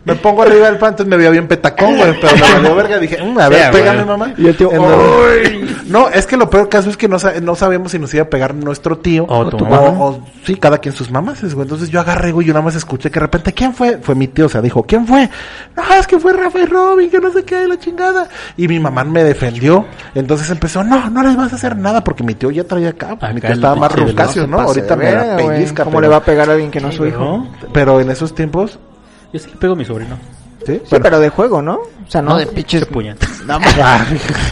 [0.08, 2.20] Me pongo arriba del pan, entonces me veía bien petacón, güey.
[2.20, 2.98] Pero me valió verga.
[3.00, 4.34] Dije, "Mm, a ver, Sí, pégame, mamá.
[4.38, 7.56] Y el tío, Entonces- No, es que lo peor caso es que no, sa- no
[7.56, 9.26] sabemos si nos iba a pegar nuestro tío.
[9.30, 9.80] O tu o- mamá.
[9.80, 11.64] o- sí, cada quien sus mamás, güey.
[11.64, 13.98] Entonces yo agarré, güey, y yo nada más escuché que de repente, ¿quién fue?
[14.02, 15.30] Fue mi tío, o sea, dijo, ¿quién fue?
[15.76, 18.28] No, es que fue Rafael Robin, que no sé qué, la chingada.
[18.58, 19.86] Y mi mamá me defendió.
[20.16, 23.10] Entonces empezó, no, no les vas a hacer nada, porque mi tío ya traía acá.
[23.18, 24.60] pues, Acá mi tío estaba más veloz, ¿no?
[24.60, 25.84] Ahorita me la pellizca.
[25.84, 27.48] ¿Cómo pero- le va a pegar a alguien que no es su hijo?
[27.74, 28.80] Pero en esos tiempos,
[29.34, 30.18] Yo sí le pego a mi sobrino.
[30.66, 30.74] ¿sí?
[30.76, 31.04] Sí, Bueno.
[31.04, 31.76] pero de juego, ¿no?
[31.76, 32.86] O sea, no, de pinches.
[32.86, 32.92] Qué
[33.80, 34.06] Ah,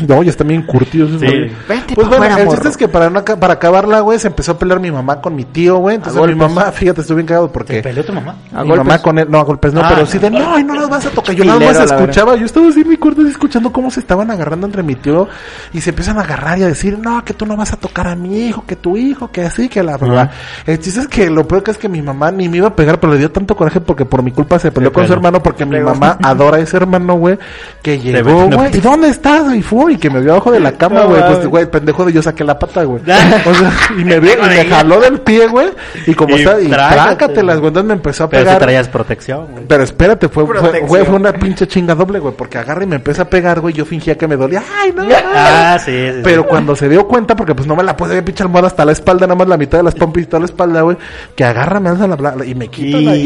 [0.08, 1.20] no, ya están bien curtidos.
[1.20, 1.52] Sí.
[1.68, 4.60] Vente Pues bueno, el chiste es que para, no para acabarla, güey, se empezó a
[4.60, 5.96] pelear mi mamá con mi tío, güey.
[5.96, 8.36] Entonces mi mamá, fíjate, estuve bien cagado ¿Te porque peleó tu mamá?
[8.54, 8.86] A mi golpes.
[8.86, 10.90] mamá con él, no, a golpes no, Ah, pero sí de, no, y no las
[10.90, 11.36] vas a tocar.
[11.36, 14.32] Yo nada más escuchaba, yo estaba así en mi cuarto así escuchando cómo se estaban
[14.32, 15.28] agarrando entre mi tío
[15.74, 18.08] y se empiezan a agarrar y a decir, no, que tú no vas a tocar
[18.08, 20.32] a mi hijo, que tu hijo, que así, que la verdad.
[20.66, 22.76] El chiste es que lo peor que es que mi mamá ni me iba a
[22.76, 25.42] pegar, pero le dio tanto coraje porque por mi culpa se peleó con su hermano
[25.42, 27.38] porque mi mamá adora a ese hermano, güey,
[27.82, 29.54] que llegó, güey, ¿y dónde estás?
[29.54, 31.48] Y fue, y que me vio abajo de la cama, No güey, pues, mames.
[31.48, 33.02] güey, pendejo de yo saqué la pata, güey.
[33.46, 35.70] O sea, y me vio, y me jaló del pie, güey,
[36.08, 36.96] y como Y está, y trágate.
[37.16, 38.62] trácatelas, güey, entonces me empezó a Pero si pegar.
[38.62, 39.64] traías protección, güey.
[39.68, 40.88] Pero espérate, fue, fue, Protección.
[40.88, 43.86] fue, una pinche chinga doble, güey, porque agarra y me empieza a pegar, güey, yo
[43.86, 45.04] fingía que me dolía, ay, no,
[45.36, 46.22] Ah, sí, sí, sí.
[46.24, 48.86] pero cuando se dio cuenta, porque pues no me la puse de pinche almohada hasta
[48.86, 50.98] la espalda, nada más la mitad de las pompis y toda la espalda, güey,
[51.36, 53.22] que agarra, me alza la, la- y me quita la, y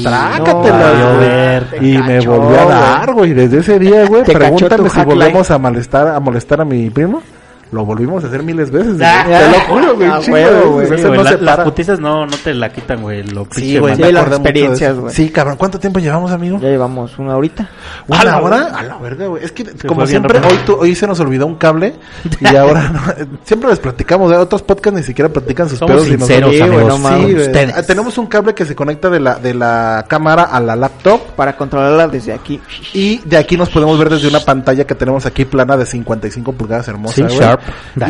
[0.00, 1.94] Y- trácatelas, no, güey.
[1.94, 2.76] Y me volvió a güey.
[2.78, 6.90] dar, güey, desde ese día, güey, pregúntame si volvemos a molestar, a molestar a mi
[6.90, 7.22] primo.
[7.72, 9.04] Lo volvimos a hacer miles veces, güey.
[9.08, 10.98] Ah, te lo juro, güey, ah, chingo, huevo, güey, güey.
[11.00, 13.24] Sí, güey, no la- se las putizas no, no te la quitan, güey.
[13.24, 15.12] Lo Sí, pinche güey, me las de experiencias, güey.
[15.12, 16.58] Sí, cabrón, ¿cuánto tiempo llevamos, amigo?
[16.60, 17.68] Ya llevamos una horita.
[18.06, 18.66] ¿Una la hora?
[18.76, 19.44] A la verga, güey.
[19.44, 21.94] Es que, Se como siempre, hoy, tu- hoy se nos olvidó un cable
[22.40, 23.00] y ahora no,
[23.44, 24.30] siempre les platicamos.
[24.30, 26.06] De otros podcasts ni siquiera platican sus Somos pedos.
[26.06, 27.26] y sinceros, nosotros- amigos.
[27.26, 27.46] Sí, güey.
[27.46, 27.74] ustedes.
[27.76, 31.20] Ah, Tenemos un cable que se conecta de la, de la cámara a la laptop
[31.34, 32.60] Para controlarla desde aquí.
[32.94, 36.52] y de aquí nos podemos ver desde una pantalla que tenemos aquí plana de 55
[36.52, 37.22] pulgadas hermosa, Sí,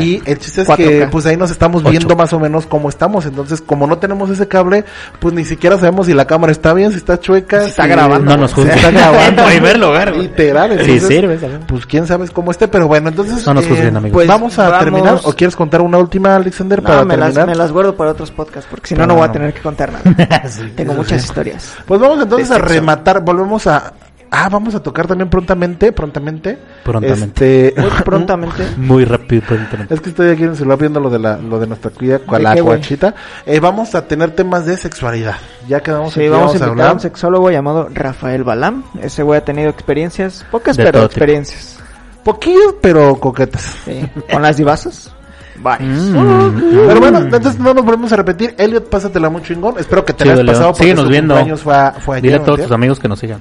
[0.01, 0.77] Y el chiste es 4K.
[0.77, 3.27] que pues ahí nos estamos viendo más o menos cómo estamos.
[3.27, 4.85] Entonces, como no tenemos ese cable,
[5.21, 7.89] pues ni siquiera sabemos si la cámara está bien, si está chueca, Si está si-
[7.89, 8.31] grabando.
[8.33, 8.77] No nos si juzguen.
[8.77, 9.43] está grabando.
[9.43, 10.23] En primer lugar, güey.
[10.29, 11.59] Literal, Sí entonces, sirve, ¿sabes?
[11.67, 14.15] Pues quién sabe cómo esté, pero bueno, entonces eh, No nos juzguen, amigos.
[14.15, 14.79] Pues vamos a Vamos.
[14.85, 17.49] terminar o quieres contar una última, Alexander, para No, me las, terminar.
[17.49, 19.33] me las guardo para otros podcasts porque si no, Pero no voy a no.
[19.33, 20.03] tener que contar nada.
[20.77, 21.75] Tengo muchas historias.
[21.87, 23.93] Pues vamos entonces a rematar, volvemos a
[24.31, 26.59] Ah, vamos a tocar también prontamente, prontamente.
[26.85, 27.69] Prontamente.
[27.69, 28.67] Este, Muy prontamente.
[28.77, 29.95] Muy rápido, prontamente.
[29.95, 32.19] Es que estoy aquí en el celular viendo lo de la, lo de nuestra cuida
[32.19, 33.15] con ¿De la cuachita.
[33.47, 35.37] Eh, vamos a tener temas de sexualidad.
[35.69, 38.83] Ya quedamos Sí, aquí, vamos a vamos a invitar a un sexólogo llamado Rafael Balam.
[39.01, 41.79] Ese güey ha tenido experiencias, pocas De pero experiencias.
[42.25, 43.77] Poquillos, pero coquetas.
[43.85, 44.09] Sí.
[44.33, 45.13] Con las divasas.
[45.59, 46.77] Mm.
[46.87, 48.55] Pero bueno, entonces no nos volvemos a repetir.
[48.59, 49.77] Elliot, pásatela muy chingón.
[49.79, 51.57] Espero que te Chido, hayas pasado porque Síguenos viendo.
[51.57, 53.41] fue, a- fue ayer, Dile a ¿no, todos tus amigos que nos sigan.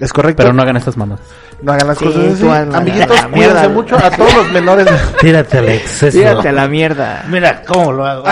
[0.00, 0.42] Es correcto.
[0.42, 1.20] Pero no hagan estas manos.
[1.62, 2.48] No hagan las Sí, cosas así.
[2.74, 3.68] Amiguitos, la cuídense mierda.
[3.68, 3.96] mucho.
[3.96, 4.86] A todos los menores.
[5.20, 6.02] Tírate, Alex.
[6.04, 6.18] eso.
[6.18, 7.24] Tírate a la mierda.
[7.28, 8.24] Mira cómo lo hago.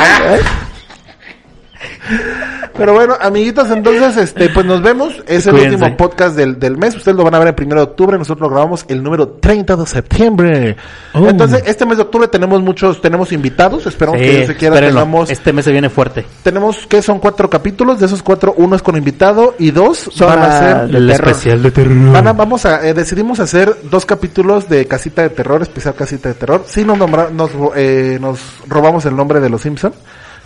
[2.79, 5.23] Pero bueno, amiguitos, entonces, este, pues nos vemos.
[5.27, 5.75] Es el Cuídense.
[5.77, 6.95] último podcast del, del mes.
[6.97, 8.17] Ustedes lo van a ver el primero de octubre.
[8.17, 10.77] Nosotros lo grabamos el número 30 de septiembre.
[11.13, 11.29] Oh.
[11.29, 13.87] Entonces, este mes de octubre tenemos muchos, tenemos invitados.
[13.87, 16.25] Esperamos que Sí, Dios se quiera tengamos, Este mes se viene fuerte.
[16.43, 17.99] tenemos que son cuatro capítulos.
[17.99, 21.63] De esos cuatro, uno es con invitado y dos Son van a ser El especial
[21.63, 22.13] de terror.
[22.13, 26.29] Van a- vamos a, eh, decidimos hacer dos capítulos de Casita de Terror, especial Casita
[26.29, 26.63] de Terror.
[26.67, 29.93] Sí nos, nombra- nos, eh, nos robamos el nombre de los Simpson,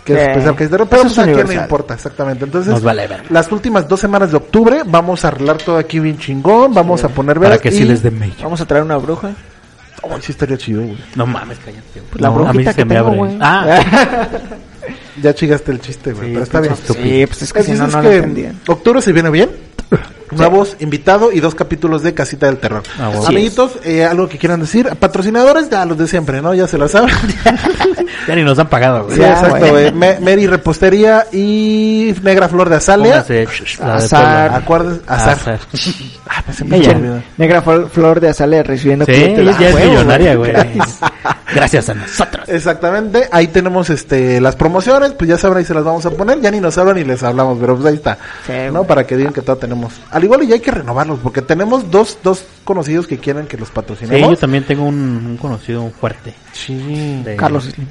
[0.03, 0.25] que es Sí.
[0.29, 2.45] especial Terror, pero Eso pues es a quién le importa, exactamente.
[2.45, 3.31] Entonces, Nos vale ver.
[3.31, 7.09] las últimas dos semanas de octubre vamos a arreglar todo aquí bien chingón, vamos a
[7.09, 8.35] poner Para velas que sí les dé mello.
[8.43, 9.31] Vamos a traer una bruja.
[10.03, 10.97] Ay, sí estaría chido, güey.
[11.15, 12.01] No mames, cállate.
[12.19, 13.17] La No, brujita a mí se que me tengo, abre.
[13.19, 13.37] güey.
[13.41, 13.79] Ah,
[15.21, 16.75] Ya chigaste el chiste, güey, Sí, pero está bien.
[16.75, 18.59] Sí, pues es que si no, no lo que entendían.
[18.67, 19.49] Octubre se viene bien.
[20.31, 22.83] Nuevos invitado y dos capítulos de Casita del Terror.
[22.99, 23.27] Ah, bueno.
[23.27, 24.89] Amiguitos, eh, algo que quieran decir.
[24.99, 26.53] Patrocinadores, ya los de siempre, ¿no?
[26.53, 27.13] Ya se lo saben.
[28.27, 29.15] ya ni nos han pagado, güey.
[29.15, 29.71] Sí, Ya, exacto, güey.
[29.71, 29.91] güey.
[29.91, 33.23] Me- Mary Repostería y Negra Flor de Azalea.
[33.23, 33.47] Póngase
[33.81, 34.53] Azar.
[34.53, 35.33] Acuérdense, azar.
[35.33, 35.59] Azar.
[36.35, 37.23] Ah, pues Ella, me olvida.
[37.37, 39.39] negra flor, flor de azalea recibiendo Sí, clientes.
[39.39, 40.53] ella ya Ah, es huevo, millonaria, güey.
[41.53, 42.49] Gracias a nosotros.
[42.49, 46.41] Exactamente, ahí tenemos este las promociones, pues ya saben, ahí se las vamos a poner,
[46.41, 48.17] ya ni nos hablan ni les hablamos, pero pues ahí está,
[48.47, 48.79] Sí, ¿no?
[48.79, 48.87] güey.
[48.87, 49.93] Para que digan que todo tenemos.
[50.13, 53.57] Al igual y ya hay que renovarlos, porque tenemos dos, dos conocidos que quieren que
[53.57, 54.29] los Sí, patrocinemos.
[54.29, 54.95] yo también tengo un,
[55.25, 56.33] un conocido fuerte.
[56.53, 57.87] Sí, de- Carlos Slim.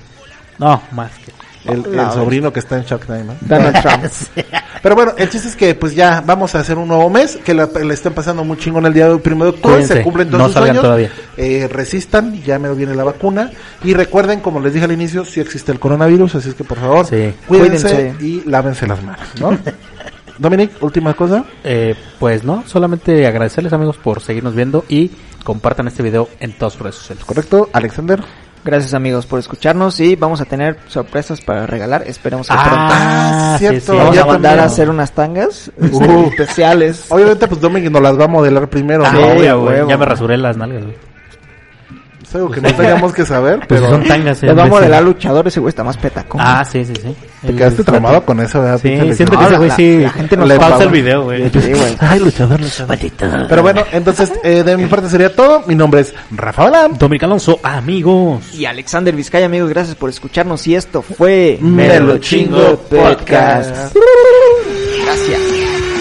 [0.59, 1.33] No, más que.
[1.73, 3.35] el, sobrino que está en Shark Time, ¿no?
[3.41, 4.05] Donald Trump.
[4.83, 7.55] Pero bueno, el chiste es que pues ya vamos a hacer un nuevo mes, que
[7.55, 10.03] la- le estén pasando muy chingón el día de hoy, primero de octubre, Cuídense, se
[10.03, 11.11] cumplen todos no sus sueños, todavía.
[11.37, 13.51] eh, resistan, ya me viene la vacuna,
[13.85, 16.79] y recuerden, como les dije al inicio, sí existe el coronavirus, así es que por
[16.79, 17.33] favor, Sí.
[17.47, 18.25] cuídense, Cuídense.
[18.25, 19.57] y lávense las manos, ¿no?
[20.43, 21.45] Dominic, última cosa.
[21.65, 25.11] Eh, pues no, solamente agradecerles amigos por seguirnos viendo y
[25.45, 27.25] compartan este video en todas sus redes sociales.
[27.25, 27.71] ¿Correcto?
[27.73, 28.23] Alexander.
[28.65, 32.05] Gracias amigos por escucharnos y vamos a tener sorpresas para regalar.
[32.07, 32.71] Esperemos que pronto.
[32.95, 33.93] Ah, cierto.
[33.93, 33.99] sí.
[33.99, 34.61] Vamos ya a mandar también.
[34.61, 36.27] a hacer unas tangas Uh.
[36.31, 37.07] especiales.
[37.11, 39.03] Obviamente, pues Dominic nos las va a modelar primero.
[39.05, 39.19] Ah, ¿no?
[39.19, 39.89] Sí, obvio, a güey, huevo.
[39.89, 40.97] Ya me rasuré las nalgas, güey.
[42.33, 44.43] Es algo que no teníamos que saber, Pues pero son tangas.
[44.43, 46.41] Les va a modelar luchador, ese güey está más petacón.
[46.43, 47.15] Ah, sí, sí, sí.
[47.43, 48.81] te El- quedaste traumado con eso, ¿verdad?
[48.81, 49.99] Sí, siento que ese güey la- sí.
[50.01, 51.51] la gente nos le pausa el video, güey.
[51.51, 51.97] Sí, güey.
[52.01, 52.97] Ay, luchador, luchador.
[53.51, 55.63] Pero bueno, entonces, eh, de mi parte sería todo.
[55.67, 56.97] Mi nombre es Rafa Balam.
[56.97, 58.55] Dominic Alonso, amigos.
[58.55, 60.67] Y Alexander Vizcaya, amigos, gracias por escucharnos.
[60.67, 63.95] Y esto fue Me lo chingo podcast.
[65.05, 65.92] Gracias.